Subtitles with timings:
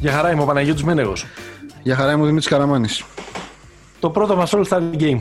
[0.00, 1.26] Για χαρά είμαι ο Παναγιώτης Μένεγος.
[1.82, 3.04] Για χαρά είμαι ο Δημήτρης Καραμάνης.
[4.00, 5.20] Το πρώτο μας All-Star Game.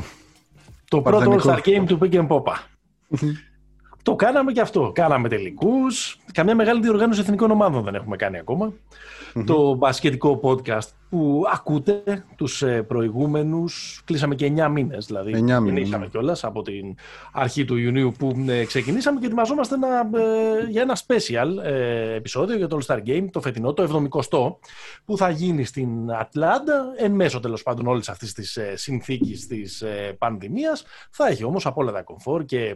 [0.89, 2.53] Το πρώτο All-Star Game του Pick and Popa.
[4.03, 4.91] Το κάναμε και αυτό.
[4.95, 6.19] Κάναμε τελικούς.
[6.33, 8.73] Καμιά μεγάλη διοργάνωση εθνικών ομάδων δεν έχουμε κάνει ακόμα.
[9.45, 15.89] Το μπασκετικό podcast που ακούτε τους ε, προηγούμενους, κλείσαμε και 9 μήνες δηλαδή, 9 μήνες,
[15.89, 16.07] ναι.
[16.07, 16.95] κιόλας από την
[17.31, 21.63] αρχή του Ιουνίου που ε, ξεκινήσαμε και ετοιμαζόμαστε ένα, ε, για ένα special
[22.15, 24.55] επεισόδιο για το All Star Game, το φετινό, το 70
[25.05, 29.83] που θα γίνει στην Ατλάντα, εν μέσω τέλος πάντων όλης αυτής της συνθήκης της
[30.17, 30.83] πανδημίας.
[31.09, 32.75] Θα έχει όμως από όλα τα κομφόρ και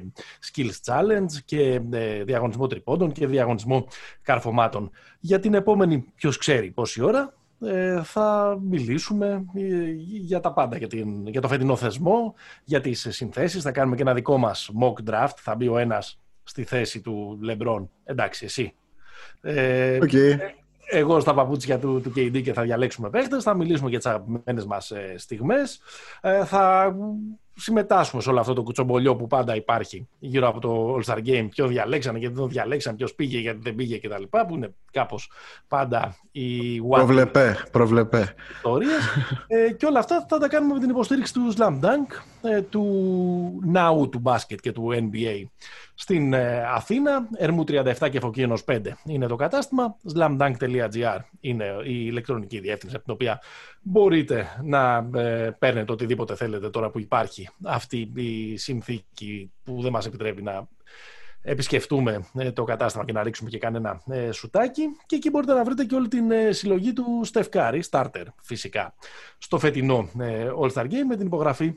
[0.52, 1.81] skills challenge και
[2.25, 3.88] διαγωνισμό τριπόντων και διαγωνισμό
[4.21, 4.91] καρφωμάτων.
[5.19, 7.42] Για την επόμενη, ποιος ξέρει πόση ώρα, ε,
[8.03, 12.33] θα μιλήσουμε ε, για τα πάντα, για, την, για το φετινό θεσμό,
[12.64, 13.64] για τις συνθέσεις.
[13.64, 15.36] Θα κάνουμε και ένα δικό μας mock draft.
[15.36, 17.89] Θα μπει ο ένας στη θέση του Λεμπρόν.
[18.03, 18.73] Εντάξει, εσύ.
[19.42, 20.38] Ε, okay.
[20.86, 23.44] Εγώ στα παπούτσια του, του KD και θα διαλέξουμε παίχτες.
[23.44, 25.80] Θα μιλήσουμε για τις αγαπημένες μας ε, στιγμές.
[26.22, 26.95] Ε, θα
[27.55, 31.47] συμμετάσχουμε σε όλο αυτό το κουτσομπολιό που πάντα υπάρχει γύρω από το All Star Game.
[31.49, 34.23] Ποιο διαλέξανε, γιατί δεν το διαλέξανε, ποιος πήγε, γιατί δεν πήγε κτλ.
[34.47, 35.31] Που είναι κάπως
[35.67, 38.33] πάντα οι Προβλεπέ, προβλεπέ.
[38.55, 39.01] Ιστορίες.
[39.47, 43.61] ε, και όλα αυτά θα τα κάνουμε με την υποστήριξη του Slam Dunk, ε, του
[43.73, 45.43] Now του μπάσκετ και του NBA.
[45.95, 49.97] Στην ε, Αθήνα, Ερμού 37 και Φωκίνος 5 είναι το κατάστημα.
[50.16, 53.41] slamdunk.gr είναι η ηλεκτρονική διεύθυνση από την οποία
[53.81, 60.05] μπορείτε να ε, παίρνετε οτιδήποτε θέλετε τώρα που υπάρχει αυτή η συνθήκη που δεν μας
[60.05, 60.67] επιτρέπει να
[61.44, 64.83] επισκεφτούμε ε, το κατάστημα και να ρίξουμε και κανένα ε, σουτάκι.
[65.05, 68.94] Και εκεί μπορείτε να βρείτε και όλη την ε, συλλογή του Στεφκάρη, starter φυσικά,
[69.38, 70.09] στο φετινό
[70.61, 71.73] All-Star Game με την υπογραφή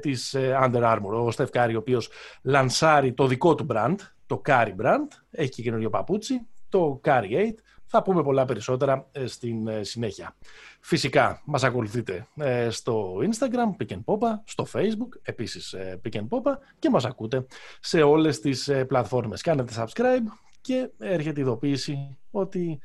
[0.00, 1.24] της Under Armour.
[1.24, 2.10] Ο Στεφκάρη, ο οποίος
[2.42, 7.52] λανσάρει το δικό του brand, το Curry brand, έχει και καινούριο παπούτσι, το Curry 8,
[7.92, 10.36] θα πούμε πολλά περισσότερα ε, στην ε, συνέχεια.
[10.80, 16.52] Φυσικά μας ακολουθείτε ε, στο Instagram, Pick and Popa, στο Facebook, επίσης Pick and Popa
[16.78, 17.46] και μας ακούτε
[17.80, 19.42] σε όλες τις πλατφόρμες.
[19.42, 20.26] Κάνετε subscribe
[20.60, 22.80] και έρχεται η ειδοποίηση ότι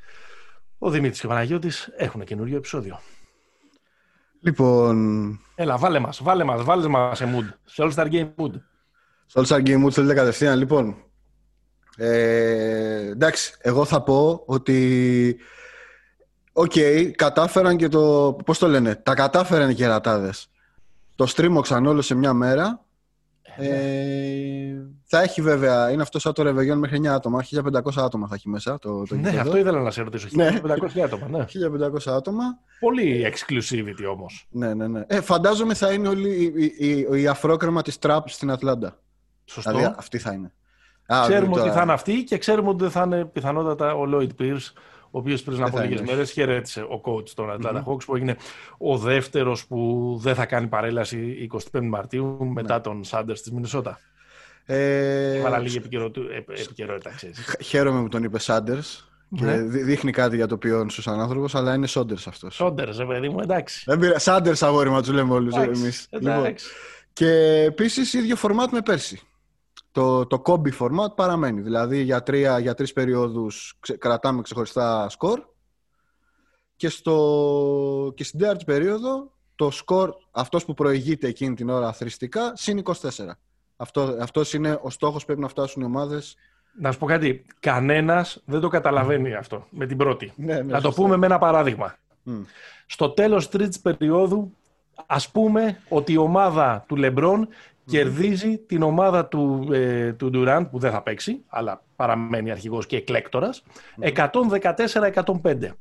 [0.78, 3.00] ο Δημήτρης και ο Παναγιώτης έχουν καινούριο επεισόδιο.
[4.40, 5.40] Λοιπόν...
[5.54, 8.52] Έλα, βάλε μας, βάλε μας, βάλε μας σε mood, σε All Star Game mood.
[9.26, 10.96] Σε All Star Game mood θέλετε κατευθείαν, λοιπόν.
[11.96, 15.36] Ε, εντάξει, εγώ θα πω ότι
[16.58, 18.36] οκέι, okay, κατάφεραν και το...
[18.44, 20.48] Πώς το λένε, τα κατάφεραν οι κερατάδες.
[21.14, 22.84] Το στρίμωξαν όλο σε μια μέρα.
[23.56, 23.70] Ε,
[25.04, 27.44] θα έχει βέβαια, είναι αυτό σαν το Ρεβεγιόν μέχρι 9 άτομα.
[27.54, 28.78] 1500 άτομα θα έχει μέσα.
[28.78, 30.28] Το, το ναι, αυτό ήθελα να σε ρωτήσω.
[30.28, 30.36] 1500
[30.94, 31.02] ναι.
[31.02, 31.28] άτομα.
[31.28, 31.44] Ναι.
[32.06, 32.44] 1500 άτομα.
[32.80, 34.46] Πολύ exclusivity όμως.
[34.50, 35.04] Ναι, ναι, ναι.
[35.06, 38.98] Ε, φαντάζομαι θα είναι όλοι η, η, η, η αφρόκρεμα της τραπ στην Ατλάντα.
[39.44, 39.70] Σωστό.
[39.70, 40.52] Δηλαδή αυτή θα είναι.
[41.28, 44.72] ξέρουμε ότι θα είναι αυτή και ξέρουμε ότι δεν θα είναι πιθανότατα ο Lloyd Pierce,
[45.16, 48.36] ο οποίος πριν από λίγες μέρες χαιρέτησε ο coach των Atlanta Hawks, που έγινε
[48.78, 52.80] ο δεύτερος που δεν θα κάνει παρέλαση 25 Μαρτίου μετά ναι.
[52.80, 54.00] τον Σάντερ της Μινισότα.
[54.64, 55.34] Ε...
[55.34, 57.14] Έβαλα λίγη επικαιρότητα,
[57.62, 58.78] Χαίρομαι που τον είπε Σάντερ.
[59.36, 59.56] Και ναι.
[59.62, 62.54] δείχνει κάτι για το ποιόν σου σαν άνθρωπος, αλλά είναι Σόντερ αυτός.
[62.54, 63.84] Σόντερ, ε, παιδί μου, εντάξει.
[64.16, 66.06] Σάντερ, αγόρι μα, τους λέμε όλους εμείς.
[66.10, 66.54] Λοιπόν.
[67.12, 69.20] Και επίσης ίδιο φορμάτ με πέρσι
[69.96, 71.60] το, το combi format παραμένει.
[71.60, 75.40] Δηλαδή για, τρία, για τρεις περιόδους κρατάμε ξεχωριστά σκορ
[76.76, 82.52] και, στο, και στην τέταρτη περίοδο το σκορ, αυτός που προηγείται εκείνη την ώρα αθρηστικά,
[82.56, 82.92] συν 24.
[83.76, 86.36] Αυτό, αυτός είναι ο στόχος που πρέπει να φτάσουν οι ομάδες.
[86.80, 90.32] Να σου πω κάτι, κανένας δεν το καταλαβαίνει αυτό με την πρώτη.
[90.36, 91.96] Ναι, ναι, το πούμε με ένα παράδειγμα.
[92.86, 94.56] Στο τέλος τρίτης περίοδου,
[95.06, 97.48] ας πούμε ότι η ομάδα του Λεμπρόν
[97.86, 102.96] κερδίζει την ομάδα του, ε, του Durant που δεν θα παίξει, αλλά παραμένει αρχηγός και
[102.96, 103.62] εκλέκτορας,
[103.98, 105.76] 114-105.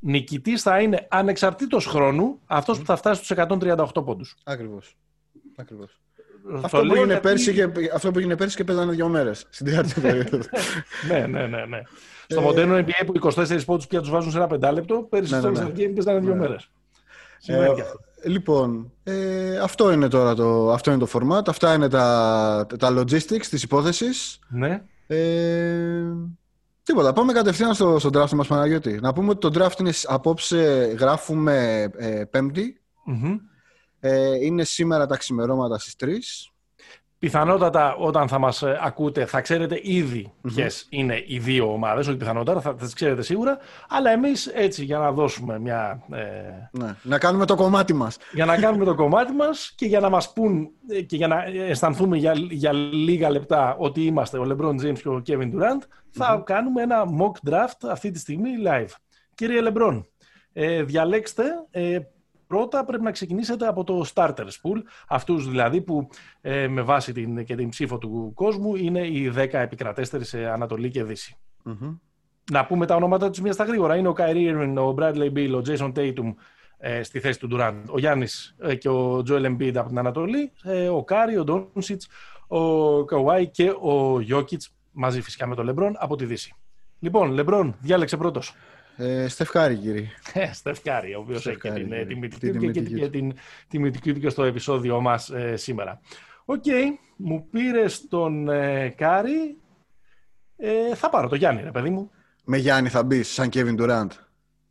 [0.00, 4.36] Νικητής θα είναι ανεξαρτήτως χρόνου αυτός που θα φτάσει στους 138 πόντους.
[4.44, 4.96] Ακριβώς.
[5.56, 6.00] Ακριβώς.
[6.62, 7.20] Αυτό που, έγινε γιατί...
[7.20, 10.38] πέρσι και, αυτό που έγινε πέρσι και παίζανε δύο μέρες στην τέταρτη περίοδο.
[11.08, 11.82] ναι, ναι, ναι, ναι.
[12.26, 15.48] Στο μοντέρνο NBA που 24 πόντους πια τους βάζουν σε ένα πεντάλεπτο, πέρσι ναι, ναι,
[15.48, 15.88] ναι.
[15.88, 16.40] παίζανε δύο ναι.
[16.40, 16.70] μέρες.
[17.46, 17.68] Ε,
[18.24, 23.46] λοιπόν, ε, αυτό είναι τώρα το, αυτό είναι το format, αυτά είναι τα, τα logistics
[23.46, 24.38] της υπόθεσης.
[24.48, 24.82] Ναι.
[25.06, 26.02] Ε,
[26.82, 28.98] τίποτα, πάμε κατευθείαν στο, στο draft μας Παναγιώτη.
[29.00, 32.80] Να πούμε ότι το draft είναι απόψε γράφουμε ε, πέμπτη.
[34.00, 36.06] Ε, είναι σήμερα τα ξημερώματα στις 3.
[37.20, 42.16] Πιθανότατα όταν θα μας ε, ακούτε θα ξέρετε ήδη ποιες είναι οι δύο ομάδες, όχι
[42.16, 43.58] πιθανότατα, θα τις ξέρετε σίγουρα,
[43.88, 46.02] αλλά εμείς έτσι για να δώσουμε μια...
[46.10, 48.18] Ε, ναι, να κάνουμε το κομμάτι μας.
[48.32, 51.44] Για να κάνουμε το κομμάτι μας και για να μας πούν ε, και για να
[51.44, 56.42] αισθανθούμε για, για λίγα λεπτά ότι είμαστε ο LeBron James και ο Kevin Durant, θα
[56.46, 58.94] κάνουμε ένα mock draft αυτή τη στιγμή live.
[59.34, 60.00] Κύριε LeBron,
[60.52, 61.98] ε, διαλέξτε ε,
[62.50, 66.08] Πρώτα πρέπει να ξεκινήσετε από το starter pool, αυτούς δηλαδή που
[66.40, 70.90] ε, με βάση την, και την ψήφο του κόσμου είναι οι 10 επικρατέστεροι σε Ανατολή
[70.90, 71.36] και δυση
[72.52, 73.96] Να πούμε τα ονόματα τους μίας στα γρήγορα.
[73.96, 76.34] Είναι ο Kyrie Irving, ο Bradley Beal, ο Jayson Tatum
[76.78, 80.52] ε, στη θέση του Durant, ο Γιάννης ε, και ο Joel Embiid από την Ανατολή,
[80.92, 81.98] ο Κάρι, ο Doncic,
[82.58, 84.60] ο Kawhi και ο Jokic
[84.92, 86.54] μαζί φυσικά με τον LeBron από τη Δύση.
[86.98, 88.54] Λοιπόν, LeBron, διάλεξε πρώτος.
[88.96, 90.08] Ε, Steph Curry, κύριε.
[90.32, 93.32] Ε, Steph Curry, ο οποίος έχει και την ε, τιμητική του και, την
[93.68, 96.00] τιμητική του και στο επεισόδιο μας ε, σήμερα.
[96.44, 96.84] οκέι, okay,
[97.16, 99.56] μου πήρες τον ε, Κάρι.
[100.56, 102.10] Ε, θα πάρω το Γιάννη, ρε παιδί μου.
[102.44, 104.08] Με Γιάννη θα μπεις, σαν Kevin Durant.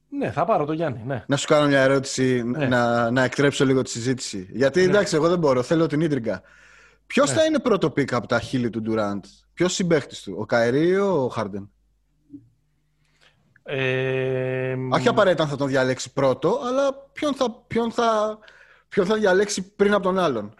[0.09, 1.03] Ναι, θα πάρω το Γιάννη.
[1.05, 1.23] Ναι.
[1.27, 2.67] Να σου κάνω μια ερώτηση, ναι.
[2.67, 4.47] να, να εκτρέψω λίγο τη συζήτηση.
[4.51, 4.85] Γιατί ναι.
[4.85, 6.41] εντάξει, εγώ δεν μπορώ, θέλω την ίντριγκα.
[7.07, 7.35] Ποιος ναι.
[7.35, 9.19] θα είναι πρώτο pick από τα χείλη του Durant,
[9.53, 11.71] Ποιος συμπαίκτη του, ο Kyrie ή ο Χάρντεν;
[13.71, 18.39] Ε, Όχι απαραίτητα αν θα τον διαλέξει πρώτο, αλλά ποιον θα, ποιον θα,
[18.89, 20.53] ποιον θα διαλέξει πριν από τον άλλον.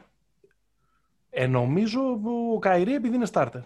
[1.29, 1.99] Ε, νομίζω
[2.55, 3.63] ο Kyrie επειδή είναι starter.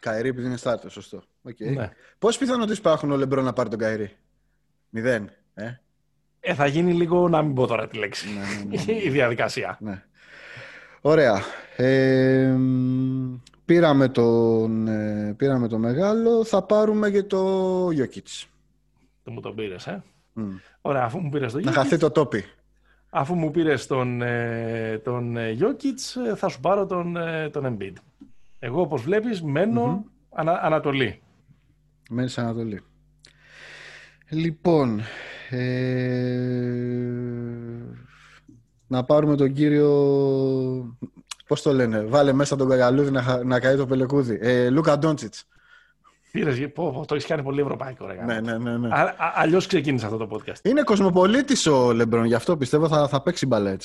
[0.00, 1.22] Kyrie επειδή είναι starter, σωστό.
[1.48, 1.74] Okay.
[1.74, 1.90] Ναι.
[2.18, 4.16] Πώς πιθανότητες υπάρχουν ο Λεμπρό να πάρει τον Kyrie;
[4.88, 5.30] Μηδέν.
[5.54, 5.72] Ε;
[6.40, 8.28] ε, θα γίνει λίγο να μην πω τώρα τη λέξη.
[8.28, 9.02] Ναι, ναι, ναι, ναι.
[9.06, 9.76] Η διαδικασία.
[9.80, 10.02] Ναι.
[11.00, 11.42] Ωραία.
[11.76, 12.56] Ε,
[13.72, 18.46] Πήραμε τον, ε, πήραμε το μεγάλο, θα πάρουμε και το Jokic.
[19.22, 20.02] Το μου τον πήρες, ε;
[20.36, 20.40] Mm.
[20.80, 21.64] Ωραία, αφού μου πήρες το Jokic.
[21.64, 22.44] Να χαθεί το τόπι.
[23.10, 27.16] Αφού μου πήρες τον, ε, τον ε, Jokic, θα σου πάρω τον,
[27.50, 27.92] τον Embiid.
[28.58, 31.20] Εγώ, όπως βλέπεις, μένω ανα, Ανατολή.
[32.10, 32.80] Μένεις Ανατολή.
[34.28, 35.00] Λοιπόν,
[38.86, 39.88] να πάρουμε τον κύριο
[41.52, 44.38] Πώς το λένε, βάλε μέσα τον καγαλούδι να, να καεί το πελεκούδι.
[44.40, 45.44] Ε, Λούκα Ντόντσιτς.
[46.32, 48.06] Πήρες, πω, το έχεις κάνει πολύ ευρωπαϊκό.
[48.06, 48.76] Ρε, ναι, ναι, ναι.
[48.76, 48.88] ναι.
[49.34, 50.58] Αλλιώς ξεκίνησε αυτό το podcast.
[50.62, 53.82] Είναι κοσμοπολίτης ο Λεμπρόν, γι' αυτό πιστεύω θα, θα παίξει μπαλέτ.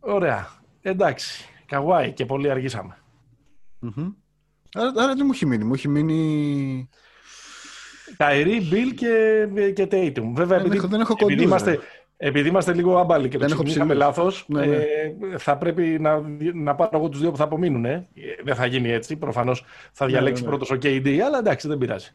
[0.00, 0.48] Ωραία.
[0.82, 1.48] Εντάξει.
[1.66, 2.96] Καβάη και πολύ αργήσαμε.
[3.82, 4.14] Mm-hmm.
[4.74, 6.88] Άρα, άρα τι μου έχει μείνει, μου έχει μείνει.
[8.16, 10.30] Καϊρή, Μπιλ και, και Tatum.
[10.34, 11.78] Βέβαια, δεν, επειδή, έχω, δεν έχω επειδή είμαστε,
[12.16, 14.76] επειδή είμαστε λίγο άμπαλοι και το ξεκινήσαμε λάθος, ναι, ναι.
[14.76, 16.20] ε, θα πρέπει να,
[16.54, 17.84] να πάρω εγώ τους δύο που θα απομείνουν.
[17.84, 18.08] Ε.
[18.44, 19.16] Δεν θα γίνει έτσι.
[19.16, 22.10] Προφανώς θα ναι, διαλέξει ναι, ναι, πρώτος ο KD, αλλά εντάξει, δεν πειράζει.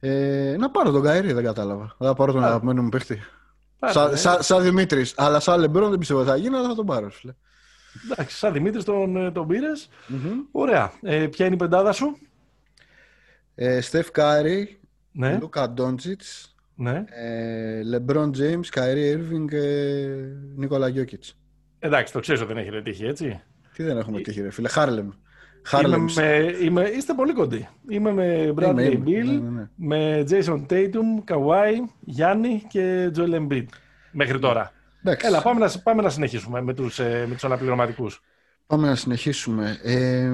[0.00, 1.96] Ε, να πάρω τον Καϊρή, δεν κατάλαβα.
[1.98, 3.18] Θα πάρω τον αγαπημένο μου παίχτη.
[3.86, 5.14] Σαν σα, σα Δημήτρης.
[5.16, 7.10] Αλλά σαν Λεμπρόν δεν πιστεύω ότι θα γίνει, αλλά θα τον πάρω.
[7.10, 7.34] Φίλε.
[8.04, 9.88] Εντάξει, σαν Δημήτρης τον, ε, τον πήρες.
[10.08, 10.34] Mm-hmm.
[10.50, 10.92] Ωραία.
[11.02, 12.18] Ε, ποια είναι η πεντάδα σου,
[13.54, 14.80] ε, Steph Curry,
[15.12, 15.38] ναι.
[15.40, 16.22] Luka Doncic,
[16.80, 17.04] ναι.
[17.08, 19.50] Ε, LeBron James, Kyrie Irving,
[20.56, 21.24] Nikola Jokic.
[21.78, 23.40] Εντάξει, το ξέρω ότι δεν έχετε τύχει, έτσι.
[23.74, 24.68] Τι δεν έχουμε τύχει, ρε φίλε.
[24.68, 25.10] Χάρλεμ.
[25.84, 27.68] Είμαι με, είμαι, είστε πολύ κοντοί.
[27.88, 29.68] Είμαι με Bradley Beal, ναι, ναι, ναι.
[29.74, 33.66] με Jayson Tatum, Kawhi, Γιάννη και Joel Embiid.
[34.12, 34.72] Μέχρι τώρα.
[35.02, 35.26] Εντάξει.
[35.26, 38.22] Έλα, πάμε να, πάμε να συνεχίσουμε με τους, ε, με τους αναπληρωματικούς.
[38.66, 39.78] Πάμε να συνεχίσουμε.
[39.82, 40.30] Ε,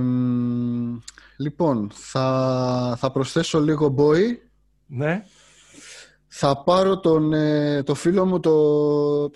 [1.37, 4.37] λοιπόν, θα, θα προσθέσω λίγο boy.
[4.87, 5.25] Ναι.
[6.39, 8.53] Θα πάρω τον, ε, το φίλο μου το,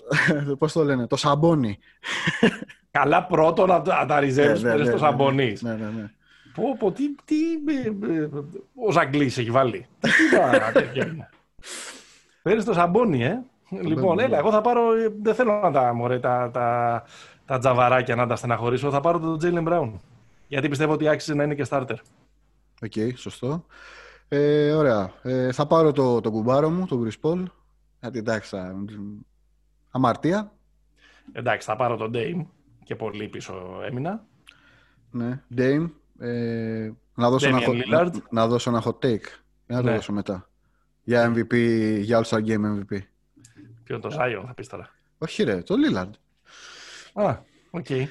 [0.59, 1.79] πώς το λένε, το Σαμπόνι.
[2.91, 5.55] Καλά πρώτο να, να τα ριζέψεις ναι, ναι, ναι, το Σαμπονί.
[5.59, 6.11] Ναι, ναι, ναι.
[6.53, 7.35] Πω, πω, τι, τι
[7.67, 8.29] ε, ε,
[8.87, 9.87] ο Ζαγκλής έχει βάλει.
[9.99, 10.09] Τι
[10.73, 11.29] τέτοια
[12.41, 13.41] Παίρνεις το Σαμπόνι, ε.
[13.69, 14.83] Λοιπόν, έλα, εγώ θα πάρω,
[15.21, 17.03] δεν θέλω να τα, μωρέ, τα, τα,
[17.45, 20.01] τα τζαβαράκια να τα στεναχωρήσω, θα πάρω τον Jaylen Brown.
[20.47, 21.97] Γιατί πιστεύω ότι άξιζε να είναι και starter.
[22.81, 23.65] οκέι, okay, σωστό.
[24.33, 25.13] Ε, ωραία.
[25.21, 27.49] Ε, θα πάρω το, το κουμπάρο μου, τον Chris Paul.
[27.99, 28.57] Γιατί εντάξει,
[29.91, 30.51] αμαρτία.
[31.31, 32.45] Εντάξει, θα πάρω τον Dame
[32.83, 34.25] και πολύ πίσω έμεινα.
[35.11, 35.89] Ναι, Dame.
[36.19, 39.25] Ε, να, δώσω ένα hot, να, δώσω ένα hot take.
[39.67, 39.95] Για να το ναι.
[39.95, 40.49] δώσω μετά.
[41.03, 41.55] Για MVP,
[42.01, 42.99] για All-Star Game MVP.
[43.83, 44.89] Ποιο το Zion θα πεις τώρα.
[45.17, 46.11] Όχι ρε, το Lillard.
[47.13, 47.37] Α,
[47.69, 47.85] οκ.
[47.89, 48.05] Okay.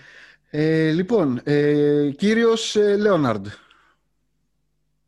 [0.51, 3.47] Ε, λοιπόν, ε, κύριος ε, Leonard.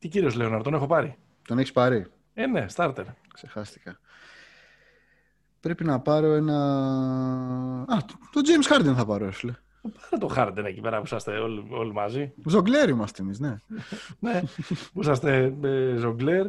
[0.03, 1.17] Τι κύριος Leonard, τον έχω πάρει;
[1.49, 3.05] Τον έχεις πάρει; Ε, ναι, starter.
[3.35, 4.01] Ξεχάστηκα.
[5.61, 6.57] Πρέπει να πάρω ένα.
[7.83, 7.97] Α,
[8.33, 9.53] το James Harden θα πάρω, ρε φίλε.
[9.83, 12.33] Πάρε το Harden εκεί πέρα που είσαστε όλοι, όλοι μαζί.
[12.47, 13.57] Ζογκλέρ είμαστε εμείς, ναι.
[14.21, 14.43] ναι,
[14.93, 16.47] που είσαστε ε, ζογκλέρ.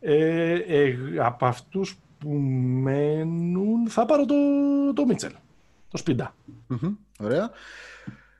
[0.00, 2.30] Ε, ε, από αυτούς που
[2.82, 4.34] μένουν θα πάρω το,
[4.94, 5.32] το Μίτσελ.
[5.90, 6.34] Το σπιντα
[7.18, 7.50] ωραία.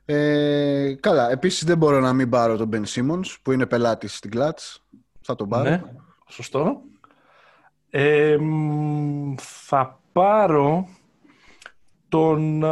[0.08, 4.30] Ε, καλά, επίσης δεν μπορώ να μην πάρω τον Ben Simmons που είναι πελάτης στην
[4.34, 4.76] Clutch.
[5.20, 5.70] Θα τον πάρω.
[5.70, 5.82] Ναι,
[6.28, 6.80] σωστό.
[7.90, 8.36] Ε,
[9.36, 10.88] θα πάρω
[12.08, 12.64] τον...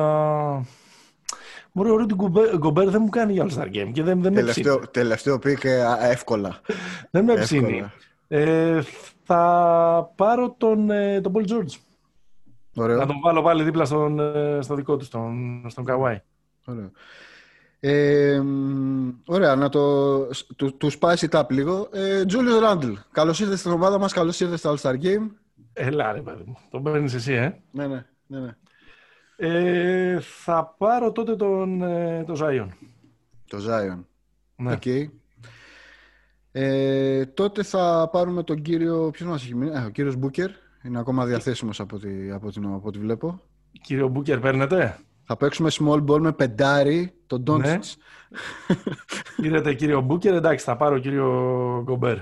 [1.73, 2.15] Μπορεί ο Ρούντι
[2.57, 4.91] Γκομπέρ δεν μου κάνει για All Star Game και δεν, δεν με τελευταίο, ψήνει.
[4.91, 6.61] Τελευταίο πήκε εύκολα.
[7.11, 7.85] δεν με ψήνει.
[8.29, 8.83] Ε,
[9.25, 11.79] θα πάρω τον, ε, τον Paul George.
[12.77, 12.97] Ωραίο.
[12.97, 16.23] Να τον βάλω πάλι δίπλα στον, ε, στο δικό του, στον, στον Καουάι.
[16.65, 16.91] Ωραίο.
[17.81, 18.43] Ε,
[19.27, 21.89] ωραία, να το, του, του spice it up λίγο.
[21.93, 25.31] Ε, Julius Randle, καλώς ήρθες στην ομάδα μας, καλώς ήρθες στο All-Star Game.
[25.73, 27.63] Έλα ρε παιδί μου, τον παίρνεις εσύ, ε.
[27.71, 28.41] Ναι, ναι, ναι.
[28.41, 28.57] ναι.
[29.37, 32.69] Ε, θα πάρω τότε τον, ε, τον Zion.
[33.49, 34.05] Το Zion.
[34.57, 34.79] Ναι.
[34.81, 35.05] Okay.
[36.53, 40.51] Ε, τότε θα πάρουμε τον κύριο, ποιος μας έχει μείνει, ε, ο κύριος Μπούκερ.
[40.83, 43.41] Είναι ακόμα διαθέσιμος από ό,τι, από από ό,τι βλέπω.
[43.81, 47.97] Κύριο Μπούκερ παίρνετε; Θα παίξουμε small ball με πεντάρι, τον Ντόντσιτς.
[49.37, 49.47] Ναι.
[49.47, 51.29] Είδατε κύριο Μπούκερ, εντάξει θα πάρω κύριο
[51.85, 52.19] Γκομπέρ.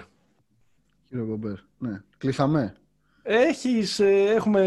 [1.09, 2.03] Κύριο Γκομπέρ, ναι.
[2.19, 2.75] Κλείσαμε.
[3.23, 4.63] Έχεις, ε, έχουμε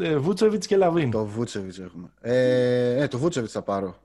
[0.00, 1.10] ε, Βούτσεβιτς και LaVine.
[1.10, 2.10] Το Βούτσεβιτς έχουμε.
[2.20, 3.96] Ε, ε το Βούτσεβιτς θα πάρω.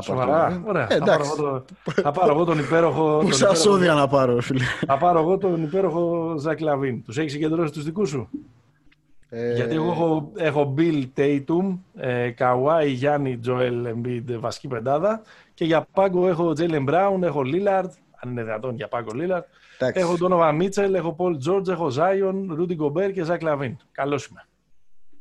[0.00, 0.92] Σοβαρά, ωραία.
[0.92, 3.18] Ε, θα, πάρω εγώ θα πάρω εγώ τον υπέροχο...
[3.22, 4.64] Πόσα σώδια να πάρω, φίλε.
[4.86, 7.02] Θα πάρω εγώ τον υπέροχο Zach LaVine.
[7.04, 8.28] Τους έχεις συγκεντρώσει τους δικούς σου;
[9.34, 9.54] Ε...
[9.54, 15.22] Γιατί εγώ έχω, έχω Beal, Tatum, ε, Kawhi, Γιάννη, Joel Embiid, βασική πεντάδα
[15.54, 17.88] και για πάγκο έχω Jaylen Brown, έχω Lillard,
[18.20, 19.44] αν είναι δυνατόν για πάγκο Lillard,
[19.92, 23.72] Έχω τον Donovan Mitchell, έχω Paul George, έχω Zion, Rudy Gobert και Zach Lavin.
[23.92, 24.46] Καλώς είμαι.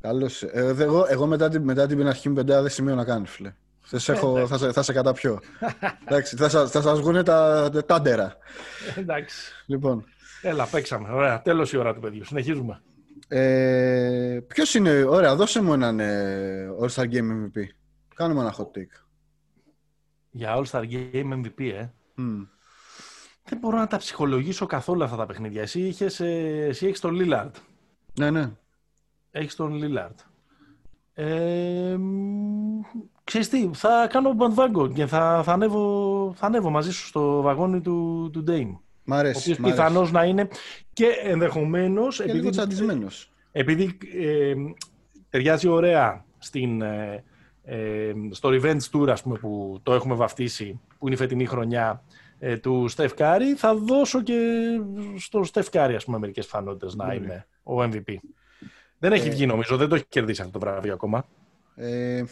[0.01, 0.44] Καλώς.
[0.44, 3.53] Ε, εγώ, εγώ μετά, την, μετά την αρχή μου πεντάδα δεν σημείο να κάνω, φίλε.
[3.82, 5.39] Θα, έχω, θα, σε, θα σε καταπιώ.
[6.06, 8.38] Εντάξει, θα, θα σας βγουν τα, τα ντέρα.
[8.98, 9.51] Εντάξει.
[9.65, 10.03] Λοιπόν.
[10.41, 11.10] Έλα, παίξαμε.
[11.13, 11.41] Ωραία.
[11.41, 12.25] Τέλος η ώρα του παιδιού.
[12.25, 12.82] Συνεχίζουμε.
[13.34, 17.64] Ε, Ποιος είναι, ωραία, δώσε μου έναν ε, All-Star Game MVP.
[18.16, 19.06] Κάνουμε ένα hot take.
[20.32, 21.90] Για All-Star Game MVP, ε.
[22.18, 22.48] Mm
[23.52, 25.62] δεν μπορώ να τα ψυχολογήσω καθόλου αυτά τα παιχνίδια.
[25.62, 27.56] Εσύ, είχες, ε, εσύ έχεις τον Λίλαρντ.
[28.20, 28.52] Ναι, ναι.
[29.32, 30.20] Έχεις τον Λίλαρντ.
[31.14, 31.98] Ε,
[33.24, 37.82] ξέρεις τι, θα κάνω bandwagon και θα, θα, ανέβω, θα ανέβω μαζί σου στο βαγόνι
[37.82, 38.80] του, του Dame.
[39.12, 39.51] Μ' αρέσει.
[39.51, 40.48] Ο πιθανώς να είναι
[40.94, 42.18] και ενδεχομένως...
[42.18, 43.08] Και επειδή, λίγο
[43.51, 44.53] Επειδή ε,
[45.30, 47.24] ταιριάζει ωραία στην, ε,
[47.63, 52.03] ε, στο Revenge Tour, ας πούμε, που το έχουμε βαφτίσει, που είναι η φετινή χρονιά,
[52.39, 54.68] ε, του Στεφ Κάρη, θα δώσω και
[55.18, 57.15] στο Στεφ Κάρη, ας πούμε, μερικές φανότητες να ναι.
[57.15, 58.15] είναι ο MVP.
[59.00, 61.25] Δεν έχει ε, βγει, νομίζω, δεν το έχει κερδίσει αυτό το βραβείο ακόμα.
[61.75, 62.24] Ε,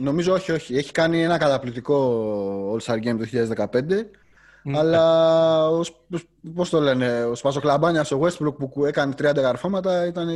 [0.00, 0.76] νομίζω όχι, όχι.
[0.76, 3.26] Έχει κάνει ένα καταπληκτικό All-Star Game το
[3.70, 3.82] 2015
[4.66, 4.78] ναι.
[4.78, 5.68] Αλλά
[6.54, 10.26] πώς το λένε, ο Σπασοκλαμπάνια ο Westbrook που έκανε 30 γαρφώματα ήταν.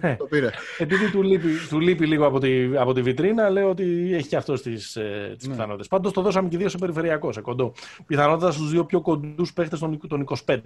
[0.00, 0.16] Ναι.
[0.16, 0.50] το πήρε.
[0.78, 4.36] Επειδή του λείπει, του λείπει λίγο από τη, από τη βιτρίνα, λέω ότι έχει και
[4.36, 5.50] αυτός τις ε, ναι.
[5.50, 5.88] πιθανότητες.
[5.88, 7.72] Πάντως το δώσαμε και δύο σε περιφερειακό, σε κοντό.
[8.06, 10.58] Πιθανότητα στους δύο πιο κοντούς παίχτες των, των 25.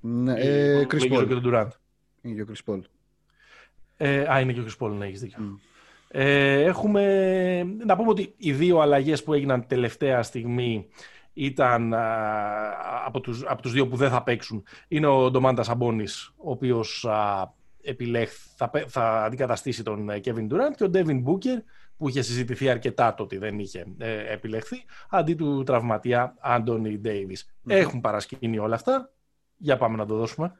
[0.00, 1.26] Ναι, ε, Chris Paul.
[1.28, 1.68] και τον Durant.
[2.22, 2.80] Είναι και ο Chris Paul.
[3.96, 5.38] Ε, α, είναι και ο Chris Paul, ναι, έχεις δίκιο.
[5.40, 5.58] Mm.
[6.08, 10.86] Ε, έχουμε, να πούμε ότι οι δύο αλλαγές που έγιναν τελευταία στιγμή
[11.38, 11.94] ήταν
[13.04, 17.06] από, τους, από τους δύο που δεν θα παίξουν είναι ο Ντομάντα Σαμπόνης, ο οποίος
[17.82, 21.62] επιλέχ, θα, θα αντικαταστήσει τον ε, Kevin Durant και ο Devin Booker
[21.96, 27.54] που είχε συζητηθεί αρκετά το ότι δεν είχε ε, επιλεχθεί αντί του τραυματία Άντωνι Ντέιβις.
[27.66, 29.10] Έχουν παρασκήνει όλα αυτά.
[29.56, 30.56] Για πάμε να το δώσουμε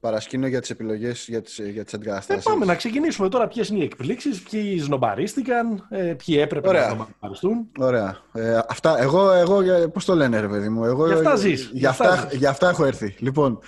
[0.00, 2.44] παρασκήνω για τις επιλογές, για τις, για τις αντικαταστάσεις.
[2.44, 6.88] Ε, πάμε να ξεκινήσουμε τώρα ποιες είναι οι εκπλήξεις, ποιοι σνομπαρίστηκαν, ε, ποιοι έπρεπε Ωραία.
[6.88, 7.68] να σνομπαριστούν.
[7.78, 8.18] Ωραία.
[8.32, 10.84] Ε, αυτά, εγώ, εγώ, πώς το λένε ρε παιδί μου.
[10.84, 11.70] Εγώ, για αυτά ζεις.
[11.72, 13.14] Για, αυτά, για αυτά έχω έρθει.
[13.18, 13.58] Λοιπόν,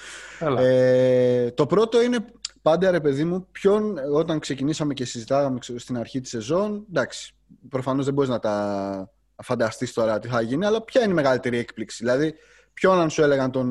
[0.58, 2.24] ε, το πρώτο είναι
[2.62, 7.34] πάντα ρε παιδί μου, ποιον όταν ξεκινήσαμε και συζητάγαμε στην αρχή της σεζόν, εντάξει,
[7.68, 9.10] προφανώς δεν μπορείς να τα
[9.42, 12.04] φανταστείς τώρα τι θα γίνει, αλλά ποια είναι η μεγαλύτερη έκπληξη.
[12.04, 12.34] Δηλαδή,
[12.74, 13.68] ποιον αν σου έλεγαν τον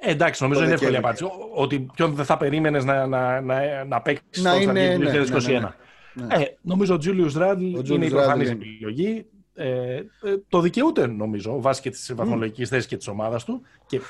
[0.00, 1.24] ε, εντάξει, νομίζω είναι εύκολη απάντηση.
[1.54, 5.42] Ότι ποιον δεν θα περίμενες να, να, να, να παίξεις να στο είναι, ναι, 2021.
[5.42, 5.68] Ναι, ναι,
[6.12, 9.26] ναι, ε, νομίζω ο Τζούλιους Ράντλ είναι η προφανής επιλογή.
[9.54, 10.02] Ε, ε,
[10.48, 12.70] το δικαιούται νομίζω βάσει και της βαθμολογικής mm.
[12.70, 14.00] θέσης και της ομάδας του και,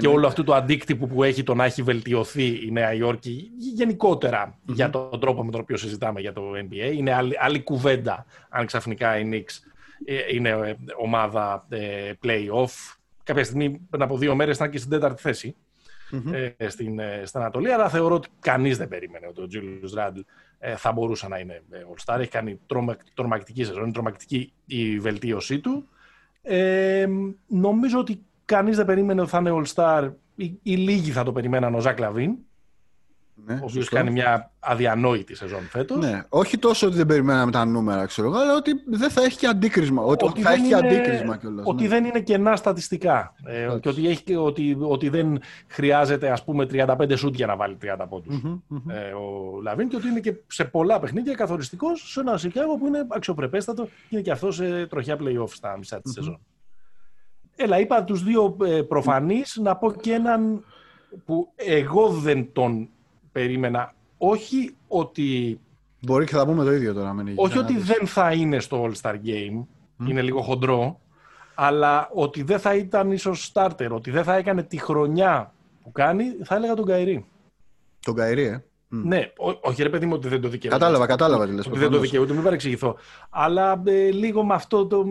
[0.00, 4.54] και όλο αυτό το αντίκτυπο που έχει το να έχει βελτιωθεί η Νέα Υόρκη γενικότερα
[4.54, 4.72] mm-hmm.
[4.74, 6.94] για τον τρόπο με τον οποίο συζητάμε για το NBA.
[6.94, 9.70] Είναι άλλη, άλλη κουβέντα αν ξαφνικά η Knicks
[10.04, 11.68] ε, είναι ε, ομάδα
[12.22, 12.99] play-off
[13.30, 15.56] κάποια στιγμή πριν από δύο μέρες ήταν και στην τέταρτη θέση
[16.58, 17.72] ε, στην, ε, στην Ανατολή.
[17.72, 20.20] Αλλά θεωρώ ότι κανείς δεν περίμενε ότι ο Τζούλιος Ράντλ
[20.58, 22.18] ε, θα μπορούσε να είναι ε, All Star.
[22.18, 22.60] Έχει κάνει
[23.14, 25.88] τρομακτική σεζόν, είναι τρομακτική η βελτίωσή του.
[26.42, 27.06] Ε,
[27.46, 30.10] νομίζω ότι κανείς δεν περίμενε ότι θα είναι All Star.
[30.34, 32.36] Οι, οι λίγοι θα το περιμέναν ο Zach LaVine.
[33.46, 35.98] Ναι, ο οποίος κάνει μια αδιανόητη σεζόν φέτος.
[35.98, 36.22] Ναι.
[36.28, 40.02] Όχι τόσο ότι δεν περιμέναμε τα νούμερα, ξέρω αλλά ότι δεν θα έχει και αντίκρισμα.
[40.02, 41.66] Ότι, ότι θα έχει είναι, αντίκρισμα κιόλας.
[41.66, 41.88] Ότι ναι.
[41.88, 43.34] δεν είναι κενά στατιστικά.
[43.44, 47.76] Ε, και ότι, έχει, ότι, ότι δεν χρειάζεται ας πούμε 35 σουτ για να βάλει
[47.82, 52.36] 30 πόντους ε, ο LaVine και ότι είναι και σε πολλά παιχνίδια καθοριστικός σε ένα
[52.36, 56.40] Σικάγο που είναι αξιοπρεπέστατο και είναι και αυτός σε τροχιά playoff στα μισά της σεζόν.
[57.56, 60.64] Έλα, είπα τους δύο ε, προφανείς, να πω και έναν
[61.24, 62.88] που εγώ δεν τον
[63.32, 63.94] περίμενα.
[64.18, 65.60] Όχι ότι...
[66.00, 67.14] Μπορεί και θα πούμε το ίδιο τώρα.
[67.34, 69.64] όχι ότι δεν θα είναι στο All-Star Game,
[70.06, 71.00] είναι λίγο χοντρό,
[71.54, 76.24] αλλά ότι δεν θα ήταν ίσως starter, ότι δεν θα έκανε τη χρονιά που κάνει,
[76.44, 77.26] θα έλεγα τον Καϊρή.
[78.00, 78.64] Τον Καϊρή, ε.
[78.92, 80.78] Ναι, όχι ρε παιδί μου ότι δεν το δικαιούται.
[80.78, 81.66] Κατάλαβα, κατάλαβα τι λες.
[81.66, 82.96] Ότι δεν το δικαιούται, μην παρεξηγηθώ.
[83.30, 85.04] Αλλά ε, λίγο με αυτό, το,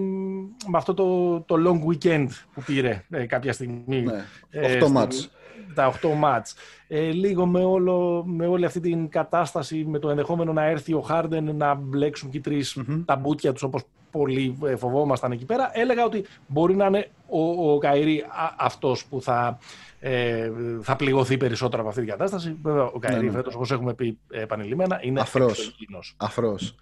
[0.67, 4.01] με αυτό το, το long weekend που πήρε ε, κάποια στιγμή.
[4.01, 5.29] Ναι, 8 ε, μάτς.
[5.73, 6.55] Τα 8 μάτς.
[6.91, 11.01] Ε, λίγο με, όλο, με όλη αυτή την κατάσταση, με το ενδεχόμενο να έρθει ο
[11.01, 13.03] Χάρντεν να μπλέξουν και οι τρεις mm-hmm.
[13.05, 15.69] τα μπούτια τους όπως πολύ ε, φοβόμασταν εκεί πέρα.
[15.73, 18.23] Έλεγα ότι μπορεί να είναι ο, ο Καϊρή
[18.57, 19.57] αυτός που θα
[19.99, 20.51] ε,
[20.81, 22.57] θα πληγωθεί περισσότερο από αυτή την κατάσταση.
[22.61, 23.35] Βέβαια, ο Καϊρή ναι, ναι.
[23.35, 25.75] φέτος, όπως έχουμε πει επανειλημμένα, είναι αφρός.
[26.17, 26.75] αφρός.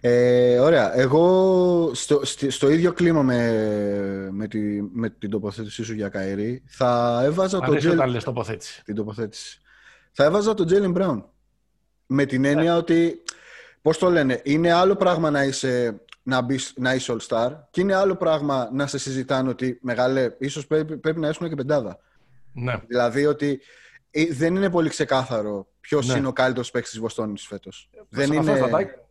[0.00, 0.98] Ε, ωραία.
[0.98, 7.20] Εγώ στο, στο, ίδιο κλίμα με, με, τη, με την τοποθέτησή σου για Καϊρή θα
[7.24, 7.92] έβαζα το Τζέλ...
[7.92, 8.82] όταν λες τοποθέτηση.
[8.84, 9.60] Την τοποθέτηση.
[10.12, 11.24] Θα έβαζα τον Τζέιλιν Μπράουν.
[12.06, 12.78] Με την έννοια ναι.
[12.78, 13.22] ότι,
[13.82, 17.94] πώς το λένε, είναι άλλο πράγμα να είσαι να, μπεις, να είσαι all-star και είναι
[17.94, 21.98] άλλο πράγμα να σε συζητάνε ότι μεγάλε, ίσως πρέπει, πρέπει να έσουν και πεντάδα.
[22.54, 22.74] Ναι.
[22.86, 23.60] Δηλαδή ότι
[24.10, 26.18] ε, δεν είναι πολύ ξεκάθαρο ποιος ναι.
[26.18, 27.90] είναι ο καλύτερος παίκτης της Βοστόνης φέτος.
[28.08, 28.52] Δεν είναι.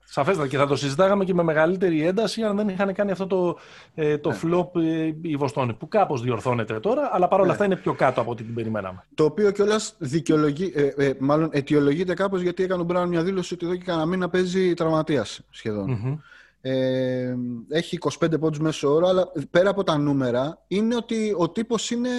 [0.06, 3.58] Σαφέστατα και θα το συζητάγαμε και με μεγαλύτερη ένταση αν δεν είχαν κάνει αυτό το,
[3.96, 4.38] ε, το ναι.
[4.44, 7.54] flop ε, η Βοστόνη που κάπως διορθώνεται τώρα αλλά παρόλα ναι.
[7.54, 9.06] αυτά είναι πιο κάτω από ό,τι την περιμέναμε.
[9.16, 13.54] Το οποίο κιόλας δικαιολογεί, ε, ε, μάλλον αιτιολογείται κάπως γιατί έκανε ο Μπράουν μια δήλωση
[13.54, 15.88] ότι εδώ και κανένα μήνα παίζει τραυματίας σχεδόν.
[15.90, 16.18] Mm-hmm.
[16.66, 17.36] Ε,
[17.70, 22.10] έχει 25 πόντους μέσω όρο, αλλά πέρα από τα νούμερα είναι ότι ο τύπος είναι,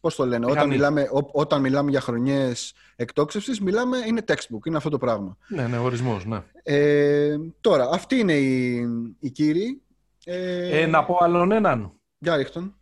[0.00, 4.88] πώς το λένε, όταν μιλάμε, όταν μιλάμε για χρονιές εκτόξευσης, μιλάμε, είναι textbook, είναι αυτό
[4.88, 5.36] το πράγμα.
[5.48, 6.42] Ναι, ναι, ορισμός, ναι.
[6.62, 8.86] Ε, τώρα, αυτοί είναι οι,
[9.18, 9.82] οι κύριοι.
[10.24, 11.92] Ε, ε, να πω άλλον έναν.
[12.18, 12.74] Για ρίχτον.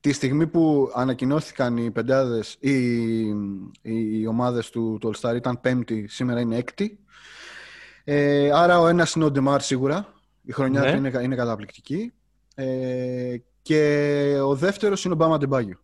[0.00, 3.18] Τη στιγμή που ανακοινώθηκαν οι πεντάδες, οι,
[3.82, 6.98] οι, οι ομάδες του, του All Star ήταν πέμπτη, σήμερα είναι έκτη.
[8.04, 10.14] Ε, άρα ο ένας είναι ο Ντεμάρ σίγουρα.
[10.42, 10.90] Η χρονιά ναι.
[10.90, 12.12] του είναι, είναι καταπληκτική.
[12.54, 15.78] Ε, και ο δεύτερος είναι ο Μπάμα Ντεμπάγιο.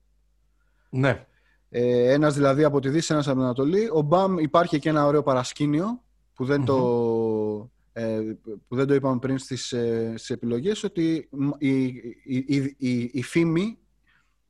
[0.90, 1.26] Ναι.
[1.68, 3.88] Ε, ένας δηλαδή από τη Δύση, ένας από την Ανατολή.
[3.92, 6.02] Ο Μπαμ υπάρχει και ένα ωραίο παρασκήνιο
[6.34, 8.20] που δεν το ε,
[8.68, 11.76] που δεν το είπαμε πριν στις, ε, στις επιλογές, ότι η,
[12.24, 13.78] η, η, η, φήμη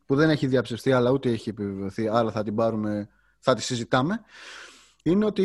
[0.06, 4.20] που δεν έχει διαψευστεί αλλά ούτε έχει επιβεβαιωθεί, άρα θα την πάρουμε, θα τη συζητάμε,
[5.02, 5.42] είναι ότι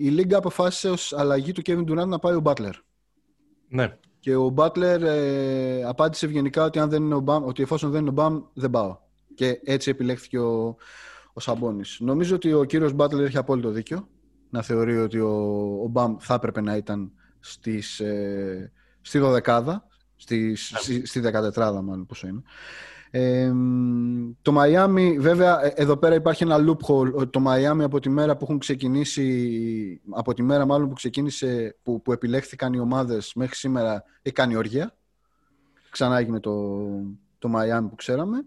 [0.00, 2.72] η Λίγκα αποφάσισε ως αλλαγή του Kevin Durant να πάει ο Butler.
[3.68, 3.98] Ναι.
[4.20, 8.00] Και ο Butler ε, απάντησε ευγενικά ότι, αν δεν είναι ο Bam, ότι εφόσον δεν
[8.00, 8.98] είναι ο Μπαμ δεν πάω.
[9.34, 10.76] Και έτσι επιλέχθηκε ο,
[11.32, 11.96] ο Σαμπόνης.
[12.00, 14.08] Νομίζω ότι ο κύριος Butler έχει απόλυτο δίκιο
[14.50, 15.30] να θεωρεί ότι ο,
[15.82, 22.06] ο Μπαμ θα έπρεπε να ήταν στις, ε, στη δωδεκάδα, στη, στη, στη δεκατετράδα μάλλον
[22.06, 22.42] πόσο είναι.
[23.10, 23.52] Ε,
[24.42, 27.30] το Miami, βέβαια, ε, εδώ πέρα υπάρχει ένα loophole.
[27.30, 32.02] Το Miami από τη μέρα που έχουν ξεκινήσει, από τη μέρα μάλλον που ξεκίνησε, που,
[32.02, 34.94] που επιλέχθηκαν οι ομάδες μέχρι σήμερα, έχει κάνει όργια.
[35.90, 36.80] Ξανά έγινε το,
[37.38, 38.44] το Miami που ξέραμε.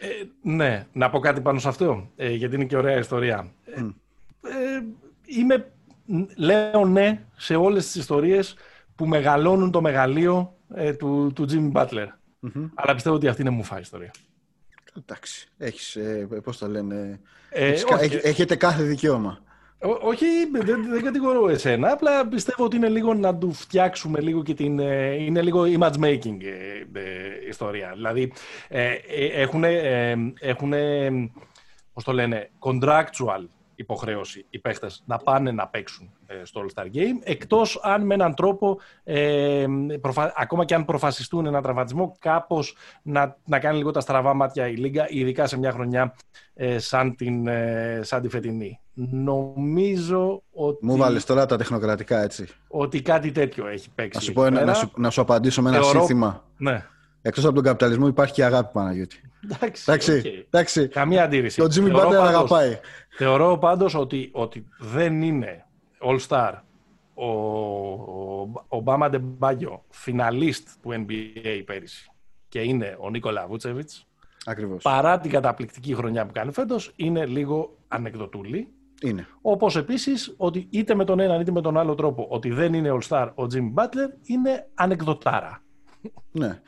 [0.00, 0.08] Ε,
[0.42, 3.52] ναι, να πω κάτι πάνω σε αυτό, ε, γιατί είναι και ωραία ιστορία.
[3.74, 4.80] Ε,
[5.24, 5.72] είμαι,
[6.36, 8.54] λέω ναι σε όλες τις ιστορίες
[8.94, 10.54] που μεγαλώνουν το μεγαλείο
[10.98, 12.06] του, του Jimmy Butler.
[12.74, 14.10] Αλλά πιστεύω ότι αυτή είναι μουφά ιστορία.
[14.98, 15.48] Εντάξει.
[15.58, 17.74] Έχεις, ε, πώς το λένε, ε,
[18.22, 19.42] έχετε κάθε δικαίωμα.
[20.02, 21.92] όχι, δεν, δεν κατηγορώ εσένα.
[21.92, 24.78] Απλά πιστεύω ότι είναι λίγο να του φτιάξουμε λίγο και την.
[24.78, 26.38] Ε, είναι λίγο image making
[26.92, 27.92] ε, ιστορία.
[27.94, 28.32] Δηλαδή,
[29.34, 29.64] έχουν,
[30.40, 30.72] έχουν
[31.92, 33.44] πώς το λένε, contractual
[33.80, 38.34] υποχρέωση οι παίχτες να πάνε να παίξουν ε, στο All-Star Game, εκτός αν με έναν
[38.34, 39.66] τρόπο, ε,
[40.36, 44.74] ακόμα και αν προφασιστούν ένα τραυματισμό, κάπως να, να κάνει λίγο τα στραβά μάτια η
[44.74, 46.14] Λίγκα, ειδικά σε μια χρονιά
[46.54, 48.80] ε, σαν, την, ε, σαν τη φετινή.
[49.10, 50.86] Νομίζω ότι...
[50.86, 52.46] Μου βάλεις τώρα τα τεχνοκρατικά, έτσι.
[52.68, 54.18] Ότι κάτι τέτοιο έχει παίξει.
[54.18, 55.98] Να σου, πω, να, σου, να σου απαντήσω με ένα Θεωρώ...
[55.98, 56.44] σύνθημα.
[56.56, 56.86] Ναι.
[57.22, 59.29] Εκτός από τον καπιταλισμό υπάρχει και αγάπη Παναγιώτη.
[59.44, 60.44] Εντάξει, okay.
[60.46, 60.88] εντάξει.
[60.88, 61.60] Καμία αντίρρηση.
[61.60, 62.78] Το Jimmy Butler αγαπάει.
[63.10, 65.66] Θεωρώ πάντως ότι, ότι δεν είναι
[66.00, 66.52] All-Star
[67.14, 67.26] ο,
[68.68, 72.10] ο Μπάμα Ντεμπάγιο φιναλίστ του NBA πέρυσι
[72.48, 74.06] και είναι ο Νίκολα Βούτσεβιτς
[74.44, 74.82] Ακριβώς.
[74.82, 78.68] παρά την καταπληκτική χρονιά που κάνει φέτος είναι λίγο ανεκδοτούλη
[79.02, 79.26] είναι.
[79.40, 82.98] Όπως επίσης ότι είτε με τον έναν είτε με τον άλλο τρόπο ότι δεν είναι
[82.98, 85.62] All-Star ο Jimmy Butler είναι ανεκδοτάρα.
[86.30, 86.60] Ναι.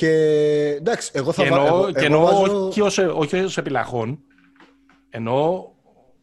[0.00, 0.12] Και
[0.78, 1.92] εντάξει, εγώ θα βάλω.
[1.92, 2.66] Και εννοώ βάζω...
[2.66, 4.22] όχι, ως, όχι ως επιλαχών,
[5.10, 5.70] εννοώ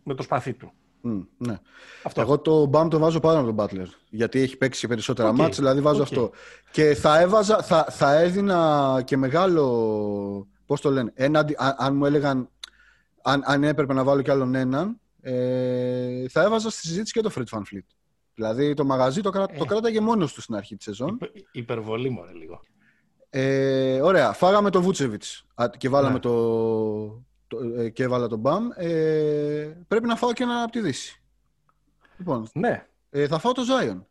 [0.03, 0.71] με το σπαθί του.
[1.03, 1.59] Mm, ναι.
[2.03, 2.21] Αυτό.
[2.21, 3.87] Εγώ το Μπαμ το βάζω πάνω από τον Butler.
[4.09, 5.35] Γιατί έχει παίξει περισσότερα okay.
[5.35, 6.03] μάτς, δηλαδή βάζω okay.
[6.03, 6.31] αυτό.
[6.71, 10.47] Και θα έβαζα, θα, θα έδινα και μεγάλο.
[10.65, 12.49] Πώς το λένε, έναντι, αν, αν, μου έλεγαν,
[13.21, 17.31] αν, αν έπρεπε να βάλω κι άλλον έναν, ε, θα έβαζα στη συζήτηση και το
[17.35, 17.87] Fred Van Fleet.
[18.33, 19.57] Δηλαδή το μαγαζί το, κρά, ε.
[19.57, 21.17] το κράταγε μόνος του στην αρχή της σεζόν.
[21.51, 22.61] υπερβολή μου, λίγο.
[23.39, 25.23] Ε, ωραία, φάγαμε το Βούτσεβιτ
[25.77, 26.19] και βάλαμε ναι.
[26.19, 27.05] το,
[27.47, 28.67] το, ε, και έβαλα τον Μπαμ.
[28.75, 31.21] Ε, πρέπει να φάω και ένα από τη Δύση.
[32.17, 32.85] Λοιπόν, ναι.
[33.09, 34.07] ε, θα φάω το Ζάιον.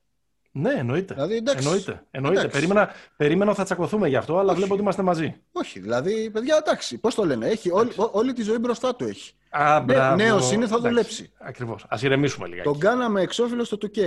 [0.52, 1.14] Ναι, εννοείται.
[1.14, 2.04] Δηλαδή, εντάξει, εννοείται.
[2.10, 2.48] εννοείται.
[2.48, 4.56] Περίμενα, περίμενα θα τσακωθούμε γι' αυτό, αλλά Όχι.
[4.56, 5.34] βλέπω ότι είμαστε μαζί.
[5.52, 7.46] Όχι, δηλαδή, παιδιά, εντάξει, πώς το λένε.
[7.46, 9.32] Έχει, όλη, όλη τη ζωή μπροστά του έχει.
[9.50, 11.32] Α, ναι, Νέος είναι, θα δουλέψει.
[11.38, 11.84] Ακριβώς.
[11.88, 12.62] Α ηρεμήσουμε λίγα.
[12.62, 14.00] Τον κάναμε εξώφυλλο στο 2K.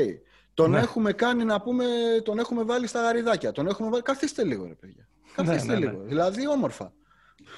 [0.60, 0.80] Τον ναι.
[0.80, 1.86] έχουμε κάνει να πούμε,
[2.24, 3.52] τον έχουμε βάλει στα γαριδάκια.
[3.52, 4.02] Τον έχουμε βάλει.
[4.02, 5.08] Καθίστε λίγο, ρε παιδιά.
[5.38, 6.02] Ναι, Καθίστε ναι, λίγο.
[6.06, 6.94] Δηλαδή, όμορφα.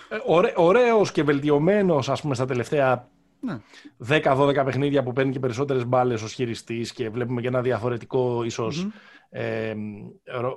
[0.10, 0.18] Ε,
[0.56, 3.10] ωραίος και βελτιωμένος ας πούμε στα τελευταία
[3.40, 3.60] ναι.
[4.08, 8.44] 10-12 παιχνίδια που παίρνει και περισσότερες μπάλες ως χειριστής και βλέπουμε και ένα διαφορετικό
[9.30, 9.74] ε,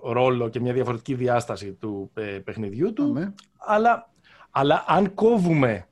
[0.03, 3.35] ρόλο και μια διαφορετική διάσταση του ε, παιχνιδιού του.
[3.57, 4.11] Αλλά,
[4.51, 5.89] αλλά αν κόβουμε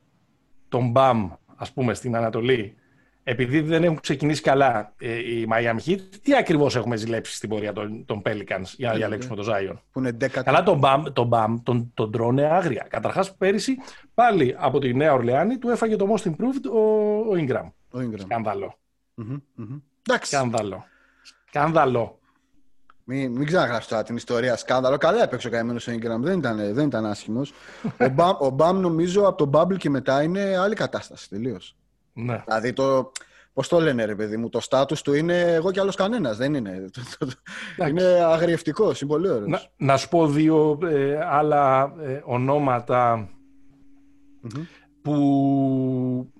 [0.68, 2.76] τον Μπαμ ας πούμε στην Ανατολή
[3.24, 7.72] επειδή δεν έχουν ξεκινήσει καλά ε, οι Miami Heat, τι ακριβώς έχουμε ζηλέψει στην πορεία
[7.72, 10.12] των, των Pelicans για να διαλέξουμε τον Zion; Που είναι
[10.44, 12.86] Καλά, τον Μπαμ τον, Bam, τον, τον τρώνε άγρια.
[12.90, 13.76] Καταρχάς, πέρυσι
[14.14, 16.78] πάλι από τη Νέα Ορλεάνη του έφαγε το most improved ο,
[17.18, 17.70] ο Ingram.
[17.90, 18.20] Ο Ingram.
[18.20, 18.78] Σκάνδαλο.
[19.18, 19.80] Mm-hmm,
[20.22, 20.84] Σκάνδαλο.
[21.48, 22.18] Σκάνδαλο.
[23.04, 24.96] Μην, μην ξαναγράψει τώρα την ιστορία σκάνδαλο.
[24.96, 26.18] Καλά έπαιξε ο καημένος ο Ingram.
[26.20, 27.52] Δεν ήταν, δεν ήταν άσχημος.
[28.38, 31.76] ο, Μπαμ, νομίζω από τον Bubble και μετά είναι άλλη κατάσταση τελείως.
[32.12, 32.42] Ναι.
[32.46, 33.12] Δηλαδή το.
[33.54, 36.36] Πώς το λένε, ρε παιδί μου, το στάτου του είναι εγώ κι άλλος κανένας.
[36.36, 36.90] Δεν είναι.
[37.88, 39.46] είναι αγριευτικό, είναι πολύ ωραίο.
[39.46, 43.28] Να, να, σου πω δύο ε, άλλα ε, ονοματα
[45.02, 46.32] που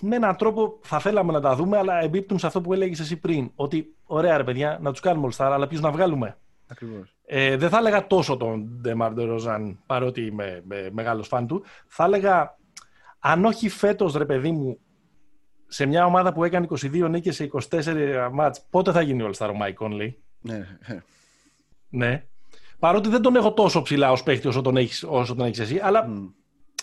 [0.00, 3.16] με έναν τρόπο θα θέλαμε να τα δούμε, αλλά εμπίπτουν σε αυτό που έλεγες εσύ
[3.16, 3.50] πριν.
[3.54, 7.16] Ότι ωραία, ρε παιδιά, να τους κάνουμε all star, αλλά ποιους να βγάλουμε; Ακριβώς.
[7.26, 11.64] Ε, δεν θα έλεγα τόσο τον Ντεμάρ Ροζάν, παρότι είμαι μεγάλος φαν του.
[11.86, 12.58] Θα έλεγα
[13.24, 14.78] αν όχι φέτος, ρε παιδί μου,
[15.66, 19.50] σε μια ομάδα που έκανε 22 νίκες σε 24 ματς, πότε θα γίνει All Star
[19.50, 20.66] ο Mike Conley; Ναι.
[21.88, 22.24] ναι.
[22.78, 25.78] Παρότι δεν τον έχω τόσο ψηλά ως παίχτη όσο τον έχεις, όσο τον έχεις εσύ,
[25.82, 26.08] αλλά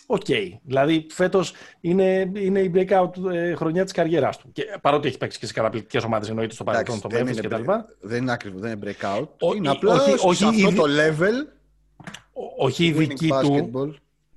[0.05, 0.21] οκ.
[0.27, 0.51] Okay.
[0.63, 4.51] Δηλαδή φέτος είναι, είναι η breakout ε, χρονιά της καριέρας του.
[4.51, 7.57] Και, παρότι έχει παίξει και σε καταπληκτικές ομάδες εννοείται στο παρελθόν, στο Memphis και τα
[7.57, 7.85] λοιπά.
[8.01, 9.27] Δεν είναι ακριβώς, δεν είναι breakout.
[9.39, 11.57] Ο, είναι απλά όχι, όχι, αυτό το level.
[12.57, 13.95] Όχι η δική του.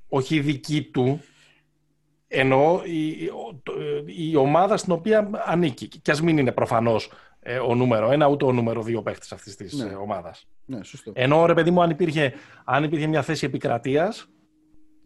[0.08, 1.20] Όχι η δική του,
[2.34, 3.30] Εννοώ η,
[4.30, 5.88] η, ομάδα στην οποία ανήκει.
[5.88, 9.56] Και ας μην είναι προφανώς ε, ο νούμερο ένα, ούτε ο νούμερο δύο παίχτης αυτής
[9.56, 9.94] της ναι.
[9.94, 10.48] ομάδας.
[10.64, 11.12] Ναι, σωστό.
[11.14, 12.32] Ενώ ρε παιδί μου, αν υπήρχε,
[12.64, 14.28] αν υπήρχε μια θέση επικρατείας,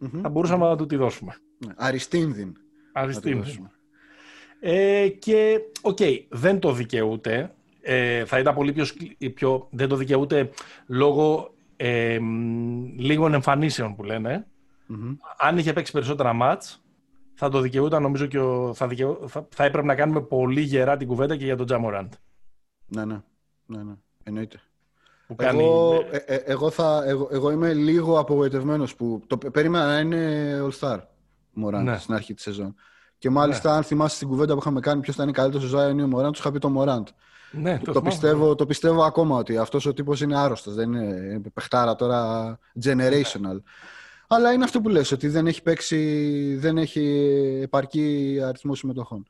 [0.01, 0.19] mm-hmm.
[0.21, 1.35] θα μπορούσαμε να του τη δώσουμε.
[1.65, 1.73] Ναι.
[1.77, 2.53] Αριστίνδιν.
[2.93, 3.69] Αριστίνδιν.
[4.59, 7.51] Ε, και, οκέι, okay, δεν το δικαιούται.
[7.81, 8.85] Ε, θα ήταν πολύ πιο,
[9.33, 9.67] πιο...
[9.71, 10.49] Δεν το δικαιούται
[10.87, 12.17] λόγω ε,
[12.97, 14.47] λίγων εμφανίσεων που λενε
[15.37, 16.81] Αν είχε παίξει περισσότερα μάτς,
[17.39, 20.97] θα το δικαιούταν νομίζω και ο, θα, δικαιού, θα, θα, έπρεπε να κάνουμε πολύ γερά
[20.97, 22.13] την κουβέντα και για τον Τζαμοράντ.
[22.87, 23.21] Ναι, ναι,
[23.65, 23.93] ναι, ναι.
[24.23, 24.61] εννοείται.
[25.37, 30.51] Εγώ, ε, ε, εγώ, θα, εγώ, εγώ είμαι λίγο απογοητευμένος που το περίμενα να είναι
[30.63, 30.99] All-Star
[31.53, 31.97] Μωράντ ναι.
[31.97, 32.75] στην αρχή της σεζόν.
[33.17, 33.75] Και μάλιστα, ναι.
[33.75, 36.07] αν θυμάσαι στην κουβέντα που είχαμε κάνει, ποιος θα είναι καλύτερος στο Ζάιον ή ο
[36.07, 37.07] Μωράντ, τους είχα πει το Μωράντ.
[37.51, 40.73] Ναι, το, το, πιστεύω, το πιστεύω ακόμα ότι αυτός ο τύπος είναι άρρωστος.
[40.73, 43.61] Δεν είναι, είναι παιχτάρα τώρα generational.
[44.27, 47.01] Αλλά είναι αυτό που λες, ότι δεν έχει παίξει, δεν έχει
[47.61, 49.27] επαρκή αριθμό συμμετοχών.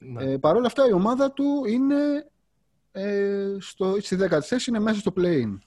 [0.00, 0.24] Ναι.
[0.24, 2.26] Ε, Παρ' όλα αυτά η ομάδα του είναι
[2.92, 5.58] ε, στο, στη 10η θέση, είναι μέσα στο play-in.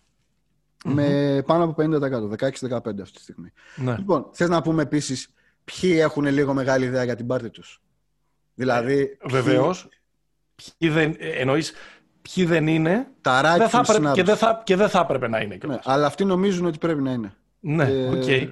[0.84, 3.52] Με πάνω από 50%, 16-15 αυτή τη στιγμή.
[3.76, 3.96] Ναι.
[3.98, 7.82] Λοιπόν, θες να πούμε επίσης ποιοι έχουν λίγο μεγάλη ιδέα για την πάρτη τους;
[8.54, 9.18] Δηλαδή, ε, ποιοι...
[9.42, 9.88] Βεβαίως.
[10.56, 11.74] Ποιοι δεν, εννοείς,
[12.22, 14.12] ποιοι δεν είναι τα δεν θα πρέ...
[14.14, 15.58] και, δεν θα, και δεν θα έπρεπε να είναι.
[15.66, 17.36] Ναι, αλλά αυτοί νομίζουν ότι πρέπει να είναι.
[17.62, 18.24] Ναι, ε, OK.
[18.26, 18.48] Okay.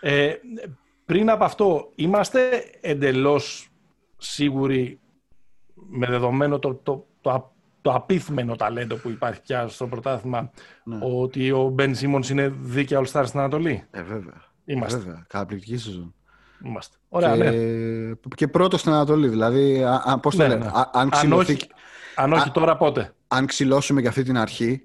[0.00, 0.32] Ε,
[1.04, 3.68] πριν από αυτό, είμαστε εντελώς
[4.16, 5.00] σίγουροι
[5.74, 10.50] με δεδομένο το, το, το, το απίθμενο ταλέντο που υπάρχει πια στο πρωτάθλημα
[10.84, 10.98] ναι.
[11.02, 14.42] ότι ο Μπεν Σίμονς είναι δίκαια All Star στην Ανατολή; Ε, βέβαια.
[14.64, 14.98] Είμαστε.
[14.98, 15.24] Βέβαια.
[15.28, 16.14] Καταπληκτική σεζόν.
[16.64, 16.96] Είμαστε.
[17.08, 18.14] Ωραία, και, ναι.
[18.36, 19.28] και πρώτος στην Ανατολή.
[19.28, 20.70] Δηλαδή, α, πώς ναι, ναι.
[20.92, 21.56] αν, αν, όχι,
[22.14, 24.82] αν όχι τώρα πότε; Αν ξυλώσουμε και αυτή την αρχή,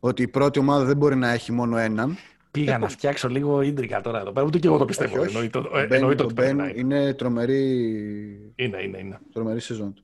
[0.00, 2.16] ότι η πρώτη ομάδα δεν μπορεί να έχει μόνο έναν,
[2.52, 4.46] Πήγα να φτιάξω λίγο ίντρικα τώρα εδώ πέρα.
[4.46, 5.24] Ούτε και εγώ το πιστεύω.
[5.88, 6.72] Εννοείται ότι είναι.
[6.76, 7.62] Είναι τρομερή.
[8.54, 9.18] Είναι, είναι, είναι.
[9.32, 10.02] Τρομερή σεζόν του.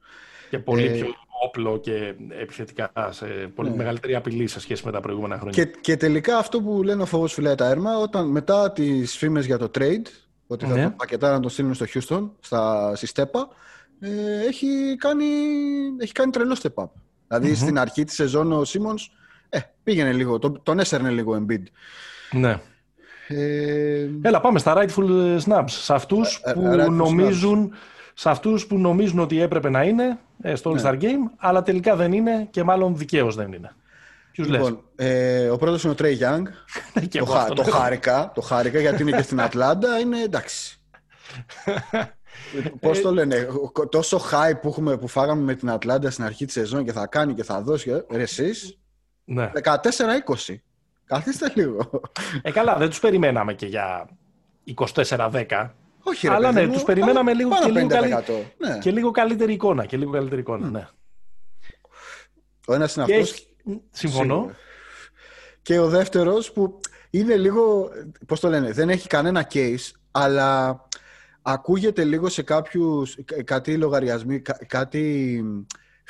[0.51, 0.91] Και πολύ ε...
[0.91, 1.07] πιο
[1.45, 3.77] όπλο και επιθετικά σε πολύ ναι.
[3.77, 5.65] μεγαλύτερη απειλή σε σχέση με τα προηγούμενα χρόνια.
[5.65, 9.47] Και, και τελικά αυτό που λένε ο φόβος φυλάει τα έρμα, όταν μετά τις φήμες
[9.47, 10.07] για το trade,
[10.47, 10.91] ότι θα ναι.
[10.91, 13.49] πακετάρει να το στείλουν στο Houston, στα, στη Στέπα,
[14.01, 15.25] ε, έχει, κάνει,
[15.99, 16.89] έχει κάνει τρελό step up.
[17.29, 18.97] δηλαδη στην αρχή της σεζόν ο Σίμον
[19.49, 21.63] ε, πήγαινε λίγο, τον, τον έσαιρνε λίγο Embiid.
[22.31, 22.61] Ναι.
[23.29, 24.09] Ε...
[24.23, 25.65] Έλα, πάμε στα rightful snaps.
[25.67, 27.73] Σε αυτούς ε, ε, που νομίζουν
[28.19, 30.99] σε αυτούς που νομίζουν ότι έπρεπε να είναι ε, στο All-Star ναι.
[31.01, 33.73] Game, αλλά τελικά δεν είναι και μάλλον δικαίως δεν είναι.
[34.33, 36.43] Ποιους λοιπόν, ε, ο πρώτος είναι ο Trey Young.
[37.19, 40.81] το, χα, το, χάρηκα, το χάρηκα γιατί είναι και στην Ατλάντα, είναι εντάξει.
[42.81, 43.49] Πώς το λένε,
[43.91, 47.07] τόσο hype που, έχουμε, που φάγαμε με την Ατλάντα στην αρχή της σεζόν και θα
[47.07, 48.05] κάνει και θα δώσει.
[48.09, 48.79] Εσείς.
[49.25, 49.51] Ναι.
[49.63, 50.55] 14-20.
[51.09, 51.91] Καθίστε λίγο.
[52.43, 54.09] Ε, καλά, δεν τους περιμέναμε και για
[54.95, 55.71] 24-10.
[56.03, 58.15] Όχι, ρε, αλλά ναι, τους περιμέναμε λίγο και, λίγο καλύ...
[58.59, 58.79] ναι.
[58.79, 59.87] και λίγο καλύτερη εικόνα.
[59.87, 60.71] Και λίγο καλύτερη εικόνα, mm.
[60.71, 60.89] ναι.
[62.67, 63.49] Ο ένας είναι αυτός.
[63.91, 64.51] Συμφωνώ.
[65.63, 67.91] Και ο δεύτερος που είναι λίγο.
[68.27, 70.81] Πώς το λένε, δεν έχει κανένα case, αλλά
[71.43, 73.19] ακούγεται λίγο σε κάποιους.
[73.45, 75.45] κάτι λογαριασμοί, κάτι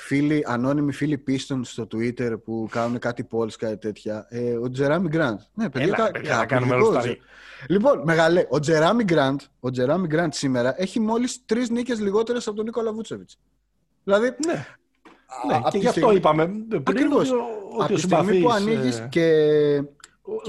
[0.01, 4.27] φίλοι, ανώνυμοι φίλοι πίστων στο Twitter που κάνουν κάτι polls, κάτι τέτοια.
[4.29, 5.41] Ε, ο Τζεράμι Γκραντ.
[5.55, 7.03] Ναι, παιδιά, Έλα, παιδιά κα, κάνουμε όλο
[7.69, 12.57] Λοιπόν, μεγαλέ, ο Τζεράμι Γκραντ, ο Τζεράμι Γκραντ σήμερα έχει μόλις τρεις νίκες λιγότερες από
[12.57, 13.39] τον Νίκολα Βούτσεβιτς.
[14.05, 14.67] Δηλαδή, ναι.
[15.47, 17.31] Ναι, και γι' αυτό είπαμε πριν Ακριβώς.
[17.31, 17.43] ότι
[17.79, 19.27] από τη στιγμή που ανοίγεις ε, και...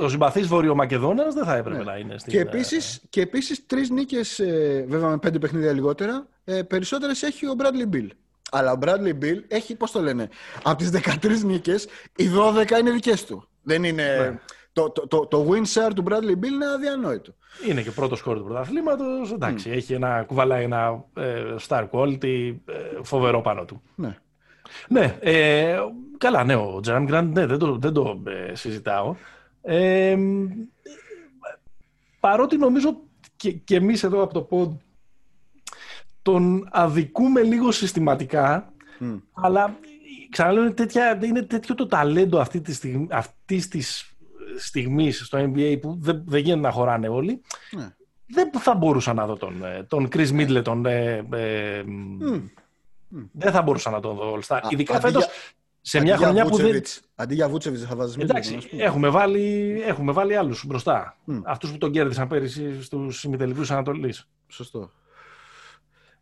[0.04, 1.84] Ο συμπαθής Βορειομακεδόνας δεν θα έπρεπε ναι.
[1.84, 2.32] να είναι στην...
[2.32, 7.46] Και επίσης, και επίσης τρεις νίκες, ε, βέβαια με πέντε παιχνίδια λιγότερα, ε, περισσότερες έχει
[7.46, 8.08] ο Bradley Bill.
[8.52, 10.30] Αλλά ο Bradley Bill έχει, πώς το λένε,
[10.64, 13.48] από τις 13 νίκες, οι 12 είναι δικές του.
[13.64, 14.04] Δεν είναι.
[14.04, 14.40] Ναι.
[14.74, 17.34] Το, το, το, το win share του Bradley Bill είναι αδιανόητο.
[17.68, 19.32] Είναι και πρώτος χώρος του πρωταθλήματος.
[19.32, 19.76] Εντάξει, mm.
[19.76, 23.82] έχει ένα, κουβαλάει ένα ε, star quality ε, φοβερό πάνω του.
[23.96, 24.18] Ναι.
[24.88, 25.78] Ναι, ε,
[26.18, 29.16] καλά, ναι, ο Τζέραμ Γκραντ ναι, δεν το, δεν το ε, συζητάω.
[29.62, 30.18] Ε,
[32.20, 32.98] παρότι νομίζω
[33.36, 34.78] και, και εμείς εδώ από το pod
[36.32, 38.74] τον αδικούμε λίγο συστηματικά,
[39.34, 39.80] αλλά
[40.30, 44.14] ξαναλέω είναι, τέτοια, είναι τέτοιο το ταλέντο αυτή τη στιγμή, αυτής της
[44.58, 47.42] στιγμής στο NBA που δεν, δεν γίνεται να χωράνε όλοι.
[47.72, 47.94] Ναι.
[48.32, 50.86] Δεν θα μπορούσα να δω τον, ε, τον Chris Middleton.
[50.86, 51.84] Ε, ε,
[53.32, 54.60] Δεν θα μπορούσα να τον δω all star.
[54.70, 55.28] Ειδικά φέτος,
[55.82, 56.82] σε μια χρονιά που δεν...
[57.16, 61.18] Αντί για Βούτσεβιτς θα βάζεις Εντάξει, έχουμε βάλει, έχουμε βάλει άλλους μπροστά.
[61.28, 61.42] Mm.
[61.44, 64.28] Αυτούς που τον κέρδισαν πέρυσι στους ημιτελικούς Ανατολής.
[64.48, 64.92] Σωστό.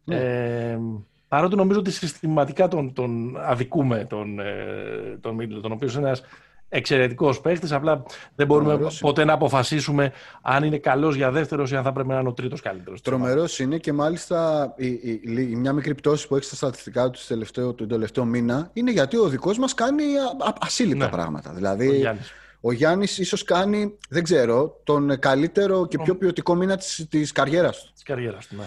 [0.08, 0.16] Ναι.
[0.16, 0.80] Ε,
[1.28, 6.22] παρότι νομίζω ότι συστηματικά τον, τον αδικούμε τον, ε, τον Μίτλ, τον οποίος είναι ένας
[6.70, 8.04] εξαιρετικός παίχτης, απλά
[8.36, 12.20] δεν μπορούμε ποτέ να αποφασίσουμε αν είναι καλός για δεύτερος ή αν θα πρέπει να
[12.20, 13.02] είναι ο τρίτος καλύτερος.
[13.02, 17.20] Τρομερός είναι και μάλιστα η, η, η, μια μικρή πτώση που έχει στα στατιστικά του
[17.28, 21.12] τελευταίο, τον τελευταίο μήνα είναι γιατί ο δικός μας κάνει α, ασύλληπτα ναι.
[21.12, 21.52] πράγματα.
[21.54, 22.32] Δηλαδή, ο Γιάννης.
[22.62, 27.84] Ο Γιάννης ίσως κάνει, δεν ξέρω, τον καλύτερο και πιο ποιοτικό μήνα της, της καριέρας
[27.84, 27.92] του.
[27.94, 28.64] Της καριέρας του, ναι.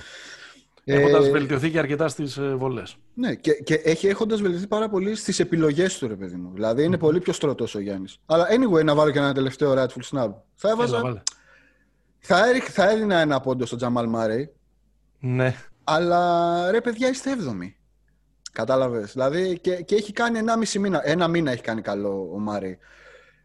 [0.85, 2.97] Έχοντας ε, βελτιωθεί και αρκετά στις ε, βολές.
[3.15, 6.51] Ναι, και, και έχει έχοντας βελτιωθεί πάρα πολύ στις επιλογές του, ρε παιδί μου.
[6.55, 8.19] Δηλαδή είναι πολύ πιο στρωτός ο Γιάννης.
[8.27, 10.31] Αλλά anyway, να βάλω και ένα τελευταίο Rightful Snap.
[10.55, 11.23] Θα έβαζα.
[12.19, 14.53] θα, θα έδινα ένα πόντο στο Τζαμάλ Μάρεϊ.
[15.19, 15.55] Ναι.
[15.85, 17.77] Αλλά ρε παιδιά είστε έβδομοι.
[18.53, 19.13] Κατάλαβες.
[19.13, 21.01] Δηλαδή και, και έχει κάνει ένα μισή μήνα.
[21.05, 22.79] Ένα μήνα έχει κάνει καλό ο Μάρεϊ.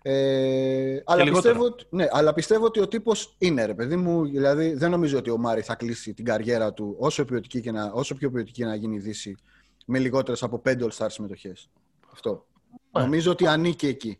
[0.07, 4.25] Ε, αλλά, πιστεύω, ναι, αλλά πιστεύω ότι ο τύπος είναι ρε παιδί μου.
[4.25, 8.15] Δηλαδή δεν νομίζω ότι ο Μάρι θα κλείσει την καριέρα του όσο, και να, όσο
[8.15, 9.37] πιο ποιοτική να γίνει η Δύση
[9.85, 11.69] με λιγότερες από 5 All-Star συμμετοχές.
[12.11, 12.45] Αυτό.
[12.91, 13.01] Ναι.
[13.01, 14.19] Νομίζω ότι ανήκει εκεί.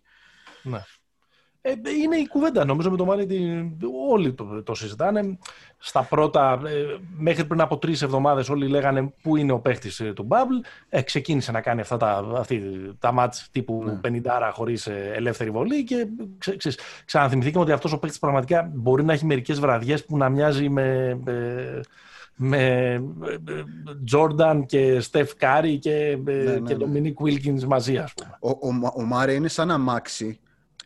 [0.64, 0.84] Ναι.
[1.68, 1.74] Ε,
[2.04, 2.66] είναι η κουβέντα.
[2.66, 3.28] Νομίζω με το Μάρεϊ
[4.10, 5.38] όλοι το, το συζητάνε.
[5.78, 10.14] Στα πρώτα, ε, μέχρι πριν από τρεις εβδομάδες, όλοι λέγανε πού είναι ο παίχτης ε,
[10.14, 10.66] του Bubble.
[10.90, 12.62] Ε, ξεκίνησε να κάνει αυτά τα, αυτή,
[13.00, 14.20] τα ματς τύπου ναι.
[14.24, 16.76] 50 χωρίς ελεύθερη βολή και ξε, ξε,
[17.06, 21.20] ξαναθυμηθήκαμε ότι αυτός ο παίχτης πραγματικά μπορεί να έχει μερικές βραδιές που να μοιάζει με.
[22.36, 23.04] με
[24.06, 26.86] Τζόρνταν και Στεφ Κάρι και, ναι, ναι, και ναι.
[26.86, 28.38] Dominic Wilkins μαζί, ας πούμε.
[28.40, 30.40] Ο, ο, ο Μάρεϊ είναι σαν αμάξι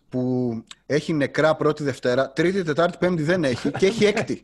[0.10, 0.54] που
[0.86, 4.44] έχει νεκρά πρώτη Δευτέρα, Τρίτη, Τετάρτη, Πέμπτη δεν έχει και έχει έκτη.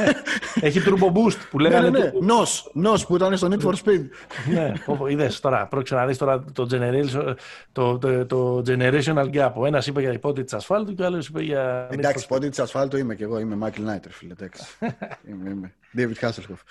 [0.60, 1.90] έχει turbo boost που λέγανε.
[1.90, 2.10] Ναι, ναι, ναι.
[2.20, 4.04] Νος, νος που ήταν στο Need for Speed.
[4.50, 4.72] ναι,
[5.08, 7.34] είδες τώρα, πρόκειται να δεις τώρα το, generation,
[7.72, 9.52] το, το, το generational gap.
[9.54, 11.88] Ο ένας είπε για υπότη της ασφάλτου και ο άλλος είπε για...
[11.90, 14.64] Εντάξει, υπότη της ασφάλτου είμαι και εγώ, είμαι Michael Νάιτερ, φίλε, εντάξει.
[15.30, 15.74] είμαι, είμαι.
[15.96, 16.62] David Hasselhoff.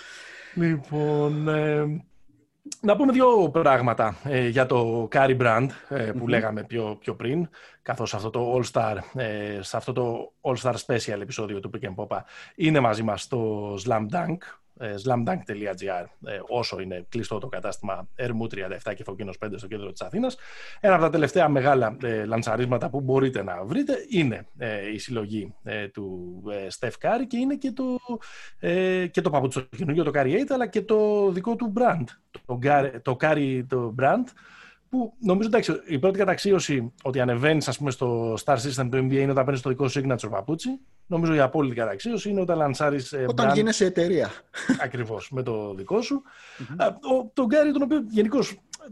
[0.53, 2.03] Λοιπόν, ε,
[2.81, 7.49] να πούμε δύο πράγματα ε, για το Carry Brand ε, που λέγαμε πιο, πιο πριν,
[7.81, 11.85] καθώς αυτό το All Star, ε, σε αυτό το All Star Special επεισόδιο του Pick
[11.85, 12.19] and Pop
[12.55, 18.45] είναι μαζί μας στο Slam Dunk, ε, slamdunk.gr ε, όσο είναι κλειστό το κατάστημα Ερμού
[18.45, 20.37] 37 και Φωκίωνος 5 στο κέντρο της Αθήνας.
[20.79, 24.47] Ένα από τα τελευταία μεγάλα ε, λανσαρίσματα που μπορείτε να βρείτε είναι
[24.93, 25.53] η συλλογή
[25.93, 27.97] του Στεφ Κάρι και είναι και το,
[29.11, 32.03] και το παπούτσο καινούργιο, το Curry 8, αλλά και το δικό του brand,
[32.45, 32.59] το,
[33.01, 34.23] το Carry το brand,
[34.95, 39.43] που νομίζω εντάξει, η πρώτη καταξίωση ότι ανεβαίνεις στο Star System του NBA είναι όταν
[39.45, 40.79] παίρνεις το δικό σου signature παπούτσι.
[41.05, 43.13] Νομίζω η απόλυτη καταξίωση είναι όταν λανσάρεις.
[43.13, 44.29] Ε, όταν brand, γίνεσαι εταιρεία.
[44.83, 46.21] Ακριβώς, με το δικό σου.
[46.23, 46.93] Mm-hmm.
[47.33, 48.39] τον Γκάρι, τον οποίο γενικώ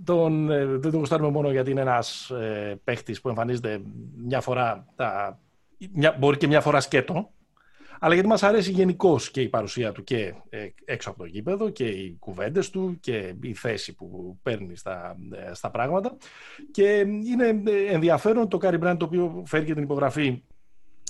[0.04, 3.82] τον, ε, δεν τον γουστάρουμε μόνο γιατί είναι ένας ε, παίχτης που εμφανίζεται
[4.24, 4.86] μια φορά.
[4.96, 5.40] Τα,
[5.94, 7.32] μια, μπορεί και μια φορά σκέτο
[8.00, 11.70] αλλά γιατί μας αρέσει γενικώς και η παρουσία του και ε, έξω από το γήπεδο
[11.70, 16.18] και οι κουβέντες του και η θέση που παίρνει στα, ε, στα πράγματα.
[16.72, 20.44] Και είναι ε, ενδιαφέρον το Carry Brand το οποίο φέρει και την υπογραφή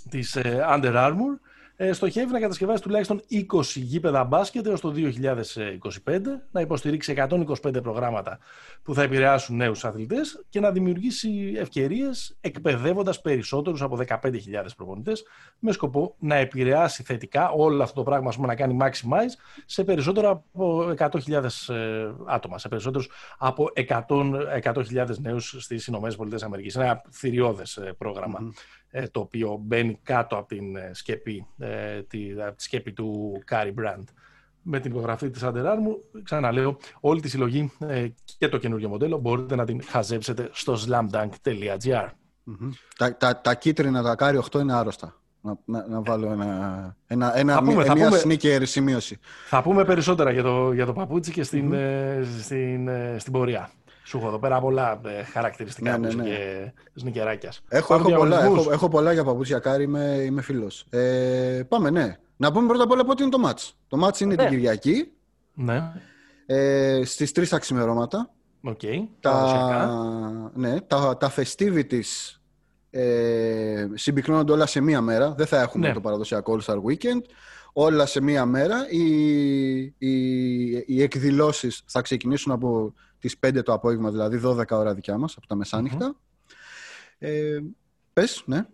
[0.10, 0.38] της
[0.70, 1.53] Under Armour ε,
[1.92, 6.20] στοχεύει να κατασκευάσει τουλάχιστον 20 γήπεδα μπάσκετ έως το 2025,
[6.52, 8.40] να υποστηρίξει 125 προγράμματα
[8.84, 14.20] που θα επηρεάσουν νέους αθλητές και να δημιουργήσει ευκαιρίες εκπαιδεύοντας περισσότερους από 15.000
[14.76, 15.24] προπονητές
[15.60, 19.34] με σκοπό να επηρεάσει θετικά όλο αυτό το πράγμα πούμε, να κάνει maximize
[19.66, 25.98] σε περισσότερο από 100.000 ε, άτομα, σε περισσότερους από 100.000 100 νέους στις ΗΠΑ.
[26.40, 28.40] Είναι ένα θηριώδες ε, πρόγραμμα.
[28.42, 28.52] Ε,
[29.12, 32.20] το οποίο μπαίνει κάτω από την ε, σκέπη, ε, τη,
[32.56, 34.04] τη σκέπη του Curry Brand.
[34.62, 37.72] Με την υπογραφή της Under Armour, ξαναλέω, όλη τη συλλογή
[38.38, 42.08] και το καινούργιο μοντέλο μπορείτε να την χαζέψετε στο slamdunk.gr.
[42.98, 45.18] Τα, τα, τα κίτρινα, τα Κάρι 8 είναι άρρωστα.
[45.42, 49.20] Να, να, να, βάλω ένα, ένα, ένα, πούμε, μια sneaker σημείωση.
[49.48, 51.74] Θα πούμε περισσότερα για το, για το παπούτσι και στην,
[52.40, 53.70] στην, στην πορεία.
[54.04, 56.30] Σου έχω εδώ πέρα πολλά ε, χαρακτηριστικά ναι, ναι, ναι.
[56.30, 57.62] και σνικεράκιας.
[57.70, 60.86] Έχω, έχω, πολλά, έχω, έχω, πολλά για παπούτσια κάρι, είμαι, είμαι φίλος.
[60.90, 62.18] Ε, πάμε, ναι.
[62.38, 63.78] Να πούμε πρώτα απ' όλα πότε είναι το μάτς.
[63.88, 64.50] Το μάτς είναι την ναι.
[64.50, 65.12] Κυριακή.
[65.54, 65.92] Ναι.
[66.46, 68.30] Ε, στις 3 τα ξημερώματα.
[68.68, 69.08] Okay.
[69.20, 72.38] Τα, ναι, τα, τα festivities
[72.90, 75.34] ε, συμπυκνώνονται όλα σε μία μέρα.
[75.34, 75.94] Δεν θα έχουμε ναι.
[75.94, 77.22] το παραδοσιακό All Star Weekend.
[77.74, 78.90] Όλα σε μία μέρα.
[78.90, 79.06] Οι,
[79.82, 80.14] οι,
[80.86, 85.48] οι εκδηλώσεις θα ξεκινήσουν από τις 5 το απόγευμα, δηλαδή 12 ώρα δικιά μας, από
[85.48, 86.16] τα μεσάνυχτα.
[87.18, 87.60] Ε,
[88.14, 88.66] πες, ναι.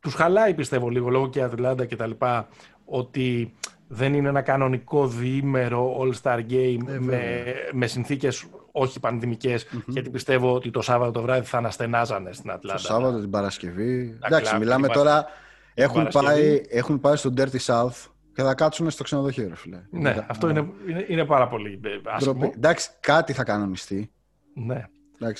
[0.00, 2.48] Τους χαλάει, πιστεύω, λίγο, λόγω και Ατλάντα και τα λοιπά,
[2.84, 3.54] ότι
[3.88, 10.54] δεν είναι ένα κανονικό διήμερο All-Star Game ε, με, με συνθήκες όχι πανδημικές, γιατί πιστεύω
[10.54, 12.80] ότι το Σάββατο το βράδυ θα αναστενάζανε στην Ατλάντα.
[12.80, 14.18] Το Σάββατο, την Παρασκευή.
[14.24, 15.26] Εντάξει, μιλάμε τώρα...
[15.74, 19.82] Έχουν πάει, έχουν πάει στο Dirty South και θα κάτσουν στο ξενοδοχείο, ρε φίλε.
[19.90, 22.52] Ναι, αυτό είναι, είναι, είναι, πάρα πολύ ε, άσχημο.
[22.54, 24.10] Εντάξει, κάτι θα κανονιστεί.
[24.54, 24.84] Ναι.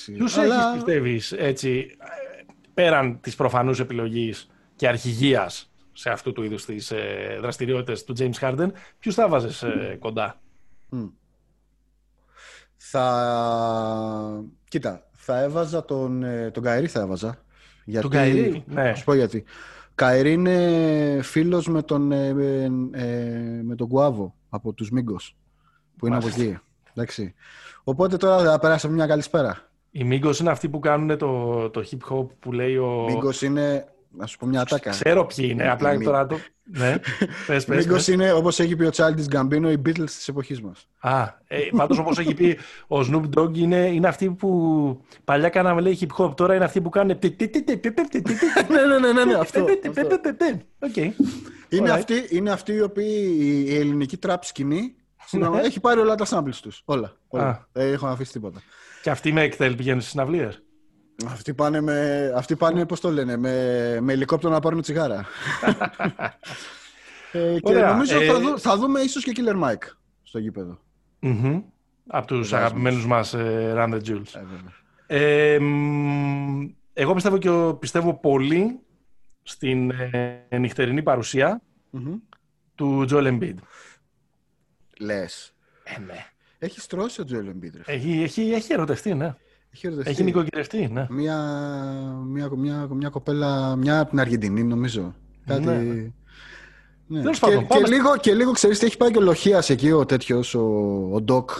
[0.04, 0.54] Ποιου αλλά...
[0.54, 1.96] έχεις, πιστεύεις, έτσι,
[2.74, 8.38] πέραν της προφανούς επιλογής και αρχηγίας σε αυτού του είδους τις ε, δραστηριότητες του James
[8.40, 10.38] Harden, ποιους θα βάζεις ε, κοντά;
[10.94, 11.10] Mm.
[12.76, 14.44] Θα...
[14.68, 17.44] Κοίτα, θα έβαζα τον, ε, τον Καερή θα έβαζα.
[17.84, 18.02] Γιατί...
[18.02, 18.82] Τον Καερή, ναι.
[18.82, 19.44] Θα σου πω γιατί.
[19.94, 22.68] Καερή είναι φίλος με τον, ε, ε,
[23.62, 25.36] με τον Γκουάβο από τους Μίγκος.
[25.96, 26.58] που είναι από εκεί.
[26.92, 27.34] Εντάξει.
[27.84, 29.68] Οπότε τώρα θα περάσουμε μια καλησπέρα.
[29.90, 33.04] Οι Μίγκος είναι αυτοί που κάνουν το, το hip hop που λέει ο.
[33.08, 33.88] Μίγκος είναι.
[34.16, 34.90] Να σου πω μια ατάκα.
[34.90, 36.38] Ξέρω ποιοι είναι, απλά τώρα το.
[36.62, 36.98] ναι,
[37.46, 40.72] πες, πες, Μίγκος είναι, όπω έχει πει ο Childish Γκαμπίνο, οι Beatles τη εποχή μα.
[41.10, 45.80] Α, ε, πάντω όπω έχει πει ο Snoop Dogg, είναι, είναι αυτοί που παλιά κάναμε
[45.80, 47.18] λέει hip hop, τώρα είναι αυτοί που κάνουν.
[48.68, 49.66] ναι, ναι, ναι, ναι, αυτό.
[51.68, 54.94] Είναι αυτοί, είναι αυτοί οι οποίοι η ελληνική τραπ σκηνή
[55.62, 56.72] έχει πάρει όλα τα samples του.
[56.84, 57.16] Όλα.
[57.28, 57.68] όλα.
[57.72, 58.62] Δεν έχω αφήσει τίποτα.
[59.02, 60.48] Και αυτοί με εκτέλ πηγαίνουν στι συναυλίε.
[61.26, 65.26] Αυτοί πάνε, με, αυτοί πάνε πώς το λένε, με, με ελικόπτερο να πάρουν τσιγάρα.
[67.32, 69.88] ε, και νομίζω ε, θα, δω, θα, δούμε ίσως και Killer Mike
[70.22, 70.78] στο γήπεδο.
[71.22, 71.62] Mm-hmm.
[72.06, 74.42] Από τους αγαπημένους μας ε, Run the Jules.
[75.06, 75.58] Ε,
[76.92, 78.80] εγώ πιστεύω και πιστεύω πολύ
[79.42, 81.62] στην ε, νυχτερινή παρουσία
[81.92, 82.20] mm-hmm.
[82.74, 83.56] του Joel Embiid.
[85.00, 85.54] Λες.
[85.84, 86.26] Ε, ναι.
[86.58, 87.80] Έχεις στρώσει ο Joel Embiid.
[87.84, 89.34] Έχει, έχει, έχει ερωτευτεί, ναι.
[89.74, 91.06] Έχει, έχει νοικοκυρευτεί, ναι.
[91.10, 91.38] Μια,
[92.26, 95.14] μια, μια, μια κοπέλα, μια από την Αργεντινή, νομίζω.
[95.46, 95.64] Κάτι...
[95.64, 96.12] Ναι.
[97.06, 97.30] Ναι.
[97.30, 100.54] Και, και, λίγο, και λίγο ξέρεις τι έχει πάει και ο Λοχίας εκεί ο τέτοιος,
[100.54, 100.62] ο,
[101.12, 101.50] ο Ντοκ.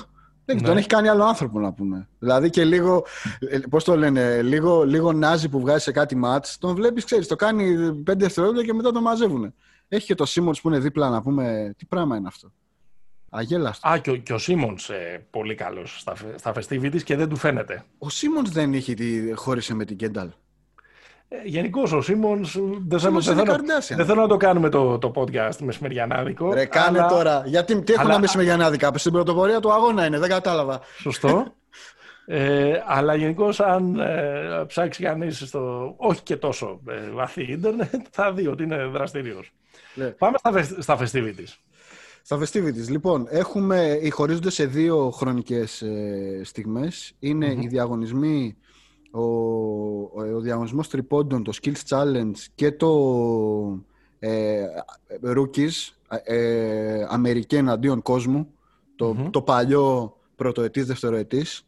[0.44, 0.62] Δεν ναι.
[0.62, 2.08] τον έχει κάνει άλλο άνθρωπο να πούμε.
[2.18, 3.04] Δηλαδή και λίγο,
[3.38, 7.26] ε, πώς το λένε, λίγο, λίγο νάζι που βγάζει σε κάτι μάτς, τον βλέπεις, ξέρεις,
[7.26, 9.54] το κάνει πέντε δευτερόλεπτα και μετά το μαζεύουν.
[9.88, 12.52] Έχει και το Σίμονς που είναι δίπλα να πούμε, τι πράγμα είναι αυτό.
[13.36, 13.92] Αγέλαστος.
[13.92, 17.36] Α, και ο, και ο Σίμονς ε, πολύ καλός στα, στα festivities και δεν του
[17.36, 17.84] φαίνεται.
[17.98, 20.28] Ο Σίμονς δεν είχε τη, χώρισε με την Κένταλ.
[21.28, 22.56] Ε, Γενικώς ο Σίμονς.
[22.86, 23.20] Δεν, θέλω,
[23.88, 26.52] δεν θέλω να το κάνουμε το, το podcast μεσημεριανάδικο.
[26.52, 27.08] Ρε, κάνε αλλά...
[27.08, 27.42] τώρα.
[27.46, 28.20] Γιατί τι έχουμε αλλά...
[28.20, 28.92] μεσημεριανάδικα.
[28.94, 30.80] Στην πρωτοπορία του αγώνα είναι, δεν κατάλαβα.
[30.98, 31.54] Σωστό.
[32.26, 38.32] Ε, αλλά γενικώς, αν ε, ψάξει κανείς στο όχι και τόσο ε, βαθύ ίντερνετ, θα
[38.32, 39.44] δει ότι είναι δραστηριο.
[39.94, 40.06] Ναι.
[40.06, 41.54] Πάμε στα, στα festivities.
[42.26, 42.88] Στα festivities.
[42.88, 47.12] Λοιπόν, έχουμε, χωρίζονται σε δύο χρονικές ε, στιγμές.
[47.18, 48.56] Είναι οι διαγωνισμοί,
[49.10, 49.22] ο,
[50.34, 52.90] ο, διαγωνισμός τριπώντων, το Skills Challenge και το
[54.18, 54.64] ε,
[55.24, 55.70] Rookies,
[56.24, 58.48] ε, Αμερική εναντίον κόσμου,
[58.96, 61.66] το, το παλιό πρωτοετής, δευτεροετής.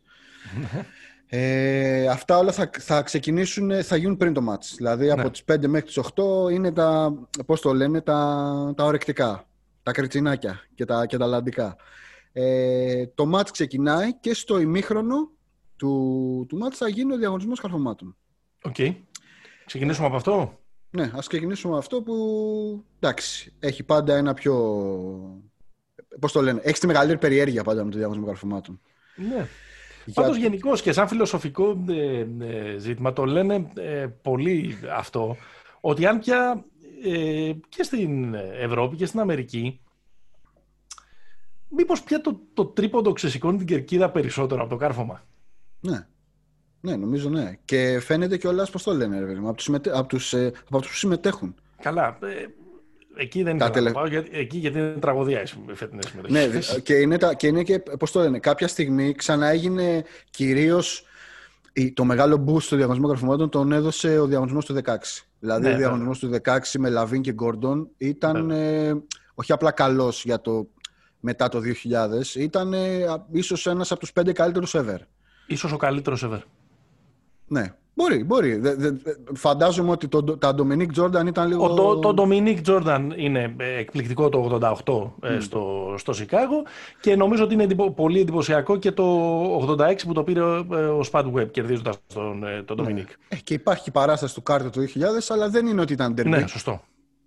[1.28, 4.74] Ε, αυτά όλα θα, θα ξεκινήσουν, θα γίνουν πριν το match.
[4.76, 5.30] Δηλαδή από ναι.
[5.30, 6.00] τις 5 μέχρι τις
[6.46, 7.14] 8 είναι τα,
[7.46, 9.46] πώς το λένε, τα, τα ορεκτικά
[9.86, 11.76] τα κριτσινάκια και τα, και τα λαντικά.
[12.32, 15.30] Ε, το μάτς ξεκινάει και στο ημίχρονο
[15.76, 18.16] του, του ματς θα γίνει ο διαγωνισμός καρφωμάτων.
[18.62, 18.74] OK.
[18.78, 18.94] Okay.
[19.66, 20.58] Ξεκινήσουμε από αυτό;
[20.90, 22.14] Ναι, ας ξεκινήσουμε από αυτό που,
[23.00, 24.54] εντάξει, έχει πάντα ένα πιο...
[26.20, 28.80] Πώς το λένε, έχεις τη μεγαλύτερη περιέργεια πάντα με το διαγωνισμό καρφωμάτων.
[29.16, 29.48] Ναι.
[30.04, 30.22] Για...
[30.22, 35.36] Πάντως γενικώ και σαν φιλοσοφικό ε, ε, ζήτημα το λένε ε, πολύ αυτό,
[35.80, 36.64] ότι αν πια
[37.04, 39.80] ε, και στην Ευρώπη και στην Αμερική
[41.68, 45.26] μήπως πια το, το τρίποντο ξεσηκώνει την κερκίδα περισσότερο από το κάρφωμα;
[45.80, 46.06] Ναι.
[46.80, 47.58] Ναι, νομίζω ναι.
[47.64, 50.94] Και φαίνεται και όλα, πώς το λένε, ρε, από τους, από, τους, ε, από που
[50.94, 51.54] συμμετέχουν.
[51.82, 52.18] Καλά.
[52.22, 52.46] Ε,
[53.16, 53.90] εκεί δεν είναι τελε...
[53.90, 56.32] πάω, γιατί, εκεί γιατί είναι τραγωδία η φετινή συμμετοχή.
[56.32, 61.04] Ναι, και είναι, τα, και είναι και, πώς το λένε, κάποια στιγμή ξανά έγινε κυρίως
[61.94, 64.96] το μεγάλο boost στο διαγωνισμό γραφημάτων τον έδωσε ο διαγωνισμός του 16.
[65.38, 69.02] Δηλαδή, ναι, ο διαγωνισμός του 16 με Λαβίν και Γκόρντον ήταν ε,
[69.34, 70.68] όχι απλά καλός για το
[71.20, 74.98] μετά το 2000, ήταν ε, ίσως ένας από τους πέντε καλύτερους ever.
[75.46, 76.40] Ίσως ο καλύτερος ever.
[77.46, 78.60] Ναι, Μπορεί, μπορεί.
[79.34, 81.74] φαντάζομαι ότι το, τα Dominic Jordan ήταν λίγο...
[81.74, 86.62] το, το Dominic Jordan είναι ε, εκπληκτικό το 88 ε, στο, στο Σικάγο
[87.00, 89.04] και νομίζω ότι είναι πολύ εντυπωσιακό και το
[89.78, 92.92] 86 που το πήρε ο Spad Webb κερδίζοντας τον, τον Dominic.
[92.94, 93.04] Ναι.
[93.28, 94.88] Ε, και υπάρχει παράσταση του κάρτα του 2000
[95.28, 96.30] αλλά δεν είναι ότι ήταν τερμπή.
[96.30, 96.80] Ναι, σωστό.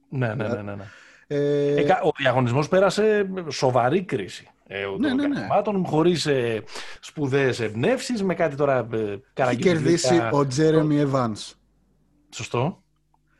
[0.10, 0.62] Ναι, ναι, ναι.
[0.62, 0.84] ναι, ναι.
[1.28, 1.82] Ε...
[2.04, 5.48] ο διαγωνισμός πέρασε σοβαρή κρίση ε, ναι, ναι, ναι.
[5.86, 6.64] χωρίς ε,
[7.00, 11.54] σπουδαίες ευνεύσεις, με κάτι τώρα ε, Έχει κερδίσει ο Τζέρεμι Evans.
[12.30, 12.84] Σωστό.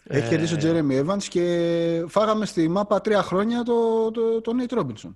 [0.04, 0.30] Έχει ε...
[0.30, 5.16] κερδίσει ο Τζέρεμι Evans και φάγαμε στη μάπα τρία χρόνια το, το, το Nate Robinson.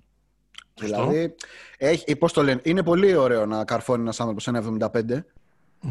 [0.74, 1.34] Δηλαδή,
[1.78, 4.62] έχει, πώς το λένε, είναι πολύ ωραίο να καρφώνει ένας άνθρωπος ένα
[4.92, 4.96] 75.
[4.96, 5.22] Mm-hmm.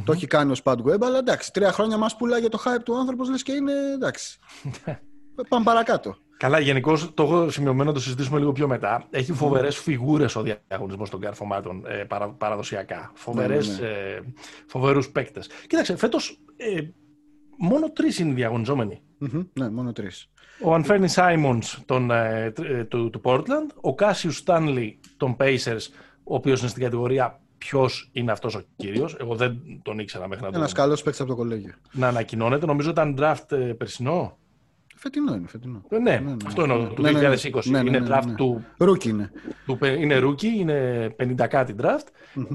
[0.06, 2.98] Το έχει κάνει ο Spad Web, αλλά εντάξει, τρία χρόνια μας πουλάει το hype του
[2.98, 4.40] άνθρωπος, λες και είναι εντάξει.
[5.50, 6.18] Πάμε παρακάτω.
[6.38, 9.08] Καλά, γενικώς το έχω σημειωμένο να το συζητήσουμε λίγο πιο μετά.
[9.10, 13.12] Έχει φοβερές φιγούρες ο διαγωνισμός των καρφωμάτων ε, παρα, παραδοσιακά.
[13.14, 13.94] Φοβερές, ναι, ναι.
[13.94, 13.98] ναι.
[13.98, 14.22] ε,
[14.68, 15.50] φοβερούς παίκτες.
[15.68, 16.82] Κοίταξε, φέτος ε,
[17.58, 19.02] μόνο τρεις είναι οι διαγωνιζομενοι
[19.54, 20.30] ναι, μόνο τρεις.
[20.64, 21.80] Ο Ανφέρνι Σάιμονς
[22.12, 25.88] ε, ε, του, του Portland, ο Κάσιους Στάνλι των Pacers,
[26.24, 29.16] ο οποίος είναι στην κατηγορία ποιος είναι αυτός ο κύριος.
[29.20, 30.62] Εγώ δεν τον ήξερα μέχρι να τον.
[30.62, 31.74] Ένα καλός παίκτης από το κολέγιο.
[31.92, 32.66] Να ανακοινώνεται.
[32.66, 34.38] Νομίζω ήταν draft ε, περσινό.
[35.04, 35.82] Φετινό είναι, φετινό.
[35.89, 37.66] Ναι, ναι, ναι αυτό είναι του 2020.
[37.66, 38.66] είναι draft του...
[38.78, 39.32] Rookie είναι.
[39.66, 42.08] Του, είναι rookie, είναι 50 κάτι draft.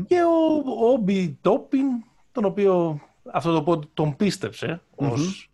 [0.07, 1.87] Και ο Όμπι Τόπιν,
[2.33, 3.01] τον οποίο
[3.33, 5.51] αυτό το τον πίστεψε ως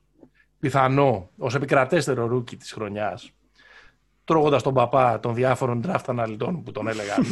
[0.60, 3.32] πιθανό, ως επικρατέστερο rookie της χρονιάς
[4.24, 7.24] τρώγοντας τον παπά των διάφορων draft αναλυτών που τον έλεγαν,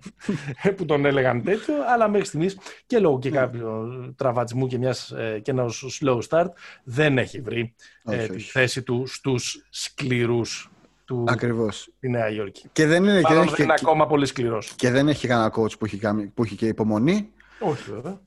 [0.76, 3.68] που τον έλεγαν τέτοιο, αλλά μέχρι στιγμής και λόγω και κάποιου
[4.16, 6.48] τραυματισμού και, μιας, ε, και ενός slow start
[6.84, 10.70] δεν έχει βρει ε, τη θέση του στους σκληρούς
[11.04, 11.88] του Ακριβώς.
[11.96, 12.68] στη Νέα Υόρκη.
[12.72, 14.72] Και δεν είναι, και δεν έχει, είναι ακόμα πολύ σκληρός.
[14.76, 15.98] Και δεν έχει κανένα coach που έχει,
[16.34, 17.28] που έχει και υπομονή.
[17.60, 18.20] Όχι βέβαια.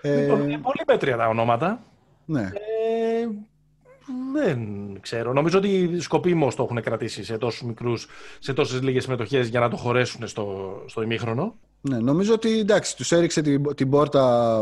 [0.00, 0.26] Ε...
[0.62, 1.82] Πολύ μέτρια τα ονόματα.
[2.24, 2.50] Ναι.
[4.08, 5.32] Ε, δεν ξέρω.
[5.32, 9.68] Νομίζω ότι σκοπίμως το έχουν κρατήσει σε τόσους μικρούς, σε τόσες λίγες συμμετοχές για να
[9.68, 11.56] το χωρέσουν στο, στο ημίχρονο.
[11.80, 14.58] Ναι, νομίζω ότι εντάξει, τους έριξε την, την πόρτα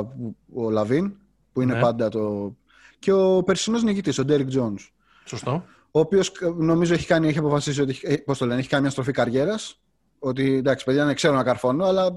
[0.55, 1.13] ο Λαβίν,
[1.53, 1.81] που είναι ναι.
[1.81, 2.55] πάντα το.
[2.99, 4.79] και ο περσινός νικητής, ο Ντέρικ Τζόουνς.
[5.25, 5.65] Σωστό.
[5.91, 8.91] Ο οποίος νομίζω έχει, κάνει, έχει αποφασίσει ότι ε, πώς το λένε, έχει κάνει μια
[8.91, 9.81] στροφή καριέρας.
[10.19, 12.17] Ότι εντάξει, παιδιά, δεν ξέρω να καρφώνω, αλλά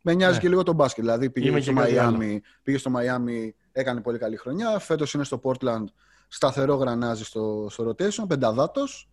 [0.00, 0.40] με νοιάζει ναι.
[0.40, 1.04] και λίγο το μπάσκετ.
[1.04, 4.78] Δηλαδή πήγε στο, Miami, πήγε στο Miami, έκανε πολύ καλή χρονιά.
[4.78, 5.84] Φέτος είναι στο Portland
[6.28, 9.08] σταθερό γρανάζι στο, στο rotation, πενταδάτος.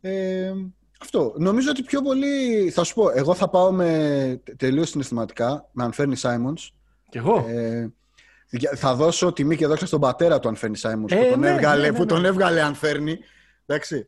[0.00, 0.52] Ε,
[1.00, 1.34] αυτό.
[1.36, 6.16] Νομίζω ότι πιο πολύ, θα σου πω, εγώ θα πάω με τελείως συναισθηματικά, με Ανφέρνη
[6.16, 6.72] Σάιμονς.
[7.08, 7.44] Κι εγώ.
[7.48, 7.90] Ε,
[8.76, 11.82] θα δώσω τιμή και δόξα στον πατέρα του Ανφέρνη Σάιμονς ε, που, τον, ναι, έβγαλε,
[11.82, 13.18] ναι, ναι, που τον έβγαλε Ανφέρνη.
[13.66, 14.06] Εντάξει.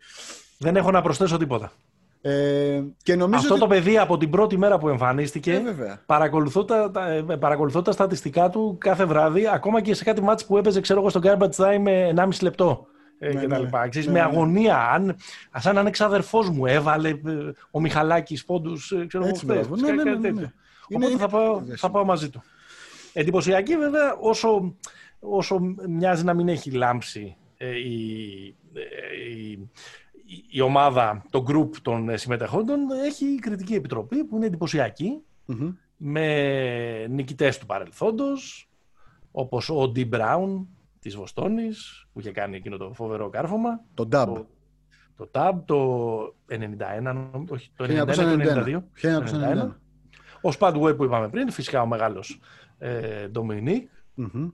[0.59, 1.73] Δεν έχω να προσθέσω τίποτα.
[2.21, 6.91] Ε, και νομίζω Αυτό το παιδί από την πρώτη μέρα που εμφανίστηκε ε, παρακολουθώ, τα,
[6.91, 10.81] τα, ε, παρακολουθώ τα στατιστικά του κάθε βράδυ ακόμα και σε κάτι μάτς που έπαιζε
[10.81, 12.87] ξέρω εγώ στο Garbage Time με 1,5 λεπτό
[13.19, 13.65] ε, ναι, και τα ναι.
[13.65, 13.89] λοιπά.
[13.95, 14.21] Ναι, με ναι.
[14.21, 15.17] αγωνία, αν,
[15.59, 17.17] σαν να είναι ξαδερφός μου έβαλε ε,
[17.71, 20.53] ο Μιχαλάκης πόντους ξέρω Έτσι, εγώ ναι, ναι, ναι, ναι,
[20.95, 22.43] Οπότε θα, πάω, θα πάω μαζί του.
[23.13, 24.75] Εντυπωσιακή βέβαια όσο,
[25.21, 28.57] όσο μοιάζει να μην έχει λάμψει ε, η,
[29.31, 29.69] η,
[30.51, 34.51] η ομάδα, το group των συμμετεχόντων έχει κριτική επιτροπή που είναι
[35.97, 38.71] με νικητές του παρελθόντος
[39.31, 40.69] όπως ο Ντι Μπράουν
[40.99, 43.85] της Βοστόνης που είχε κάνει εκείνο το φοβερό κάρφωμα.
[43.95, 44.27] Το DAB.
[44.27, 44.47] Το,
[45.17, 48.23] το TAB το 91, όχι, το 91 το
[48.63, 48.83] 92.
[49.67, 49.75] 1991.
[50.41, 52.41] Ο Σπαντουέ που είπαμε πριν, φυσικά ο μεγάλος
[52.79, 53.89] ε, Ντομινίκ.
[54.17, 54.53] Mm-hmm.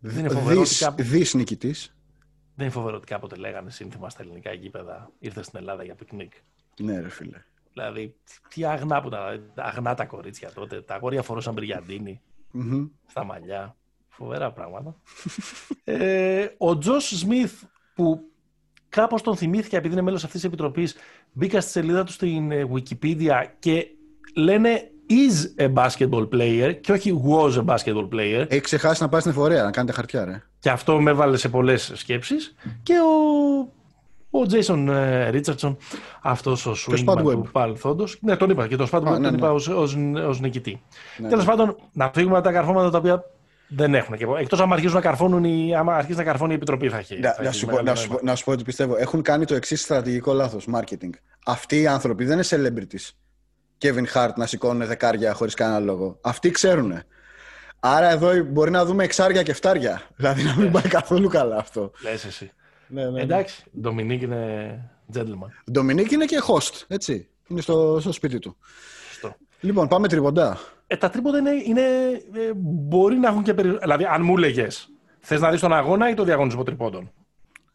[0.00, 0.62] Δεν είναι φοβερό
[0.96, 1.94] Δις νικητής.
[2.60, 5.10] Δεν είναι φοβερό ότι κάποτε λέγανε σύνθημα στα ελληνικά γήπεδα.
[5.18, 6.32] Ήρθε στην Ελλάδα για πικνίκ.
[6.80, 7.44] Ναι, ρε φίλε.
[7.72, 8.14] Δηλαδή,
[8.48, 9.52] τι αγνά που ήταν.
[9.54, 10.82] Αγνά τα κορίτσια τότε.
[10.82, 12.20] Τα αγόρια φορούσαν μπριγιαντίνη
[12.54, 12.88] mm-hmm.
[13.06, 13.76] στα μαλλιά.
[14.08, 14.96] Φοβερά πράγματα.
[15.84, 17.62] ε, ο Τζος Σμιθ,
[17.94, 18.30] που
[18.88, 20.96] κάπως τον θυμήθηκα επειδή είναι μέλος αυτής της επιτροπής,
[21.32, 23.86] μπήκα στη σελίδα του στην ε, Wikipedia και
[24.34, 28.46] λένε is a basketball player και όχι was a basketball player.
[28.48, 30.42] Έχει ξεχάσει να πάει στην εφορία, να κάνετε χαρτιά, ρε.
[30.58, 32.54] Και αυτό με έβαλε σε πολλές σκέψεις.
[32.82, 32.94] Και
[34.30, 34.88] ο, ο Jason
[35.32, 35.76] Richardson,
[36.22, 38.04] αυτός ο swingman του παρελθόντο.
[38.20, 39.28] Ναι, τον είπα και το Spad ναι, τον ναι.
[39.28, 39.52] είπα
[40.26, 40.82] ως νικητή.
[41.18, 41.50] Ναι, Τέλος ναι.
[41.50, 43.24] πάντων, να φύγουμε από τα καρφώματα τα οποία
[43.68, 44.14] δεν έχουν.
[44.38, 47.18] Εκτός αν αρχίζουν να καρφώνουν, ή άμα αρχίσει να καρφώνει η επιτροπή θα έχει.
[47.18, 48.96] Να, να, σου, πω, να, σου, να σου πω ότι πιστεύω.
[48.96, 51.10] Έχουν κάνει το εξής στρατηγικό λάθος marketing.
[51.46, 53.10] Αυτοί οι άνθρωποι δεν είναι celebrities.
[53.80, 56.18] Kevin Hart να σηκώνουν δεκάρια χωρίς κανένα λόγο.
[56.20, 57.02] Αυτοί ξέρουν.
[57.80, 60.02] Άρα εδώ μπορεί να δούμε εξάρια και φτάρια.
[60.16, 60.70] Δηλαδή να μην ναι.
[60.70, 61.90] πάει καθόλου καλά αυτό.
[62.02, 62.52] Λες εσύ.
[62.86, 63.20] Ναι, ναι, ναι.
[63.20, 65.70] Εντάξει, Ντομινίκ είναι gentleman.
[65.72, 67.28] Ντομινίκ είναι και host, έτσι.
[67.46, 68.56] Είναι στο, στο σπίτι του.
[69.08, 69.36] Σωστό.
[69.60, 70.58] Λοιπόν, πάμε τριποντά.
[70.86, 71.80] Ε, τα τρίποντα είναι, είναι
[72.34, 73.82] ε, μπορεί να έχουν και περισσότερο.
[73.82, 74.66] Δηλαδή, αν μου έλεγε,
[75.20, 77.10] θες να δεις τον αγώνα ή το διαγωνισμό τριπώντων.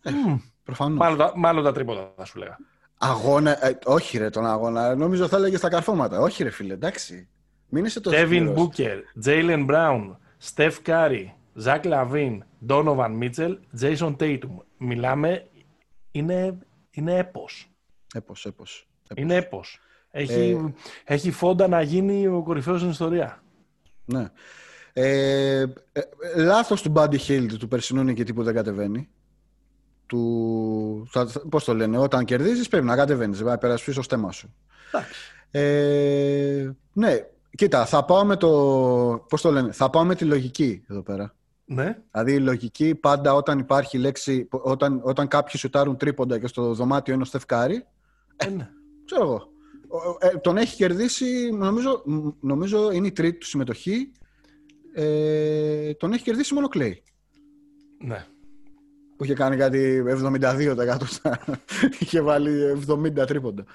[0.02, 0.42] Ε, mm.
[0.64, 0.98] Προφανώς.
[0.98, 2.58] Μάλλον, μάλλον τα τρίποντα, θα σου λέγα.
[2.98, 4.96] Αγώνα, ε, όχι ρε τον αγώνα.
[4.96, 6.20] Νομίζω θα έλεγε στα καρφώματα.
[6.20, 7.28] Όχι ρε φίλε, εντάξει.
[7.70, 10.16] Μην είσαι τόσο Devin Booker, Jalen Brown,
[10.54, 11.26] Steph Curry,
[11.64, 12.38] Zach Lavin,
[12.68, 14.58] Donovan Mitchell, Jason Tatum.
[14.78, 15.48] Μιλάμε,
[16.12, 16.58] είναι,
[16.92, 17.72] είναι έπος.
[18.14, 18.88] Έπος, έπος.
[19.16, 19.80] Είναι έπος.
[20.12, 20.74] Έχει,
[21.04, 21.14] ε...
[21.14, 23.44] έχει φόντα να γίνει ο κορυφαίος στην ιστορία.
[24.06, 24.30] Ναι.
[24.94, 26.02] Ε, ε,
[26.36, 29.10] λάθος του Buddy Hill του περσινού νικητή που δεν κατεβαίνει
[30.06, 31.08] του...
[31.50, 34.54] Πώς το λένε, όταν κερδίζεις πρέπει να κατεβαίνεις, να περάσεις στο στέμα σου.
[35.52, 37.18] Ε, ναι,
[37.56, 38.50] κοίτα, θα πάω με το...
[39.30, 41.36] Πώς το λένε, θα πάω με τη λογική εδώ πέρα.
[41.66, 41.98] Ναι.
[42.12, 47.14] Δηλαδή η λογική πάντα όταν υπάρχει λέξη, όταν, όταν κάποιοι σουτάρουν τρίποντα και στο δωμάτιο
[47.14, 47.86] είναι ο Στεφκάρη,
[48.36, 48.70] ε, ναι.
[49.06, 49.48] ξέρω εγώ.
[50.20, 52.04] Ε, τον έχει κερδίσει, νομίζω,
[52.40, 54.12] νομίζω είναι η τρίτη του συμμετοχή.
[54.94, 57.04] Ε, τον έχει κερδίσει μόνο Κλέη.
[58.06, 58.26] Ναι
[59.18, 60.98] που είχε κάνει κάτι 72%
[62.00, 63.66] είχε βάλει 70 τρίποντα.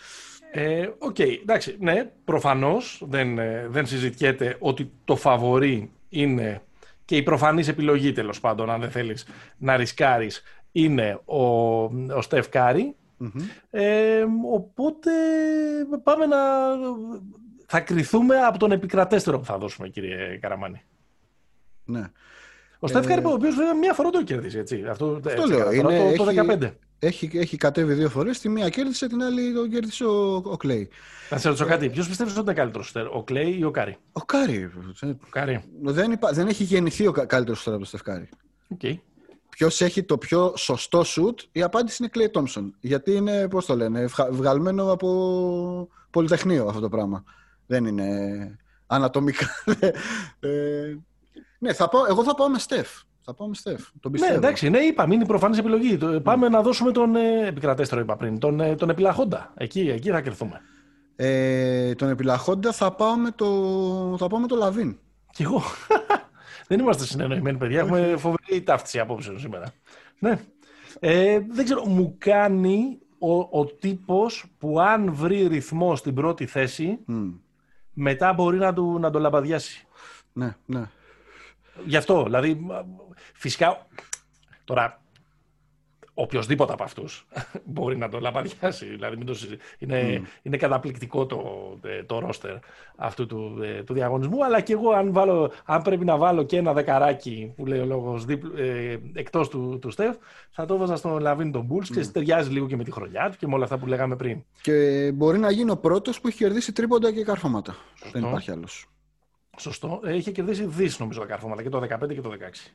[0.52, 6.62] Ε, OK, okay, εντάξει, ναι, προφανώς δεν, ε, δεν συζητιέται ότι το φαβορή είναι
[7.04, 9.26] και η προφανής επιλογή τέλος πάντων, αν δεν θέλεις
[9.58, 11.44] να ρισκάρεις, είναι ο,
[12.14, 12.46] ο Στεφ
[13.70, 15.10] ε, οπότε
[16.02, 16.36] πάμε να...
[17.66, 20.82] Θα κρυθούμε από τον επικρατέστερο που θα δώσουμε, κύριε Καραμάνη.
[21.84, 22.10] Ναι.
[22.82, 24.58] Ο Στεφ Κάρι, ο οποίος βέβαια μία φορά το κέρδισε.
[24.58, 24.84] Έτσι.
[24.88, 25.72] Αυτό, Αυτό λέω.
[25.72, 26.72] Είναι, το, το 15.
[26.98, 28.40] Έχει, έχει κατέβει δύο φορές.
[28.40, 30.88] Τη μία κέρδισε, την άλλη το κέρδισε ο, ο Κλέη.
[31.30, 31.90] Να σε ρωτήσω κάτι.
[31.90, 34.70] Ποιος πιστεύεις ότι είναι καλύτερος, ο Κλέη ή ο Κάρι; Ο Κάρι.
[35.04, 35.64] Ο Κάρι.
[35.82, 36.32] Δεν, υπά...
[36.32, 38.28] δεν έχει γεννηθεί ο καλύτερος τώρα από το Στεφ Κάρι.
[38.78, 38.94] Okay.
[39.48, 42.76] Ποιος έχει το πιο σωστό σουτ, η απάντηση είναι Κλέη Τόμψον.
[42.80, 47.24] Γιατί είναι, πώς το λένε, βγαλμένο από πολυτεχνείο αυτό το πράγμα.
[47.66, 48.08] Δεν είναι
[48.86, 49.46] ανατομικά.
[50.40, 50.96] ε,
[51.60, 52.88] ναι, θα πάω, εγώ θα πάω με Στεφ.
[53.20, 53.86] Θα πάω με Στεφ.
[54.00, 55.98] Τον ναι, εντάξει, ναι, είπαμε, είναι η προφανής επιλογή.
[56.22, 59.52] Πάμε να δώσουμε τον ε, επικρατέστερο, είπα πριν, τον, ε, τον επιλαχόντα.
[59.56, 60.60] Εκεί, εκεί θα κρυθούμε.
[61.16, 63.46] Ε, τον επιλαχόντα θα πάω με το,
[64.18, 64.98] θα πάω με το Λαβίν.
[65.32, 65.62] Κι εγώ.
[66.68, 67.80] Δεν είμαστε συνεννοημένοι, παιδιά.
[67.80, 69.72] Έχουμε φοβερή ταύτιση απόψεων σήμερα.
[70.18, 70.40] Ναι.
[71.00, 76.98] Ε, δεν ξέρω, μου κάνει ο, ο τύπος που αν βρει ρυθμό στην πρώτη θέση,
[77.92, 79.86] μετά μπορεί να, του, να το λαμπαδιάσει.
[80.32, 80.88] Ναι, ναι.
[81.86, 82.66] Γι' αυτό, δηλαδή,
[83.34, 83.86] φυσικά,
[84.64, 85.00] τώρα,
[86.14, 87.26] οποιοδήποτε από αυτούς
[87.72, 88.86] μπορεί να το λαμπαδιάσει.
[88.86, 89.36] Δηλαδή, το
[89.78, 91.42] είναι, είναι καταπληκτικό το,
[92.06, 92.54] το ρόστερ
[92.96, 94.44] αυτού του, ε, του διαγωνισμού.
[94.44, 97.84] Αλλά και εγώ, αν, βάλω, αν πρέπει να βάλω και ένα δεκαράκι που λέει ο
[97.84, 100.16] λόγος ε, εκτός του, του Στεφ,
[100.50, 103.36] θα το έβαζα στον Λαβίν των Μπουλς και ταιριάζει λίγο και με τη χρονιά του
[103.38, 104.42] και με όλα αυτά που λέγαμε πριν.
[104.60, 107.76] Και μπορεί να γίνει ο πρώτος που έχει κερδίσει τρίποντα και καρφώματα.
[108.12, 108.86] Δεν υπάρχει άλλος.
[109.60, 110.00] Σωστό.
[110.04, 112.70] Ε, είχε κερδίσει δι νομίζω τα καρφώματα και το 15 και το 16.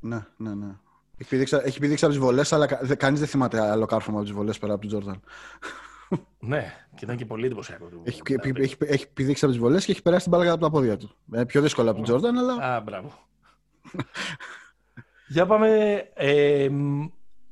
[0.00, 0.76] Ναι, ναι, ναι.
[1.16, 4.36] Έχει πηδήξει, έχει πηδήξει από τις βολές, αλλά κανείς δεν θυμάται άλλο κάρφωμα από τις
[4.36, 5.20] βολές πέρα από τον Τζόρνταν.
[6.52, 7.88] ναι, και ήταν και πολύ εντυπωσιακό.
[8.02, 10.70] Έχει, έχει, έχει, έχει πηδήξει από τις βολές και έχει περάσει την μπάλα από τα
[10.70, 11.10] πόδια του.
[11.32, 12.74] Ε, πιο δύσκολα από τον Τζόρνταν, αλλά.
[12.74, 13.12] Α, μπράβο.
[15.28, 15.68] Για πάμε.
[16.14, 16.68] Ε,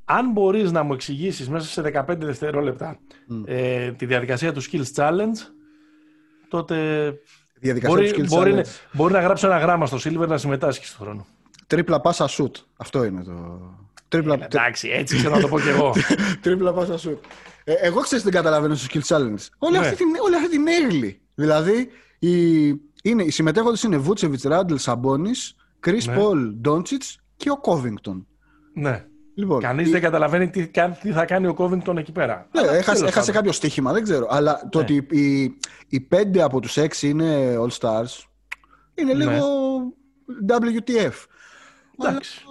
[0.05, 2.99] αν μπορείς να μου εξηγήσεις μέσα σε 15 δευτερόλεπτα
[3.31, 3.43] mm.
[3.45, 5.37] ε, τη διαδικασία του Skills Challenge,
[6.49, 7.15] τότε
[7.87, 8.67] μπορεί, τους μπορεί, challenge.
[8.93, 11.27] μπορεί να γράψω ένα γράμμα στο Silver να συμμετάσχει στον χρόνο.
[11.67, 12.57] Τρίπλα πάσα σουτ.
[12.77, 13.61] Αυτό είναι το.
[14.09, 14.35] Τρίπλα...
[14.35, 15.95] Ε, εντάξει, έτσι ξέρω να το πω κι εγώ.
[16.43, 17.25] Τρίπλα πάσα σουτ.
[17.65, 19.47] Ε, εγώ ξέρω τι δεν καταλαβαίνω στο Skill Challenge.
[19.59, 19.87] Όλη, ναι.
[19.87, 21.17] αυτή την, όλη αυτή την early.
[21.35, 21.89] Δηλαδή,
[22.19, 22.67] οι,
[23.03, 25.31] είναι, οι συμμετέχοντες είναι Βούτσεβιτ, Ράντλ, Σαμπόνι,
[25.81, 27.03] Κρι Πολ, Ντόντσιτ
[27.37, 28.27] και ο Κόβινγκτον.
[28.75, 29.05] Ναι.
[29.35, 29.91] Λοιπόν, Κανείς η...
[29.91, 30.70] δεν καταλαβαίνει τι,
[31.01, 32.49] τι, θα κάνει ο Κόβινγκτον εκεί πέρα.
[32.53, 34.26] Ναι, έχασε, έχασε κάποιο στοίχημα, δεν ξέρω.
[34.30, 34.68] Αλλά ναι.
[34.70, 35.57] το ότι οι,
[35.89, 38.24] οι πέντε από τους έξι είναι All Stars
[38.95, 39.24] είναι ναι.
[39.24, 39.47] λίγο
[40.49, 41.12] WTF.
[42.01, 42.45] Εντάξει.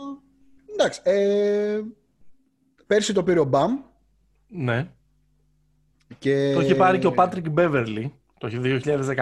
[0.74, 1.02] εντάξει.
[1.04, 1.82] Ε,
[2.88, 3.80] πέρσι το πήρε ο Μπαμ.
[4.48, 4.92] Ναι.
[6.20, 6.52] Και...
[6.54, 8.50] Το είχε πάρει και ο Πάτρικ Μπέβερλι το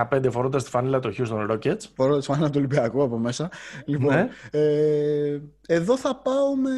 [0.09, 1.81] 2015 φορώντας τη φανίλα του Houston Rockets.
[1.95, 3.49] Φορώντας τη φανίλα του Ολυμπιακού από μέσα.
[3.85, 4.29] Λοιπόν, ναι.
[4.51, 6.69] ε, εδώ θα πάω με...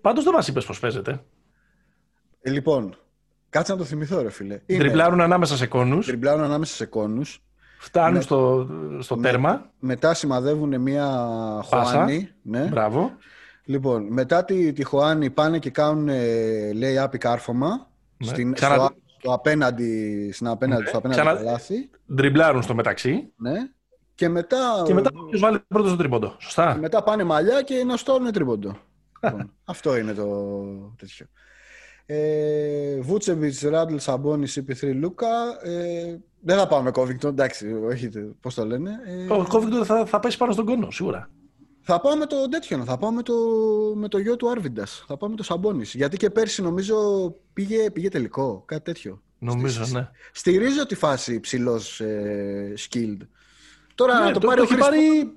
[0.00, 1.22] Πάντως δεν μας είπες πώς παίζεται.
[2.42, 2.96] Ε, λοιπόν,
[3.50, 4.60] κάτσε να το θυμηθώ ρε φίλε.
[4.66, 6.06] Τριπλάρουν ανάμεσα σε κόνους.
[6.06, 7.42] Τριπλάρουν ανάμεσα σε κόνους.
[7.78, 8.68] Φτάνουν με, στο,
[8.98, 9.70] στο με, τέρμα.
[9.78, 11.06] Μετά σημαδεύουν μια
[11.64, 12.28] Χωάνη.
[12.42, 12.64] Ναι.
[12.64, 13.12] Μπράβο.
[13.64, 16.08] Λοιπόν, μετά τη, τη Χωάνη πάνε και κάνουν
[16.74, 17.88] λέει άπη κάρφωμα.
[18.16, 18.26] Ναι.
[18.26, 18.74] Στην, Ξανα...
[18.74, 20.88] στο, στο, απέναντι, στην απέναντι, ναι.
[20.88, 21.36] στο απέναντι Ξανα...
[21.36, 21.90] καλάθι.
[22.14, 23.32] Ντριμπλάρουν στο μεταξύ.
[23.36, 23.70] Ναι.
[24.14, 24.82] Και μετά...
[24.86, 26.36] Και μετά ποιος βάλει πρώτο στο τρίποντο.
[26.38, 26.72] Σωστά.
[26.72, 28.76] Και μετά πάνε μαλλιά και να στόλουν τρίποντο.
[29.22, 30.26] λοιπόν, αυτό είναι το
[30.96, 31.26] τέτοιο.
[32.06, 35.28] Ε, Βούτσεβιτ, Ράντλ, Σαμπόνι, CP3, Λούκα.
[35.62, 38.08] Ε, δεν θα πάμε με Covington, εντάξει, όχι,
[38.40, 38.90] πώς το λένε.
[39.06, 41.30] Ε, ο Covington θα, θα πέσει πάνω στον κόνο, σίγουρα.
[41.82, 43.34] Θα πάω με το τέτοιο, θα πάω με το,
[43.94, 45.04] με το γιο του Άρβιντας.
[45.06, 45.84] Θα πάω με το Σαμπόνι.
[45.84, 46.96] Γιατί και πέρσι νομίζω
[47.52, 49.22] πήγε, πήγε τελικό, κάτι τέτοιο.
[49.38, 50.08] Νομίζω, Στη, ναι.
[50.32, 53.26] Στηρίζω τη φάση ψηλό ε, skilled.
[53.94, 54.88] Τώρα ναι, να το, το πάρει το ο Χρήστος...
[54.88, 55.32] πάρει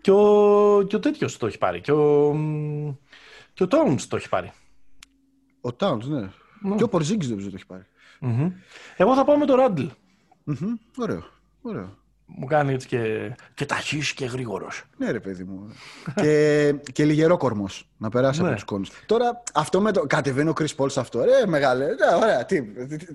[0.00, 1.80] και ο, και ο τέτοιος το έχει πάρει.
[1.80, 2.36] Και ο,
[3.54, 4.52] και ο Towns το έχει πάρει.
[5.60, 6.20] Ο Towns, ναι.
[6.60, 6.76] ναι.
[6.76, 7.86] Και ο Πορζίγκη δεν το έχει πάρει.
[8.20, 8.52] Mm-hmm.
[8.96, 9.86] Εγώ θα πάω με το Ράντλ.
[10.46, 10.72] Mm-hmm.
[10.96, 11.24] Ωραίο.
[11.62, 11.96] Ωραίο.
[12.30, 14.84] Μου κάνει έτσι και, και ταχύς και γρήγορος.
[14.96, 15.74] Ναι, ρε παιδί μου.
[16.14, 18.46] και, και λιγερό κορμός να περάσει ναι.
[18.46, 18.90] από τους κόνους.
[19.06, 20.06] Τώρα αυτό με το.
[20.06, 21.24] Κατεβαίνει ο Κρι Πόλ σε αυτό.
[21.24, 21.84] Ρε, μεγάλε.
[21.84, 22.44] Ναι, ωραία.
[22.44, 22.62] Τι,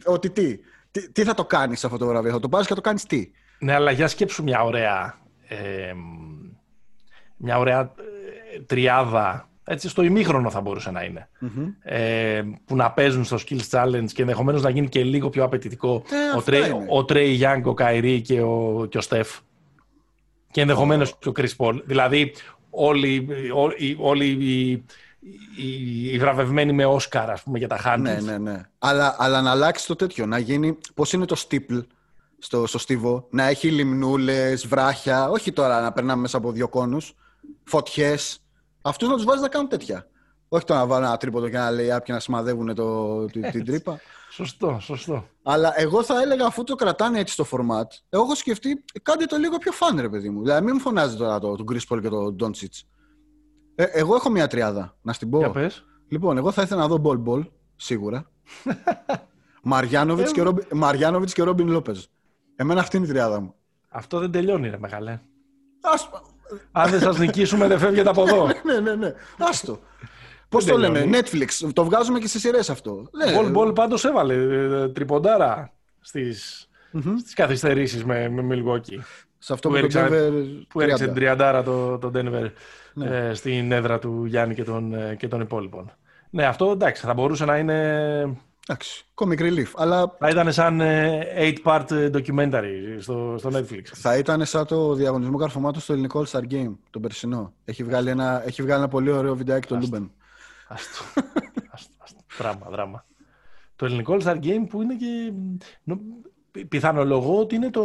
[0.05, 0.59] ότι τι,
[0.91, 2.31] τι, τι θα το κάνεις σε αυτό το βραβείο.
[2.31, 5.17] Θα το πάρεις και θα το κάνεις τι; Ναι, αλλά για σκέψου μια ωραία.
[5.47, 5.93] Ε,
[7.37, 11.29] μια ωραία ε, τριάδα έτσι, στο ημίχρονο θα μπορούσε να ειναι
[11.81, 16.03] Ε, που να παίζουν στο Skills Challenge και ενδεχομένως να γίνει και λίγο πιο απαιτητικό
[16.33, 19.39] ε, ο, Τρέι, ο Τρέι Γιάνγκ, ο Καϊρή και ο, και ο Στεφ.
[20.51, 21.81] Και ενδεχομένως και ο Chris Paul.
[21.85, 22.33] Δηλαδή,
[22.69, 24.71] όλοι, όλοι, όλοι οι,
[25.57, 28.03] οι, οι βραβευμένοι με Όσκαρ, ας πούμε, για τα χάνη.
[28.03, 28.61] Ναι, ναι, ναι.
[28.79, 30.77] Αλλά, αλλά να αλλάξει το τέτοιο, να γίνει.
[30.93, 31.77] Πώς είναι το στίπλ
[32.37, 37.15] στο, στο στίβο, να έχει λιμνούλες, βράχια, όχι τώρα να περνάμε μέσα από δύο κόνους,
[37.63, 38.42] φωτιές,
[38.83, 40.07] Αυτούς να τους βάζεις να κάνουν τέτοια.
[40.47, 43.99] Όχι το να βάλω ένα τρίποδο και να λέει και να σημαδεύουν το, την τρύπα.
[44.29, 45.27] Σωστό, σωστό.
[45.43, 49.37] Αλλά εγώ θα έλεγα αφού το κρατάνε έτσι στο format, εγώ έχω σκεφτεί κάντε το
[49.37, 50.41] λίγο πιο φαν, ρε παιδί μου.
[50.41, 52.81] Δηλαδή, μην μου φωνάζει τώρα το, τον Chris Paul και τον Doncic.
[53.75, 55.37] Ε, εγώ έχω μια τριάδα, να στην πω.
[55.37, 55.85] Για πες.
[56.07, 58.31] Λοιπόν, εγώ θα ήθελα να δω Bol Bol, σίγουρα.
[59.63, 62.03] Μαριάνοβιτς και, Ρόμπιν Λόπεζ.
[62.55, 63.55] Εμένα αυτή είναι η τριάδα μου.
[63.89, 65.19] Αυτό δεν τελειώνει, ρε μεγάλε.
[65.81, 66.09] Ας...
[66.71, 68.45] Αν δεν σας νικήσουμε, δεν φεύγετε από εδώ.
[68.67, 69.13] ναι, ναι, ναι.
[69.37, 69.79] Άστο.
[70.49, 71.69] Πώς το λέμε, Netflix.
[71.73, 73.09] Το βγάζουμε και σε σειρές αυτό.
[73.33, 77.13] Μπολ Μπολ πάντως έβαλε ε, τριποντάρα στις mm-hmm.
[77.33, 78.99] καθυστερήσεις με, με Milwaukee.
[79.37, 80.31] Σε αυτό που, που, έριξε, Denver,
[80.67, 82.51] που έριξε την τριαντάρα το, το Denver
[82.93, 83.17] ναι.
[83.17, 85.91] ε, στην έδρα του Γιάννη και των, ε, και των υπόλοιπων.
[86.29, 88.37] Ναι, αυτό εντάξει, θα μπορούσε να είναι.
[88.67, 89.71] Εντάξει, comic relief.
[89.75, 90.15] Αλλά...
[90.19, 90.81] Θα ήταν σαν
[91.63, 93.83] 8-part ε, documentary στο, στο Netflix.
[93.83, 97.53] Θα ήταν σαν το διαγωνισμό καρφωμάτων στο ελληνικό All Star Game, τον περσινό.
[97.65, 100.11] Έχει βγάλει ένα, έχει βγάλει ένα πολύ ωραίο βιντεάκι τον Λούμπεν.
[100.67, 101.21] Άστο.
[102.37, 103.05] Δράμα, δράμα.
[103.75, 105.33] Το ελληνικό All-Star Game που είναι και...
[106.69, 107.83] Πιθανολογώ ότι είναι το...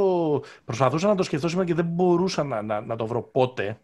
[0.65, 3.81] Προσπαθούσα να το σκεφτώ σήμερα και δεν μπορούσα να, να, να το βρω πότε.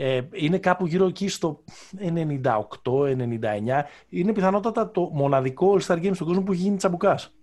[0.00, 1.64] Ε, είναι κάπου γύρω εκεί στο
[2.42, 2.48] 98-99.
[4.08, 7.34] Είναι πιθανότατα το μοναδικό All-Star Game στον κόσμο που έχει γίνει τσαμπουκάς.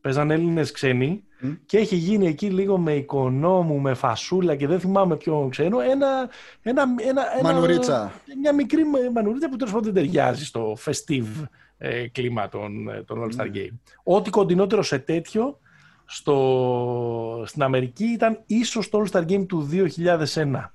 [0.00, 1.24] Παίζαν Έλληνες ξένοι
[1.66, 6.30] και έχει γίνει εκεί λίγο με οικονόμου, με φασούλα και δεν θυμάμαι ποιον ξένο, ένα,
[6.62, 8.12] ένα, ένα, μανουρίτσα.
[8.40, 8.82] μια μικρή
[9.14, 11.46] μανουρίτσα που τέλος πάντων δεν ταιριάζει στο festive
[11.78, 13.60] ε, κλίμα των, ε, των All Star ναι.
[13.60, 13.78] Game.
[14.02, 15.58] Ό,τι κοντινότερο σε τέτοιο
[16.04, 20.70] στο, στην Αμερική ήταν ίσως το All Star Game του 2001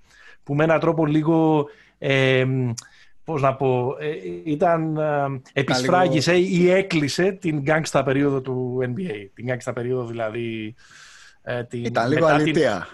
[0.47, 1.67] που με έναν τρόπο λίγο
[1.97, 2.45] ε,
[3.23, 4.07] πώς να πω, ε,
[4.43, 9.29] ήταν, ε, επισφράγισε ή έκλεισε την γκάγκστα περίοδο του NBA.
[9.33, 10.75] Την γκάγκστα περίοδο δηλαδή...
[11.41, 12.87] Ε, την, ήταν λίγο αλήθεια.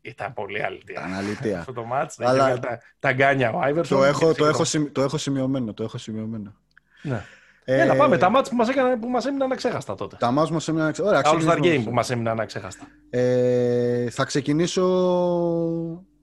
[0.00, 1.00] Ήταν πολύ αλήθεια.
[1.00, 1.58] Ήταν αλήθεια.
[1.58, 2.58] Αυτό το μάτς, Αλλά...
[2.58, 3.98] τα, τα γκάνια ο Άιβερσον.
[3.98, 4.62] Το έχω, το, έχω,
[4.92, 6.54] το έχω σημειωμένο, το έχω σημειωμένο.
[7.02, 7.24] Ναι.
[7.64, 8.18] Ε, Έλα, πάμε.
[8.18, 10.16] Τα μάτς που μας, έκανα, που μας έμειναν αξέχαστα τότε.
[10.18, 11.22] Τα μάτς που μας έμειναν αξέχαστα.
[11.22, 12.86] Τα All-Star Game που μας έμειναν αξέχαστα.
[13.10, 14.84] Ε, θα ξεκινήσω...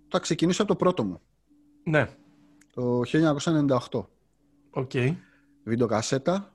[0.08, 1.22] Θα ξεκινήσω από το πρώτο μου.
[1.84, 2.08] Ναι
[2.78, 3.01] το
[3.91, 4.03] 1998.
[4.70, 4.89] Οκ.
[4.93, 5.16] Okay.
[5.64, 6.51] Βιντεοκασέτα.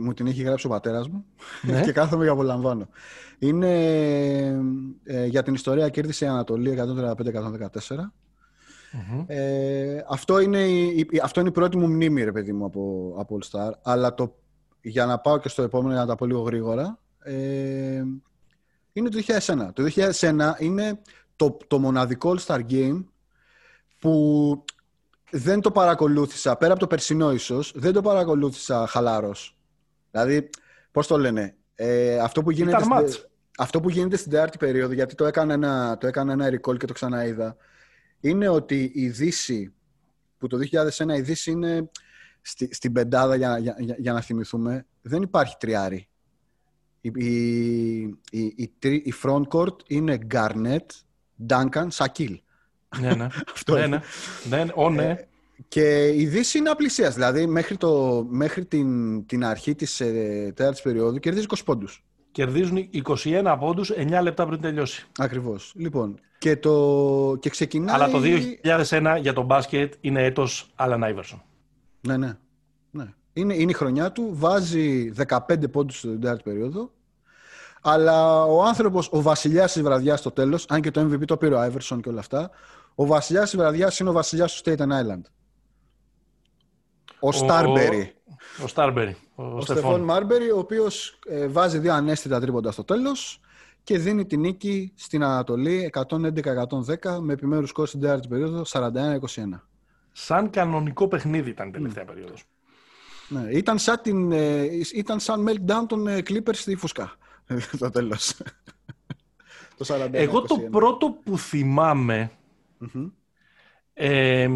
[0.00, 1.24] Μου την έχει γράψει ο πατέρας μου
[1.62, 1.80] ναι.
[1.84, 2.88] και κάθομαι και απολαμβάνω.
[3.38, 3.74] Είναι
[5.04, 7.96] ε, για την ιστορία κέρδισε η Ανατολή 135-114.
[9.26, 13.38] Ε, αυτό, είναι η, αυτό είναι η πρώτη μου μνήμη, ρε παιδί μου, από, από
[13.40, 13.70] All Star.
[13.82, 14.38] Αλλά το,
[14.80, 18.02] για να πάω και στο επόμενο, για να τα πω λίγο γρήγορα, ε,
[18.92, 19.68] είναι το 2001.
[19.72, 19.82] Το
[20.18, 21.00] 2001 είναι
[21.42, 23.04] το, το μοναδικό All Star Game
[23.98, 24.64] που
[25.30, 29.56] δεν το παρακολούθησα, πέρα από το περσινό ίσως, δεν το παρακολούθησα χαλάρος.
[30.10, 30.50] Δηλαδή,
[30.90, 33.26] πώς το λένε, ε, αυτό, που γίνεται στην,
[33.58, 36.86] αυτό που γίνεται στην τέταρτη περίοδο, γιατί το έκανα, ένα, το έκανα ένα recall και
[36.86, 37.56] το ξαναείδα,
[38.20, 39.74] είναι ότι η Δύση,
[40.38, 40.58] που το
[40.98, 41.90] 2001 η Δύση είναι
[42.40, 46.08] στη, στην πεντάδα, για, για, για, για, να θυμηθούμε, δεν υπάρχει τριάρι.
[47.00, 50.86] Η, η, η, η, front court είναι Garnett,
[51.48, 52.38] Duncan, Shaquille.
[53.00, 53.26] Ναι, ναι.
[53.54, 54.00] Αυτό ναι, ναι.
[54.48, 54.88] ναι, ναι.
[54.90, 55.10] ναι.
[55.10, 55.26] Ε,
[55.68, 57.14] και η Δύση είναι απλησίας.
[57.14, 62.04] Δηλαδή, μέχρι, το, μέχρι την, την αρχή της ε, τέταρτης περίοδου κερδίζει 20 πόντους.
[62.32, 65.06] Κερδίζουν 21 πόντους 9 λεπτά πριν τελειώσει.
[65.18, 65.72] Ακριβώς.
[65.76, 67.94] Λοιπόν, και, το, και ξεκινάει.
[67.94, 68.20] Αλλά το
[68.88, 71.42] 2001 για τον μπάσκετ είναι έτος Άλαν Άιβερσον.
[72.00, 72.36] Ναι, ναι.
[72.90, 73.04] ναι.
[73.32, 74.28] Είναι, είναι η χρονιά του.
[74.32, 76.90] Βάζει 15 πόντους στην τέταρτη περίοδο.
[77.84, 81.54] Αλλά ο άνθρωπος, ο βασιλιάς της βραδιάς στο τέλος, αν και το MVP το πήρε
[81.54, 82.50] ο Άιβερσον και όλα αυτά,
[82.94, 85.22] ο βασιλιάς της βραδιάς είναι ο βασιλιάς του Staten Island.
[87.20, 88.14] Ο Στάρμπερι.
[88.62, 89.16] Ο Στάρμπερι.
[89.34, 93.40] Ο, Στεφόν Μάρμπερι, ο οποίος ε, βάζει δύο ανέστητα τρίποντα στο τέλος
[93.84, 98.88] και δίνει την νίκη στην Ανατολή 111-110 με επιμέρους σκόρ στην τέταρτη περίοδο 41-21.
[100.12, 102.06] Σαν κανονικό παιχνίδι ήταν η τελευταία mm.
[102.06, 102.44] περίοδος.
[103.28, 107.16] Ναι, ήταν σαν, την, ε, ήταν σαν meltdown των ε, Clippers στη Φουσκά.
[107.78, 108.34] το τέλος.
[109.76, 112.30] το Εγώ το πρώτο που θυμάμαι
[112.80, 113.10] mm-hmm.
[113.94, 114.48] ε,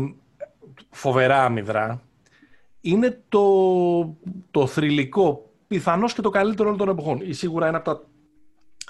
[0.90, 2.02] φοβερά αμυδρά
[2.80, 4.16] είναι το,
[4.50, 7.20] το θρηλυκό, πιθανώς και το καλύτερο όλων των εποχών.
[7.24, 8.06] Ή σίγουρα είναι από τα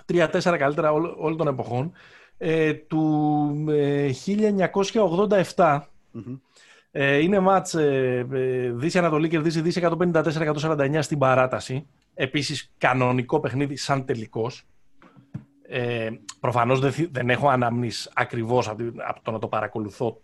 [0.04, 1.92] τρία-τέσσερα καλύτερα όλων των εποχών.
[2.38, 4.10] Ε, του ε,
[5.54, 5.80] 1987.
[6.98, 11.86] Ε, είναι μάτς ε, ε, Δύση Ανατολή κερδίζει Δύση 154-149 στην παράταση.
[12.18, 14.66] Επίσης κανονικό παιχνίδι σαν τελικός.
[15.68, 16.10] Ε,
[16.40, 20.20] προφανώς δεν, δεν έχω αναμνήσεις ακριβώς από, από το να το παρακολουθώ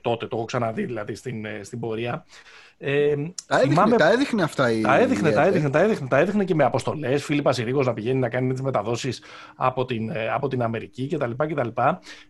[0.00, 2.24] τότε, το έχω ξαναδεί δηλαδή στην, στην πορεία.
[2.78, 3.14] Ε,
[3.46, 4.80] τα, έδειχνε, τα έδειχνε αυτά η.
[4.80, 7.24] Τα έδειχνε, τα έδειχνε, τα έδειχνε, τα έδειχνε και με αποστολές.
[7.24, 9.22] Φίλιππα Συρίγο να πηγαίνει να κάνει τις μεταδόσεις
[9.56, 11.30] από την, από την Αμερική κτλ.
[11.36, 11.68] κτλ.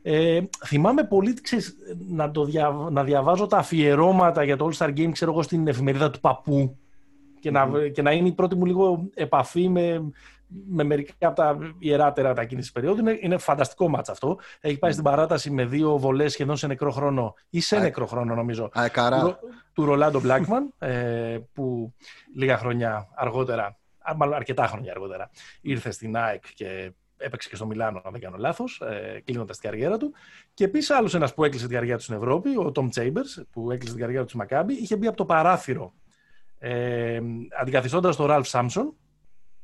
[0.02, 1.76] Ε, θυμάμαι πολύ ξέρεις,
[2.08, 5.68] να, το δια, να διαβάζω τα αφιερώματα για το All Star Game ξέρω εγώ, στην
[5.68, 6.78] εφημερίδα του παππού
[7.40, 10.10] και, να, και να είναι η πρώτη μου λίγο επαφή με,
[10.48, 13.00] με μερικά από τα ιεράτερα τα εκείνης της περίοδου.
[13.00, 14.38] Είναι, είναι φανταστικό μάτς αυτό.
[14.60, 18.34] Έχει πάει στην παράταση με δύο βολές σχεδόν σε νεκρό χρόνο ή σε νεκρό χρόνο,
[18.34, 18.70] νομίζω.
[18.72, 19.36] Α, του,
[19.72, 21.94] του Ρολάντο Μπλάκμαν, ε, που
[22.34, 23.78] λίγα χρόνια αργότερα,
[24.16, 25.30] μάλλον αρκετά χρόνια αργότερα,
[25.60, 29.70] ήρθε στην ΑΕΚ και έπαιξε και στο Μιλάνο, αν δεν κάνω λάθος, ε, κλείνοντας την
[29.70, 30.12] καριέρα του.
[30.54, 33.70] Και επίσης άλλος ένας που έκλεισε την καριέρα του στην Ευρώπη, ο Τόμ Τσέιμπερς, που
[33.70, 35.92] έκλεισε την καριέρα του στη Μακάμπη, είχε μπει από το παράθυρο
[36.58, 37.20] ε,
[37.60, 38.96] αντικαθιστώντας τον Ραλφ Σάμψον,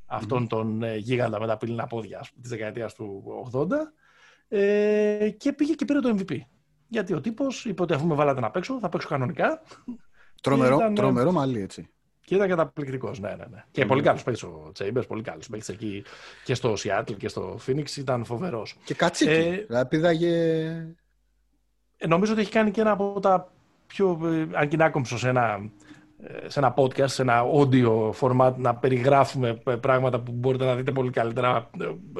[0.07, 3.22] αυτόν τον ε, γίγαντα με τα πύληνα πόδια της δεκαετίας του
[3.53, 3.66] 80
[4.49, 6.36] ε, και πήγε και πήρε το MVP.
[6.88, 9.62] Γιατί ο τύπος είπε ότι αφού με βάλατε να παίξω, θα παίξω κανονικά.
[10.42, 11.88] Τρομερό, ήταν, τρομερό μαλλί, έτσι.
[12.24, 13.64] Και ήταν καταπληκτικός, ναι, ναι, ναι.
[13.70, 16.05] Και πολύ καλός παίκτης ο Τσέιμπερ, πολύ καλός παίκτης εκεί
[16.45, 18.76] και στο Σιάτλ και στο Φίνιξ, ήταν φοβερός.
[18.84, 19.30] Και κατσίκι.
[19.30, 20.32] Ε, δηλαδή πήδαγε.
[21.97, 23.53] Ε, νομίζω ότι έχει κάνει και ένα από τα
[23.86, 24.20] πιο.
[24.24, 25.70] Ε, αν και σε ένα
[26.47, 31.11] σε ένα podcast, σε ένα audio format να περιγράφουμε πράγματα που μπορείτε να δείτε πολύ
[31.11, 31.70] καλύτερα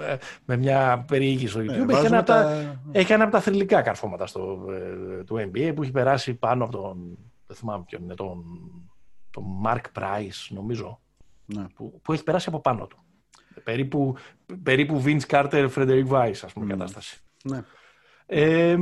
[0.01, 1.89] ε, με μια περιήγηση στο YouTube.
[1.89, 2.43] Ε, έχει, ένα τα...
[2.43, 2.81] τα...
[2.93, 6.73] έχει ένα από τα θρηλυκά καρφώματα στο, ε, του NBA που έχει περάσει πάνω από
[6.73, 8.45] τον, δεν θυμάμαι ποιον είναι, τον,
[9.31, 11.01] τον Mark Price νομίζω,
[11.45, 11.65] ναι.
[11.75, 12.99] που, που έχει περάσει από πάνω του.
[13.65, 14.17] Περίπου,
[14.63, 16.69] περίπου Vince Carter, Frederick Weiss, ας πούμε, mm.
[16.69, 17.21] κατάσταση.
[17.43, 17.63] Ναι.
[18.27, 18.77] Ε,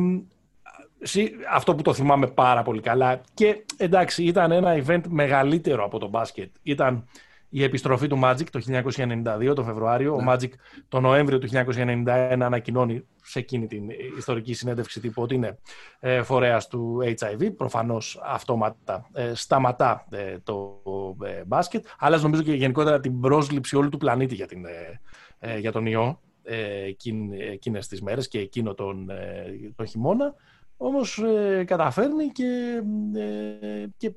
[1.53, 3.20] αυτό που το θυμάμαι πάρα πολύ καλά.
[3.34, 6.50] Και εντάξει, ήταν ένα event μεγαλύτερο από το μπάσκετ.
[6.62, 7.05] Ήταν
[7.55, 8.61] η επιστροφή του Magic το
[9.50, 10.14] 1992, το Φεβρουάριο.
[10.14, 10.32] Ο ναι.
[10.32, 10.48] Magic
[10.88, 12.05] το Νοέμβριο του 1991
[12.40, 15.59] ανακοινώνει σε εκείνη την ιστορική συνέντευξη τύπου ότι είναι
[16.00, 17.50] ε, φορέας του HIV.
[17.57, 20.82] Προφανώς αυτόματα ε, σταματά ε, το
[21.24, 21.86] ε, μπάσκετ.
[21.98, 24.64] Αλλά νομίζω και γενικότερα την πρόσληψη όλου του πλανήτη για, την,
[25.38, 26.20] ε, για τον ιό
[27.53, 29.11] εκείνες τις μέρες και εκείνο τον,
[29.76, 30.34] τον χειμώνα.
[30.85, 32.83] Όμως ε, καταφέρνει και,
[33.14, 34.12] ε, και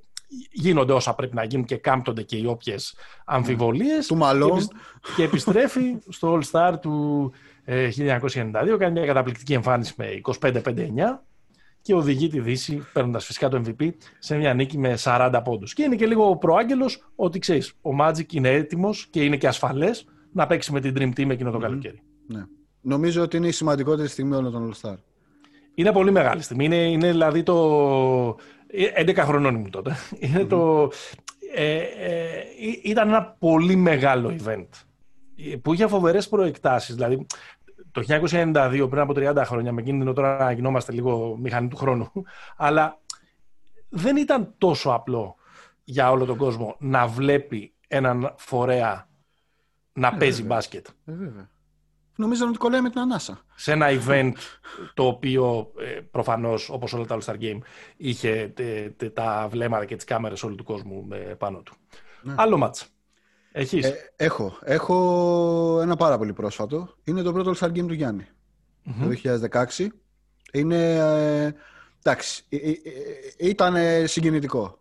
[0.51, 2.95] γίνονται όσα πρέπει να γίνουν και κάμπτονται και οι όποιες
[3.25, 4.07] αμφιβολίες.
[4.07, 4.67] Του μαλλόν.
[5.15, 7.31] Και, επιστρέφει στο All Star του
[7.65, 11.23] 1992, ε, κάνει μια καταπληκτική εμφάνιση με 25-59
[11.81, 13.89] και οδηγεί τη Δύση, παίρνοντας φυσικά το MVP,
[14.19, 15.73] σε μια νίκη με 40 πόντους.
[15.73, 20.05] Και είναι και λίγο προάγγελος ότι ξέρεις, ο Magic είναι έτοιμος και είναι και ασφαλές
[20.31, 22.01] να παίξει με την Dream Team εκείνο το καλοκαίρι.
[22.27, 22.45] Ναι.
[22.81, 24.95] Νομίζω ότι είναι η σημαντικότερη στιγμή όλων των All Star.
[25.75, 26.65] Είναι πολύ μεγάλη στιγμή.
[26.65, 28.37] Είναι, είναι δηλαδή το.
[28.97, 29.95] 11 χρονών ήμουν τότε.
[30.19, 30.91] Είναι το.
[31.53, 32.43] Ε, ε,
[32.83, 34.67] ήταν ένα πολύ μεγάλο event
[35.61, 36.95] που είχε φοβερές προεκτάσεις.
[36.95, 37.25] Δηλαδή,
[37.91, 41.75] το 1992, πριν από 30 χρόνια, με εκείνη την τώρα να γινόμαστε λίγο μηχανή του
[41.75, 42.11] χρόνου,
[42.57, 42.99] αλλά
[43.89, 45.35] δεν ήταν τόσο απλό
[45.83, 49.07] για όλο τον κόσμο να βλέπει έναν φορέα
[49.93, 50.87] να ε, παίζει μπάσκετ.
[51.05, 51.49] Ε, βέβαια.
[52.15, 53.39] Νομίζω ότι κολλάει με την ανάσα.
[53.55, 54.31] Σε ένα event
[54.93, 57.57] το οποίο ε, προφανώς όπως όλα τα All Star Game
[57.97, 58.53] είχε
[59.13, 61.75] τα βλέμματα και τις κάμερες όλου του κόσμου ε, πάνω του.
[62.21, 62.33] Ναι.
[62.37, 62.87] Άλλο μάτς.
[63.51, 64.57] Έχεις; Ε, έχω.
[64.61, 66.95] Έχω ένα πάρα πολύ πρόσφατο.
[67.03, 68.27] Είναι το πρώτο All Star Game του γιαννη
[68.83, 69.37] το
[69.77, 69.87] 2016.
[70.51, 71.53] Είναι, ε,
[72.03, 72.57] εντάξει, ε,
[73.37, 74.79] ήταν συγκινητικό.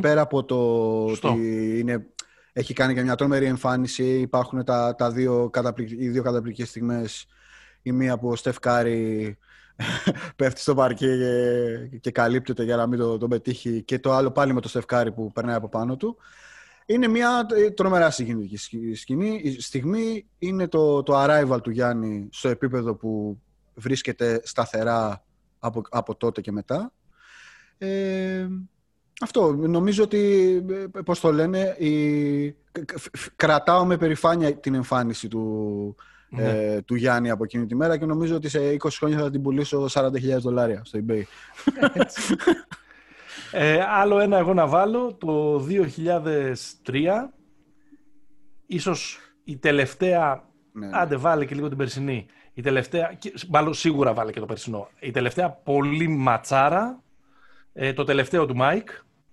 [0.00, 2.06] πέρα από το ότι είναι
[2.52, 4.18] έχει κάνει και μια τρομερή εμφάνιση.
[4.18, 7.26] Υπάρχουν τα, τα δύο οι δύο καταπληκτικές στιγμές.
[7.82, 9.38] Η μία που ο Στεφ Κάρη
[10.36, 14.30] πέφτει στο παρκέ και, και καλύπτεται για να μην τον το πετύχει και το άλλο
[14.30, 16.16] πάλι με το Στεφ Κάρη που περνάει από πάνω του.
[16.86, 18.56] Είναι μια τρομερά συγκινητική
[18.94, 19.40] σκηνή.
[19.44, 23.40] Η στιγμή είναι το, το arrival του Γιάννη στο επίπεδο που
[23.74, 25.24] βρίσκεται σταθερά
[25.58, 26.92] από, από τότε και μετά.
[27.78, 28.46] Ε,
[29.20, 29.52] αυτό.
[29.52, 32.56] Νομίζω ότι, ε, πώς το λένε, η...
[33.36, 35.96] κρατάω με περηφάνεια την εμφάνιση του,
[36.36, 36.82] ε, ναι.
[36.82, 39.86] του Γιάννη από εκείνη τη μέρα και νομίζω ότι σε 20 χρόνια θα την πουλήσω
[39.92, 41.22] 40.000 δολάρια στο eBay.
[43.52, 45.64] ε, άλλο ένα εγώ να βάλω, το
[46.84, 47.04] 2003,
[48.66, 50.98] ίσως η τελευταία, ναι, ναι.
[50.98, 53.18] άντε βάλε και λίγο την περσινή, η τελευταία,
[53.48, 57.02] μάλλον σίγουρα βάλε και το περσινό, η τελευταία πολύ ματσάρα,
[57.72, 58.88] ε, το τελευταίο του Μάικ,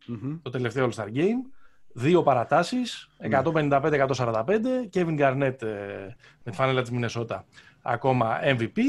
[0.09, 0.39] mm-hmm.
[0.41, 1.51] το τελευταίο All-Star Game.
[1.93, 4.45] Δύο παρατάσεις, 155-145,
[4.93, 5.67] Kevin Garnett ε,
[6.43, 7.45] με τη φανέλα της Μινεσότα
[7.81, 8.79] ακόμα MVP.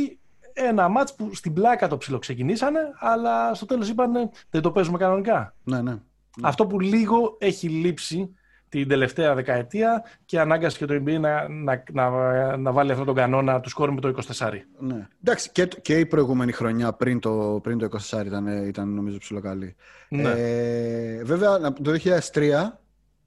[0.52, 5.54] Ένα μάτς που στην πλάκα το ψιλοξεκινήσανε, αλλά στο τέλος είπαν δεν το παίζουμε κανονικά.
[5.64, 5.98] Ναι, ναι.
[6.42, 8.34] Αυτό που λίγο έχει λείψει
[8.68, 13.14] την τελευταία δεκαετία και ανάγκασε και το NBA να, να, να, να βάλει αυτόν τον
[13.14, 14.50] κανόνα του σκόρ με το 24.
[14.78, 15.08] Ναι.
[15.22, 19.76] Εντάξει, και, και η προηγούμενη χρονιά πριν το, πριν το 24 ήταν, ήταν νομίζω ψηλοκαλή.
[20.08, 20.30] Ναι.
[20.36, 21.98] Ε, βέβαια, το
[22.32, 22.50] 2003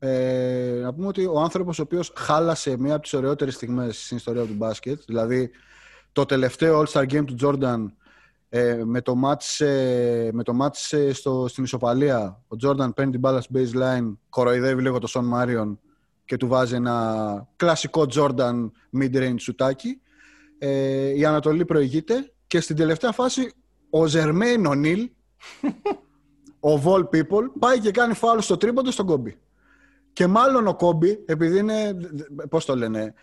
[0.03, 4.17] ε, να πούμε ότι ο άνθρωπος ο οποίος χάλασε μία από τις ωραιότερες στιγμές στην
[4.17, 5.49] ιστορία του μπάσκετ, δηλαδή
[6.11, 7.85] το τελευταίο All-Star Game του Jordan
[8.53, 13.11] ε, με το match, ε, με το match ε, στο, στην ισοπαλία, ο Jordan παίρνει
[13.11, 15.77] την μπάλα στη baseline, κοροϊδεύει λίγο το Son Marion
[16.25, 20.01] και του βάζει ένα κλασικό Jordan mid-range σουτάκι.
[20.57, 23.53] Ε, η Ανατολή προηγείται και στην τελευταία φάση
[23.89, 25.09] ο Ζερμέιν Ονίλ,
[26.59, 29.37] ο Vol People, πάει και κάνει φάουλ στο τρίποντο στον Κόμπι.
[30.13, 31.97] Και μάλλον ο Κόμπι, επειδή είναι,
[32.49, 33.13] πώς το λένε,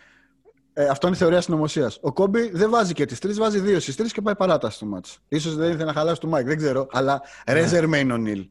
[0.79, 1.99] ε, αυτό είναι η θεωρία συνωμοσίας.
[2.01, 4.87] Ο Κόμπι δεν βάζει και τις τρεις, βάζει δύο στις τρεις και πάει παράταση στο
[4.87, 5.19] μάτσο.
[5.39, 6.87] σω δεν ήθελε να χαλάσει το Μάικ, δεν ξέρω.
[6.91, 8.49] Αλλά Ρέζερ Μέιν Ονίλ.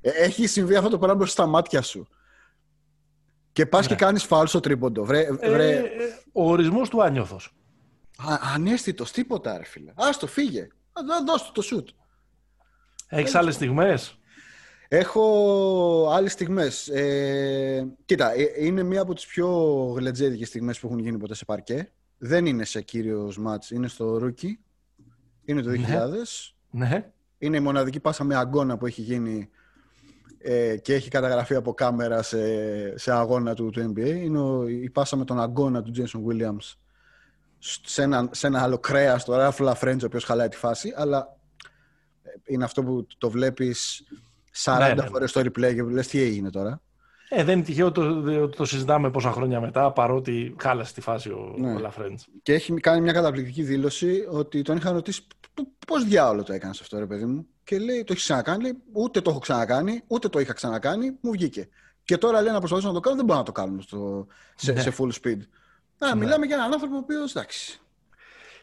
[0.00, 2.08] Έχει συμβεί αυτό το πράγμα μπροστά στα μάτια σου.
[3.52, 3.94] Και πας ναι.
[3.94, 5.04] και κάνεις φάουλ στο τρίποντο.
[5.04, 5.76] Βρε, ε, βρε...
[5.76, 5.84] Ε,
[6.32, 7.54] ο ορισμός του άνιωθος.
[8.54, 9.92] Ανέστητος, τίποτα, ρε φίλε.
[9.94, 10.68] Άστο, φύγε.
[11.26, 11.88] Δώσ' το σουτ.
[13.08, 14.18] Έχεις άλλες στιγμές;
[14.88, 16.88] Έχω άλλες στιγμές.
[16.88, 19.48] Ε, κοίτα, ε, είναι μία από τις πιο
[19.96, 21.92] γλετζέδικες στιγμές που έχουν γίνει ποτέ σε παρκέ.
[22.18, 24.58] Δεν είναι σε κύριος μάτς, είναι στο Ρούκι.
[25.44, 26.54] Είναι το 2000.
[26.70, 26.88] Ναι.
[26.88, 27.10] ναι.
[27.38, 29.48] Είναι η μοναδική πάσα με αγκώνα που έχει γίνει
[30.38, 34.06] ε, και έχει καταγραφεί από κάμερα σε, σε αγώνα του, του NBA.
[34.06, 36.76] Είναι η πάσα με τον αγκώνα του Jason Williams
[37.58, 41.36] σε ένα, σε ένα άλλο κρέας, το Ralph LaFrance, ο οποίος χαλάει τη φάση, αλλά
[42.22, 44.04] ε, είναι αυτό που το βλέπεις
[44.64, 45.08] 40 ναι, ναι.
[45.08, 46.80] φορές το replay και λες τι έγινε τώρα.
[47.28, 51.54] Ε, δεν είναι τυχαίο το, το συζητάμε πόσα χρόνια μετά, παρότι χάλασε τη φάση ο,
[51.58, 51.74] ναι.
[51.74, 52.26] ο Λαφρέντς.
[52.42, 55.26] Και έχει κάνει μια καταπληκτική δήλωση ότι τον είχαν ρωτήσει
[55.86, 59.20] πώς διάολο το έκανες αυτό ρε παιδί μου; Και λέει το έχεις ξανακάνει, λέει, ούτε
[59.20, 61.68] το έχω ξανακάνει, ούτε το είχα ξανακάνει, μου βγήκε.
[62.04, 64.72] Και τώρα λέει να προσπαθήσω να το κάνω, δεν μπορώ να το κάνω στο, σε,
[64.72, 64.80] ναι.
[64.80, 65.38] σε full speed.
[65.98, 66.20] Να, ναι.
[66.20, 67.80] μιλάμε για έναν άνθρωπο ο οποίος εντάξει.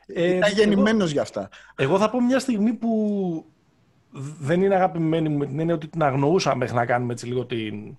[0.06, 1.50] Ε, ήταν γεννημένος για αυτά.
[1.76, 3.54] Εγώ θα πω μια στιγμή που
[4.40, 7.46] δεν είναι αγαπημένη μου με την έννοια ότι την αγνοούσα μέχρι να κάνουμε έτσι λίγο
[7.46, 7.98] την,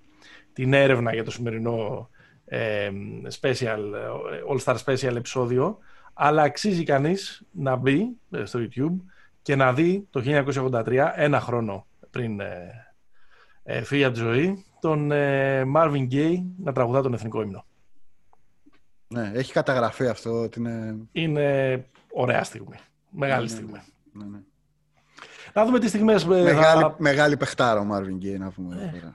[0.53, 2.09] την έρευνα για το σημερινό
[2.45, 2.91] ε,
[3.41, 3.79] special,
[4.51, 5.79] All Star Special επεισόδιο
[6.15, 8.97] αλλά αξίζει κανείς να μπει ε, στο YouTube
[9.43, 12.87] και να δει το 1983, ένα χρόνο πριν ε,
[13.63, 17.65] ε, φύγει από τη ζωή, τον ε, Marvin Gaye να τραγουδά τον εθνικό ύμνο.
[19.09, 20.49] Ναι, έχει καταγραφεί αυτό.
[20.57, 20.97] είναι...
[21.13, 22.77] είναι ωραία στιγμή.
[23.11, 23.83] Μεγάλη ναι, ναι, στιγμή.
[24.13, 24.39] Ναι, ναι.
[25.55, 26.23] Να δούμε τις στιγμές...
[26.23, 26.95] Ε, μεγάλη, θα...
[26.99, 28.93] μεγάλη παιχτάρα ο Marvin Gaye, να πούμε.
[28.95, 29.13] Ε.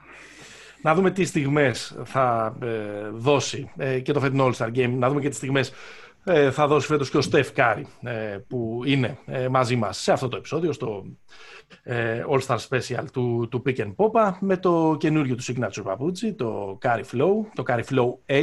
[0.82, 2.68] Να δούμε τις στιγμές θα ε,
[3.12, 4.94] δώσει ε, και το φετινό All-Star Game.
[4.98, 5.72] Να δούμε και τις στιγμές
[6.24, 7.86] ε, θα δώσει φέτος και ο Στεφ Κάρι
[8.48, 9.18] που είναι
[9.50, 11.04] μαζί μας σε αυτό το επεισόδιο, στο
[12.30, 17.04] All-Star Special του, του Pick and Pop με το καινούριο του Signature παπούτσι, το Curry
[17.12, 18.42] Flow, το Curry Flow 8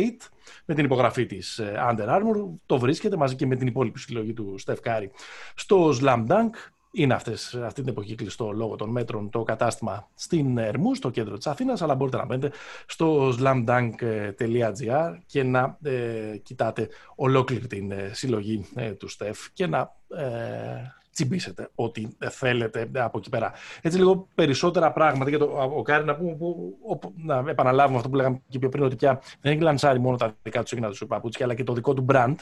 [0.66, 2.50] με την υπογραφή της Under Armour.
[2.66, 5.08] Το βρίσκεται μαζί και με την υπόλοιπη συλλογή του Steph Curry
[5.56, 6.50] στο Slam Dunk
[6.92, 11.38] είναι αυτές, αυτή την εποχή κλειστό λόγω των μέτρων το κατάστημα στην Ερμού, στο κέντρο
[11.38, 12.52] της Αθήνας, αλλά μπορείτε να μπείτε
[12.86, 19.96] στο slamdunk.gr και να ε, κοιτάτε ολόκληρη την ε, συλλογή ε, του ΣΤΕΦ και να
[20.08, 23.52] ε, τσιμπήσετε ό,τι θέλετε από εκεί πέρα.
[23.82, 26.78] Έτσι λίγο περισσότερα πράγματα για το ο Κάρι να πούμε, που,
[27.16, 30.36] να επαναλάβουμε αυτό που λέγαμε και πιο πριν, ότι πια δεν έχει λανσάρει μόνο τα
[30.42, 32.36] δικά του σύγχρονα του παπούτσια, αλλά και το δικό του brand,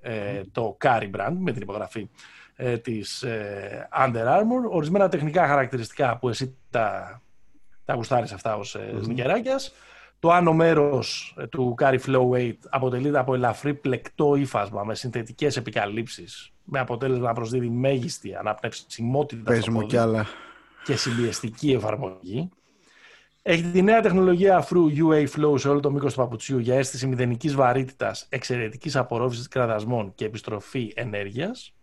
[0.00, 2.08] ε, το Κάρι brand, με την υπογραφή
[2.56, 4.70] ε, της ε, Under Armour.
[4.70, 7.20] Ορισμένα τεχνικά χαρακτηριστικά που εσύ τα,
[7.84, 9.46] τα γουστάρεις αυτά ως ε, mm
[10.18, 15.56] Το άνω μέρος ε, του Curry Flow 8 αποτελείται από ελαφρύ πλεκτό ύφασμα με συνθετικές
[15.56, 20.26] επικαλύψεις με αποτέλεσμα να προσδίδει μέγιστη αναπνευσιμότητα Πες μου κι άλλα.
[20.84, 22.50] και συμπιεστική εφαρμογή.
[23.46, 27.06] Έχει τη νέα τεχνολογία αφρού UA Flow σε όλο το μήκος του παπουτσιού για αίσθηση
[27.06, 31.74] μηδενικής βαρύτητας, εξαιρετικής απορρόφησης κραδασμών και επιστροφή ενέργειας.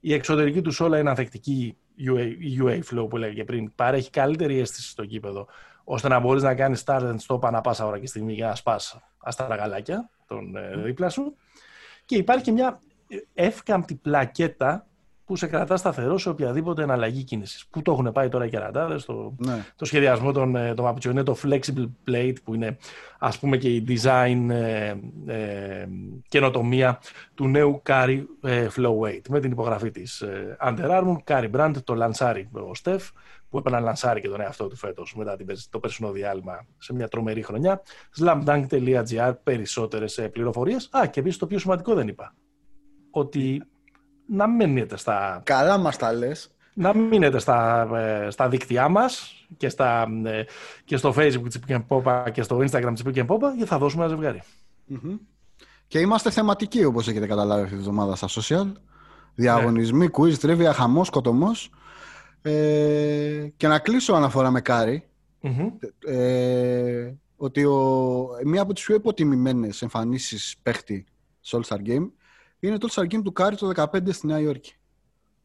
[0.00, 2.30] Η εξωτερική τους όλα είναι ανθεκτική UA,
[2.62, 3.74] UA flow που λέγαμε πριν.
[3.74, 5.46] Παρέχει καλύτερη αίσθηση στο κήπεδο,
[5.84, 8.54] ώστε να μπορείς να κάνεις start and stop ανά πάσα ώρα και στιγμή για να
[8.54, 10.84] σπάς αστά γαλάκια τον mm.
[10.84, 11.36] δίπλα σου.
[12.04, 12.80] Και υπάρχει και μια
[13.34, 14.86] εύκαμπτη πλακέτα
[15.24, 17.66] που σε κρατά σταθερό σε οποιαδήποτε εναλλαγή κίνησης.
[17.70, 19.64] Πού το έχουν πάει τώρα οι κερατάδες, το, ναι.
[19.76, 22.76] το σχεδιασμό των, ε, των Είναι το flexible plate που είναι
[23.18, 24.94] ας πούμε και η design ε,
[25.26, 25.86] ε,
[26.28, 26.98] καινοτομία
[27.34, 31.72] του νέου Cari ε, Flow Weight με την υπογραφή της ε, Under Armour, Cari Brand,
[31.84, 33.08] το λανσάρι ο Steph
[33.48, 37.42] που επαναλανσάρει και τον εαυτό του φέτος μετά την, το περσινό διάλειμμα σε μια τρομερή
[37.42, 37.82] χρονιά.
[38.18, 40.88] slamdunk.gr περισσότερες πληροφορίες.
[40.92, 42.34] Α, και επίσης το πιο σημαντικό δεν είπα.
[43.10, 43.62] Ότι
[44.26, 45.42] να μένετε στα.
[45.44, 46.50] Καλά μας τα λες.
[46.74, 50.44] να μείνετε στα, ε, στα δίκτυά μας και, στα, ε,
[50.84, 54.12] και στο facebook της Popa και στο instagram της Pick Popa γιατί θα δώσουμε ένα
[54.12, 54.42] ζευγάρι.
[55.86, 58.72] Και είμαστε θεματικοί όπως έχετε καταλάβει αυτή τη εβδομάδα στα social.
[59.34, 60.10] Διαγωνισμοί, ναι.
[60.12, 61.70] quiz, τρίβια, χαμός, κοτομός.
[62.42, 65.08] Ε, και να κλείσω αναφορά με καρι
[66.06, 71.04] ε, ότι ο, μία από τις πιο υποτιμημένες εμφανίσεις παίχτη
[71.40, 72.10] στο All-Star Game
[72.60, 74.74] είναι το All-Star Game του Κάρι το 15 στη Νέα Υόρκη.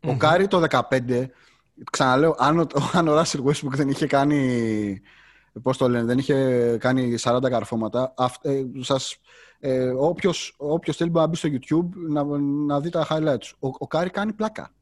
[0.08, 1.26] Ο Κάρι το 15,
[1.92, 5.02] ξαναλέω, αν ο, αν ο Russell Westbrook δεν είχε κάνει,
[5.62, 9.18] πώς το λένε, δεν είχε κάνει 40 καρφώματα, ε, σας,
[9.60, 12.24] ε, όποιος, όποιος θέλει να μπει στο YouTube να,
[12.66, 13.52] να δει τα highlights.
[13.60, 14.74] Ο, ο Κάρι κάνει πλάκα.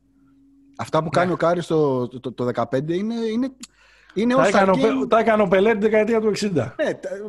[0.78, 1.34] Αυτά που κάνει ναι.
[1.34, 3.50] ο Κάρι το, το, το, 15 είναι, είναι
[4.18, 5.10] είναι τα, έκανε, game...
[5.10, 6.52] τα έκανε ο Πελέ την δεκαετία του 60.
[6.54, 6.70] Ναι,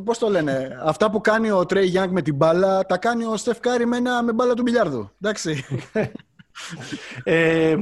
[0.04, 0.78] πώς το λένε.
[0.82, 3.96] Αυτά που κάνει ο Τρέι Γιάνγκ με την μπάλα, τα κάνει ο Στεφ Κάρι με,
[3.96, 5.10] ένα, με μπάλα του μπιλιάρδου.
[5.20, 5.64] Εντάξει.
[7.24, 7.76] ε,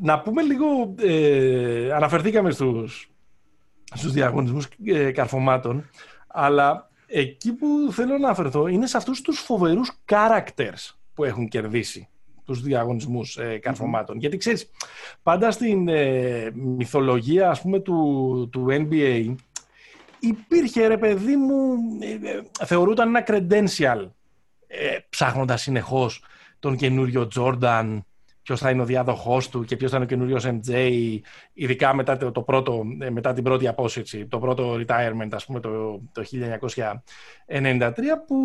[0.00, 3.10] να πούμε λίγο, ε, αναφερθήκαμε στους,
[3.94, 5.90] στους διαγωνισμούς ε, καρφωμάτων,
[6.26, 12.08] αλλά εκεί που θέλω να αναφερθώ είναι σε αυτούς τους φοβερούς characters που έχουν κερδίσει
[12.48, 14.18] τους διαγωνισμούς ε, καρφωμάτων.
[14.18, 14.70] Γιατί ξέρεις,
[15.22, 19.34] πάντα στην ε, μυθολογία ας πούμε του, του NBA
[20.20, 24.10] υπήρχε ρε παιδί μου, ε, ε, θεωρούταν ένα credential
[24.66, 26.24] ε, ψάχνοντας συνεχώς
[26.58, 27.98] τον καινούριο Jordan,
[28.42, 30.72] ποιος θα είναι ο διάδοχός του και ποιος θα είναι ο καινούριος MJ,
[31.52, 36.24] ειδικά μετά, το, πρώτο, μετά την πρώτη απόσυρση, το πρώτο retirement, ας πούμε, το, το
[37.46, 37.92] 1993,
[38.26, 38.36] που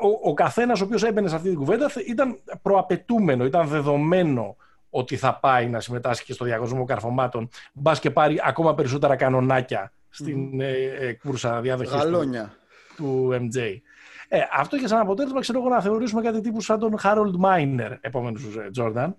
[0.00, 4.56] ο, ο καθένας ο οποίος έμπαινε σε αυτή την κουβέντα ήταν προαπαιτούμενο, ήταν δεδομένο
[4.90, 9.92] ότι θα πάει να συμμετάσχει και στο διαγωνισμό καρφωμάτων, μπας και πάρει ακόμα περισσότερα κανονάκια
[10.08, 10.60] στην mm.
[10.60, 12.50] ε, κούρσα διάδοχη του,
[12.96, 13.80] του MJ.
[14.28, 17.96] Ε, αυτό είχε σαν αποτέλεσμα, ξέρω εγώ, να θεωρήσουμε κάτι τύπου σαν τον Harold Miner,
[18.00, 19.16] επόμενος του Τζόρνταν.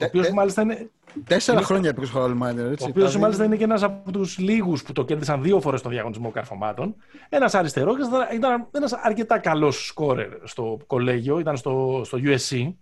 [0.00, 0.90] Ο οποίος μάλιστα είναι.
[1.26, 1.66] Τέσσερα είναι...
[1.66, 2.84] χρόνια έπαιξε ο Harold Miner, έτσι.
[2.84, 5.88] Ο οποίος μάλιστα είναι και ένας από τους λίγους που το κέρδισαν δύο φορές στο
[5.88, 6.96] διαγωνισμό καρφωμάτων.
[7.28, 12.74] Ένας αριστερός και ήταν ένας αρκετά καλός σκόρερ στο κολέγιο, ήταν στο, στο USC.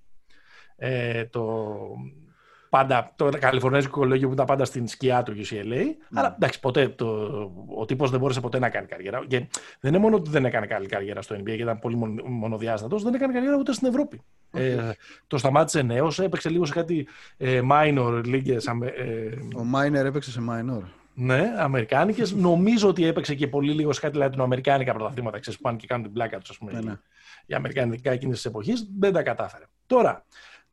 [0.76, 1.66] Ε, το,
[2.74, 5.82] πάντα, το Καλιφορνέζικο κολέγιο που ήταν πάντα στην σκιά του UCLA.
[5.82, 6.14] Mm.
[6.14, 7.06] Αλλά εντάξει, ποτέ το,
[7.76, 9.24] ο τύπος δεν μπόρεσε ποτέ να κάνει καριέρα.
[9.26, 9.46] Και
[9.80, 13.14] δεν είναι μόνο ότι δεν έκανε καλή καριέρα στο NBA και ήταν πολύ μονοδιάστατος, δεν
[13.14, 14.20] έκανε καριέρα ούτε στην Ευρώπη.
[14.52, 14.60] Okay.
[14.60, 14.90] Ε,
[15.26, 18.66] το σταμάτησε νέος, έπαιξε λίγο σε κάτι ε, minor λίγες.
[18.66, 18.70] Ε,
[19.56, 20.82] ο minor έπαιξε σε minor.
[21.14, 22.32] Ναι, Αμερικάνικες.
[22.32, 25.38] Νομίζω ότι έπαιξε και πολύ λίγο σε κάτι λατινοαμερικάνικα πρωταθλήματα.
[25.38, 26.72] Ξέρεις που πάνε και κάνουν την πλάκα τους, ας πούμε.
[26.72, 26.94] Ναι, ναι.
[27.46, 29.64] Οι Αμερικανικά εκείνη της εποχής δεν τα κατάφερε.
[29.86, 30.24] Τώρα,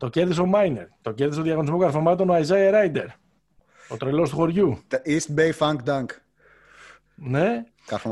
[0.02, 0.86] το κέρδισε ο Μάινερ.
[1.02, 3.06] Το κέρδισε ο διαγωνισμός καρφωμάτων ο Isaiah Ράιντερ.
[3.88, 4.80] Ο τρελός του χωριού.
[4.90, 6.06] The East Bay Funk Dunk.
[7.16, 7.64] Ναι.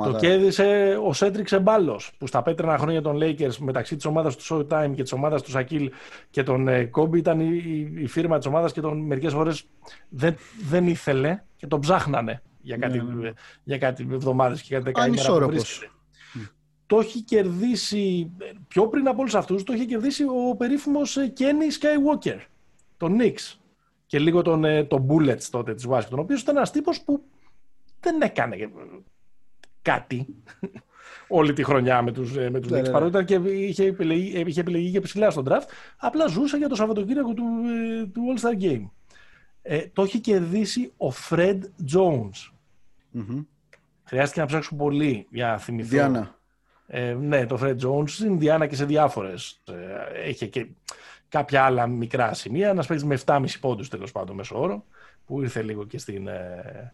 [0.04, 4.44] Το κέρδισε ο Σέντρικ Εμπάλο, που στα πέτρινα χρόνια των Lakers μεταξύ της ομάδας του
[4.50, 5.92] Showtime και της ομάδας του Σακίλ
[6.30, 9.64] και τον Κόμπι ε, ήταν η, η, φίρμα της ομάδας και τον μερικές φορές
[10.10, 10.36] δεν,
[10.70, 13.32] δεν ήθελε και τον ψάχνανε για κάτι, ναι, ναι.
[13.64, 15.24] για κάτι εβδομάδες και κάτι δεκαετία
[16.90, 18.32] το έχει κερδίσει,
[18.68, 22.38] πιο πριν από όλους αυτούς, το έχει κερδίσει ο περίφημος ε, Kenny Skywalker,
[22.98, 23.58] τον Knicks
[24.06, 27.24] και λίγο τον, ε, τον Bullets τότε της Washington, ο οποίος ήταν ένας τύπος που
[28.00, 28.70] δεν έκανε ε,
[29.82, 30.28] κάτι
[31.40, 34.60] όλη τη χρονιά με τους, με τους ναι, Knicks, ναι, παρότι και είχε επιλεγεί, είχε
[34.60, 35.68] επιλεγεί και ψηλά στον draft,
[35.98, 37.46] απλά ζούσε για το Σαββατοκύριακο του,
[38.14, 38.90] του All-Star Game.
[39.62, 41.60] Ε, το έχει κερδίσει ο Fred
[41.94, 42.52] Jones.
[43.16, 43.46] mm
[44.04, 45.90] Χρειάστηκε να ψάξω πολύ για να θυμηθώ.
[45.90, 46.39] Διάννα.
[46.92, 49.62] Ε, ναι, το Fred Jones στην Ινδιάνα και σε διάφορες.
[49.66, 50.68] Ε, έχει και
[51.30, 52.70] κάποια άλλα μικρά σημεία.
[52.70, 54.86] Ένας παίξει με 7,5 πόντους τέλος πάντων μέσω όρο,
[55.26, 56.94] που ήρθε λίγο και, στην, ε,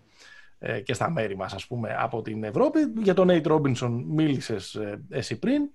[0.59, 2.79] ε, και στα μέρη μας, ας πούμε, από την Ευρώπη.
[3.01, 5.69] Για τον Nate Robinson μίλησες ε, εσύ πριν.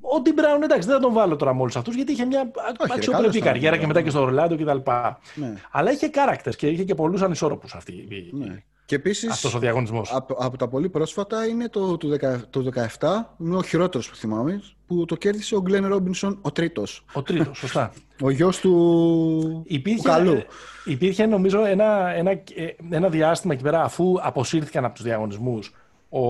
[0.00, 2.50] Ο Tim Brown, εντάξει, δεν θα τον βάλω τώρα με όλους αυτούς, γιατί είχε μια
[2.94, 4.90] αξιοπρεπή καριέρα και μετά και στο Ρολάντο κτλ.
[5.34, 5.54] Ναι.
[5.70, 8.62] Αλλά είχε characters και είχε και πολλούς ανισόρροπους αυτή ναι.
[8.90, 9.30] Και επίσης.
[9.30, 10.12] Αυτός ο διαγωνισμός.
[10.12, 12.16] Από, από, τα πολύ πρόσφατα είναι το, το,
[12.50, 17.04] το 17, είναι ο χειρότερος που θυμάμαι, που το κέρδισε ο Γκλέν Ρόμπινσον ο τρίτος.
[17.12, 17.92] Ο τρίτος, σωστά.
[18.26, 20.42] ο γιος του, υπήρχε, καλού.
[20.84, 22.42] Υπήρχε νομίζω ένα, ένα,
[22.90, 25.74] ένα διάστημα εκεί πέρα, αφού αποσύρθηκαν από τους διαγωνισμούς
[26.08, 26.20] ο,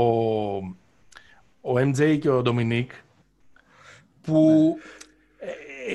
[1.61, 2.91] ο MJ και ο Ντομινίκ,
[4.23, 5.00] που ναι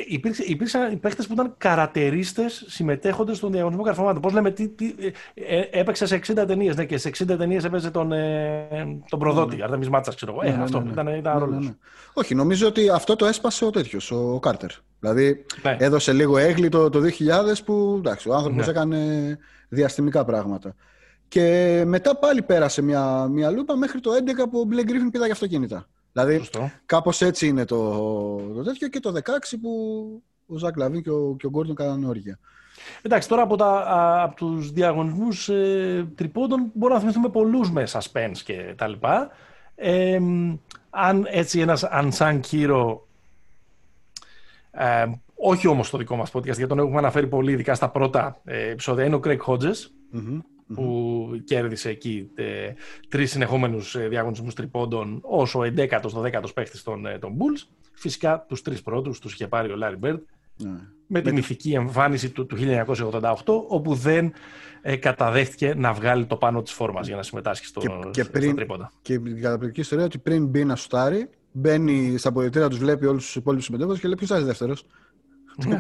[0.08, 4.22] υπήρξε, υπήρξαν παίχτε που ήταν καρατερίστες συμμετέχοντες στον διαγωνισμό καρφωμάτων.
[4.22, 4.96] Πώς λέμε, τι, τι,
[5.34, 6.76] ε, ε έπαιξε σε 60 ταινίες.
[6.76, 8.68] Ναι, και σε 60 ταινίες έπαιζε τον, ε,
[9.10, 9.50] τον προδότη.
[9.50, 9.64] Ναι, ναι.
[9.64, 10.42] Αρτέμις Μάτσας, ξέρω εγώ.
[10.42, 11.66] Ναι, ε, ναι, αυτό ναι, ήταν, ήταν ρόλος.
[11.66, 11.76] Ναι,
[12.14, 14.70] Όχι, νομίζω ότι αυτό το έσπασε ο τέτοιος, ο Κάρτερ.
[15.00, 15.46] Δηλαδή
[15.78, 17.04] έδωσε λίγο αίγλη το, το 2000
[17.66, 19.38] που εντάξει, ο άνθρωπος έκανε
[19.70, 20.76] διαστημικά πράγματα.
[21.28, 25.34] Και μετά πάλι πέρασε μια, μια λούπα μέχρι το 11 που ο Μπλέικ Γκρίφιν πήδαγε
[25.34, 25.88] αυτοκίνητα.
[26.16, 26.50] Δηλαδή,
[26.86, 27.96] κάπως έτσι είναι το,
[28.36, 29.22] το τέτοιο και το 16
[29.62, 29.70] που
[30.48, 32.40] ο Ζακ Λαβίν και ο, και ο Γκόρντον κάνανε όργια.
[33.02, 33.84] Εντάξει, τώρα από, τα,
[34.24, 39.30] από τους διαγωνισμούς ε, τριπώντων μπορούμε να θυμηθούμε πολλούς με suspense και τα λοιπά.
[39.76, 40.20] Ε,
[40.90, 42.98] αν έτσι ένας unsung hero,
[44.72, 45.06] ε,
[45.36, 48.70] όχι όμως το δικό μας podcast, γιατί τον έχουμε αναφέρει πολύ, ειδικά στα πρώτα ε,
[48.70, 49.76] επεισόδια, είναι ο Craig Hodges,
[50.74, 52.72] που κέρδισε εκεί ε,
[53.10, 57.68] τρεις συνεχόμενους ε, διαγωνισμούς τριπώντων ως ο 11ος, 12ος παίχτης των, ε, των Bulls.
[57.92, 60.20] Φυσικά τους τρεις πρώτους τους είχε πάρει ο Larry Bird.
[60.58, 60.80] Ναι.
[61.08, 63.34] Με την ηθική εμφάνιση του, του 1988,
[63.68, 64.34] όπου δεν
[64.82, 68.56] ε, καταδέχτηκε να βγάλει το πάνω της φόρμας για να συμμετάσχει στο, και, και πριν,
[68.56, 68.92] τρίποντα.
[69.02, 73.26] Και η καταπληκτική ιστορία ότι πριν μπει να σουτάρει, μπαίνει στα πολιτεία, τους βλέπει όλους
[73.26, 74.86] τους υπόλοιπους συμμετέχοντες και λέει ποιος θα είναι δεύτερος;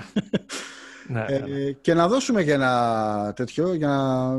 [1.07, 1.19] Ναι.
[1.19, 4.31] Ναι, ε, ναι, και να δώσουμε και ένα τέτοιο για να...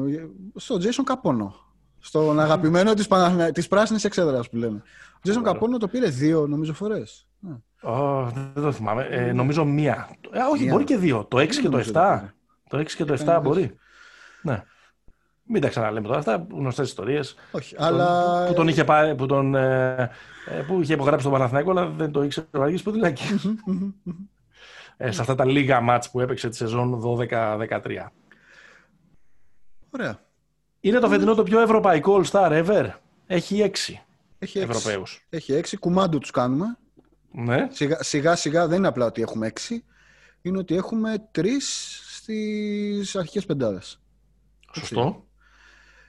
[0.54, 1.54] στο Jason Καπόνο.
[1.98, 3.08] Στον αγαπημένο της,
[3.52, 4.82] της πράσινης εξέδρας που λέμε.
[5.16, 7.26] Ο Jason Καπόνο το πήρε δύο νομίζω φορές.
[7.82, 9.06] Oh, δεν το θυμάμαι.
[9.10, 10.08] Ε, νομίζω μία.
[10.30, 10.72] Ε, όχι, μία.
[10.72, 11.24] μπορεί και δύο.
[11.24, 12.20] Το 6 και το 7.
[12.68, 13.76] Το 6 και το 7 μπορεί.
[14.42, 14.62] Ναι.
[15.48, 17.34] Μην τα ξαναλέμε τώρα αυτά, γνωστές ιστορίες.
[17.50, 18.44] Όχι, αλλά.
[18.46, 20.10] Που τον είχε, πάρει, που τον, ε,
[20.66, 23.24] που είχε υπογράψει τον Παναθηναϊκό, αλλά δεν το ήξερε ο Αργή Ποδηλάκη.
[24.96, 28.06] Ε, σε αυτά τα λίγα μάτς που έπαιξε τη σεζόν 12-13.
[29.90, 30.20] Ωραία.
[30.80, 32.90] Είναι το φετινό το πιο ευρωπαϊκό All-Star ever.
[33.26, 34.02] Έχει έξι
[34.38, 35.26] Έχει Ευρωπαίους.
[35.28, 35.76] Έχει έξι.
[35.76, 36.78] Κουμάντου τους κάνουμε.
[37.30, 37.68] Ναι.
[37.70, 39.84] Σιγά, σιγά σιγά δεν είναι απλά ότι έχουμε έξι.
[40.42, 44.00] Είναι ότι έχουμε τρεις στις αρχικές πεντάδες.
[44.72, 45.26] Σωστό.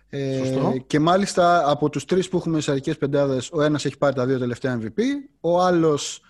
[0.09, 0.77] Ε, Σωστό.
[0.87, 4.25] Και μάλιστα από τους τρεις που έχουμε στις αρχικές πεντάδες, ο ένας έχει πάρει τα
[4.25, 5.01] δύο τελευταία MVP,
[5.39, 6.21] ο άλλος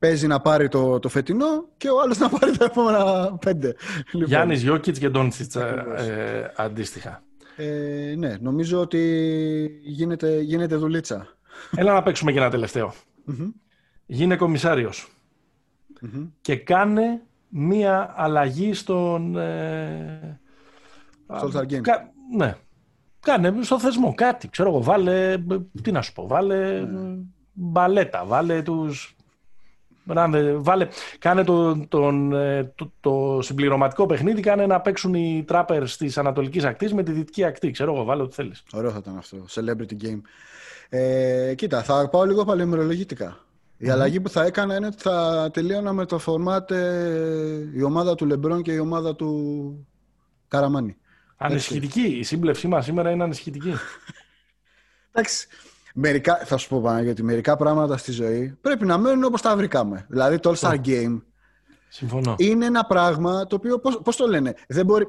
[0.00, 3.74] παίζει να πάρει το, το φετινό και ο άλλος να πάρει τα επόμενα πέντε.
[4.12, 4.28] Λοιπόν.
[4.28, 7.22] Γιάννης Γιώκητς και Ντόντσιτς ε, ε, αντίστοιχα.
[7.56, 9.00] Ε, ναι, νομίζω ότι
[9.82, 11.26] γίνεται, γίνεται δουλίτσα.
[11.76, 12.94] Έλα να παίξουμε και ένα τελευταίο.
[14.06, 14.38] Γίνε
[16.40, 19.36] και κάνε μία αλλαγή στον...
[19.36, 20.40] Ε,
[21.36, 22.56] στο κα, ναι.
[23.20, 24.48] Κάνε στο θεσμό κάτι.
[24.48, 25.36] Ξέρω εγώ, βάλε...
[25.82, 26.80] Τι να σου πω, βάλε...
[26.80, 27.16] Ναι.
[27.52, 29.16] Μπαλέτα, βάλε τους
[30.56, 36.18] Βάλε, κάνε το, τον, ε, το, το, συμπληρωματικό παιχνίδι, κάνε να παίξουν οι τράπερς της
[36.18, 37.70] Ανατολικής Ακτής με τη Δυτική Ακτή.
[37.70, 38.62] Ξέρω εγώ, βάλε ό,τι θέλεις.
[38.72, 39.44] Ωραίο θα ήταν αυτό.
[39.50, 40.20] Celebrity game.
[40.88, 43.38] Ε, κοίτα, θα πάω λίγο παλαιομερολογητικά.
[43.76, 43.92] Η mm-hmm.
[43.92, 46.70] αλλαγή που θα έκανα είναι ότι θα τελείωνα με το φορμάτ
[47.74, 49.88] η ομάδα του Λεμπρόν και η ομάδα του
[50.48, 50.96] Καραμάνη.
[51.36, 52.02] Ανησυχητική.
[52.02, 53.72] Η σύμπλευσή μας σήμερα είναι ανησυχητική.
[55.12, 55.46] Εντάξει.
[55.94, 59.56] Μερικά, θα σου πω πάνω, γιατί μερικά πράγματα στη ζωή πρέπει να μένουν όπως τα
[59.56, 60.06] βρήκαμε.
[60.08, 61.22] Δηλαδή το All-Star Game
[61.88, 62.34] Συμφωνώ.
[62.38, 65.06] είναι ένα πράγμα το οποίο, πώς, πώς το λένε, δεν μπορεί...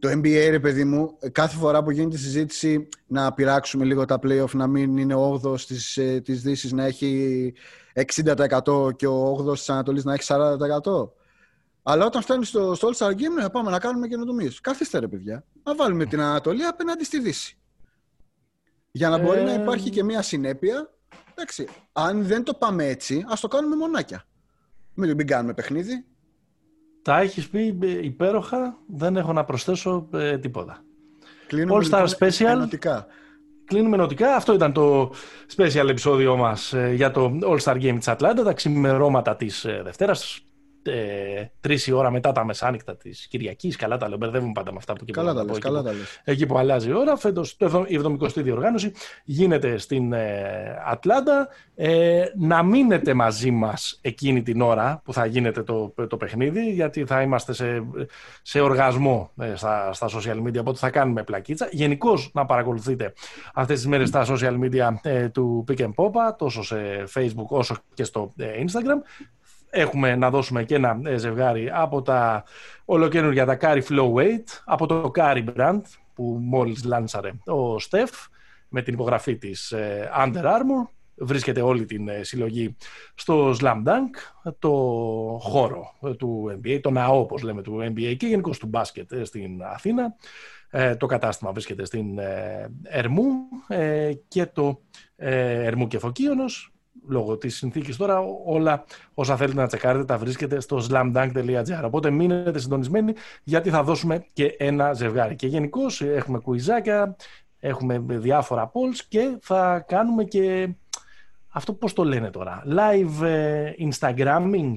[0.00, 4.50] Το NBA, ρε παιδί μου, κάθε φορά που γίνεται συζήτηση να πειράξουμε λίγο τα playoff,
[4.52, 7.52] να μην είναι ο 8 της, ε, της Δύσης να έχει
[7.94, 11.12] 60% και ο 8 της Ανατολής να έχει 40%.
[11.82, 14.60] Αλλά όταν φτάνει στο, στο All-Star Game, να πάμε να κάνουμε καινοτομίες.
[14.60, 15.44] Καθίστε, ρε παιδιά.
[15.62, 17.58] Να βάλουμε την Ανατολή απέναντι στη Δύση.
[18.90, 19.60] Για να μπορεί να ε.
[19.60, 20.90] υπάρχει και μια συνέπεια.
[21.30, 24.24] Εντάξει, αν δεν το πάμε έτσι, ας το κάνουμε μονάκια.
[24.94, 26.04] Μην, μην κάνουμε παιχνίδι.
[27.02, 28.78] Τα έχεις πει ε, υπέροχα.
[28.86, 30.84] Δεν έχω να προσθέσω ε, τίποτα.
[31.46, 32.46] Κλείνουμε All Star λοιπόν, Special.
[32.46, 33.06] Ενωτικά.
[33.64, 34.34] Κλείνουμε ενωτικά.
[34.34, 35.12] Αυτό ήταν το
[35.56, 40.47] special επεισόδιο μας για το All Star Game της Ατλάντα, τα ξημερώματα της Δευτέρας
[40.88, 43.76] ε, τρεις η ώρα μετά τα μεσάνυχτα της Κυριακής.
[43.76, 45.92] Καλά τα λέω, μπερδεύουμε πάντα με αυτά που καλά τα λες, καλά τα
[46.24, 47.16] Εκεί που αλλάζει η ώρα.
[47.16, 47.56] Φέτος
[47.86, 48.92] η 70η διοργάνωση
[49.24, 51.48] γίνεται στην ε, Ατλάντα.
[51.74, 57.04] Ε, να μείνετε μαζί μας εκείνη την ώρα που θα γίνεται το, το παιχνίδι, γιατί
[57.04, 57.82] θα είμαστε σε,
[58.42, 61.68] σε οργασμό ε, στα, στα social media, οπότε θα κάνουμε πλακίτσα.
[61.72, 63.12] Γενικώς να παρακολουθείτε
[63.54, 67.76] αυτές τις μέρες στα social media ε, του Pick and Popa, τόσο σε Facebook όσο
[67.94, 69.28] και στο Instagram
[69.70, 72.44] έχουμε να δώσουμε και ένα ε, ζευγάρι από τα
[72.84, 75.80] ολοκένουργια τα Curry Flow Weight, από το Curry Brand
[76.14, 78.10] που μόλις λάνσαρε ο Στεφ
[78.68, 80.88] με την υπογραφή της ε, Under Armour.
[81.20, 82.76] Βρίσκεται όλη την ε, συλλογή
[83.14, 84.70] στο Slam Dunk, το
[85.40, 90.14] χώρο του NBA, το ναό όπως λέμε του NBA και γενικώς του μπάσκετ στην Αθήνα.
[90.96, 92.18] Το κατάστημα βρίσκεται στην
[92.82, 93.30] Ερμού
[94.28, 94.80] και το
[95.16, 96.77] Ερμού και Φωκίωνος
[97.08, 102.58] λόγω της συνθήκης τώρα όλα όσα θέλετε να τσεκάρετε τα βρίσκετε στο slamdunk.gr οπότε μείνετε
[102.58, 103.12] συντονισμένοι
[103.44, 105.36] γιατί θα δώσουμε και ένα ζευγάρι.
[105.36, 107.16] Και γενικώ έχουμε κουιζάκια
[107.58, 110.68] έχουμε διάφορα polls και θα κάνουμε και
[111.48, 114.74] αυτό πώς το λένε τώρα live ε, instagramming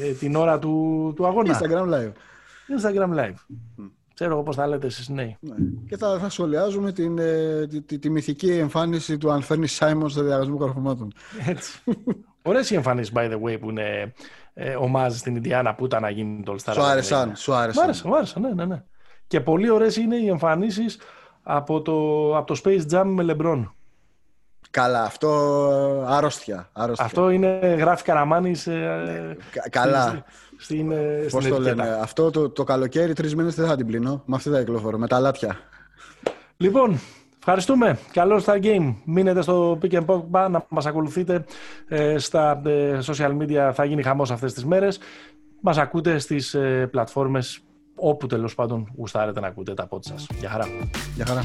[0.00, 1.58] ε, την ώρα του, του αγώνα.
[1.58, 2.12] Instagram live.
[2.80, 3.34] Instagram live
[4.20, 5.36] Ξέρω εγώ πώς θα λέτε εσείς νέοι.
[5.40, 5.54] Ναι.
[5.88, 10.22] Και θα, θα σχολιάζουμε την, ε, τη, τη, τη, μυθική εμφάνιση του Ανφέρνη Σάιμονς στο
[10.22, 11.12] διαγωνισμό καρφωμάτων.
[11.46, 11.82] Έτσι.
[12.42, 14.12] Ωραίες οι εμφανίσεις, by the way, που είναι
[14.54, 16.72] ε, ομάζ στην Ινδιάνα που ήταν να γίνει το All-Star.
[16.72, 17.90] Σου άρεσαν, σου άρεσαν.
[18.04, 18.82] Μ' άρεσαν, ναι, ναι, ναι.
[19.26, 20.98] Και πολύ ωραίες είναι οι εμφανίσεις
[21.42, 23.64] από το, από το Space Jam με LeBron.
[24.70, 25.28] Καλά, αυτό
[26.06, 26.68] άρρωστια.
[26.72, 27.04] άρρωστια.
[27.04, 29.36] Αυτό είναι γράφει Καραμάνης ε,
[29.70, 30.24] καλά.
[30.60, 34.22] Στην, ε, Πώς το λένε, αυτό το, το καλοκαίρι τρεις μήνες δεν θα την πλύνω,
[34.26, 35.58] με αυτή θα κυκλοφορώ, με τα λάτια.
[36.56, 37.00] Λοιπόν,
[37.38, 37.98] ευχαριστούμε.
[38.12, 38.94] Καλό Star Game.
[39.04, 41.44] Μείνετε στο Pick and Pop να μας ακολουθείτε
[41.88, 42.62] ε, στα
[43.06, 43.70] social media.
[43.74, 44.98] Θα γίνει χαμός αυτές τις μέρες.
[45.60, 46.56] Μας ακούτε στις
[46.90, 47.60] πλατφόρμες
[47.94, 50.26] όπου τέλος πάντων γουστάρετε να ακούτε τα πόδια σας.
[50.38, 50.66] Γεια χαρά.
[51.14, 51.44] Γεια χαρά.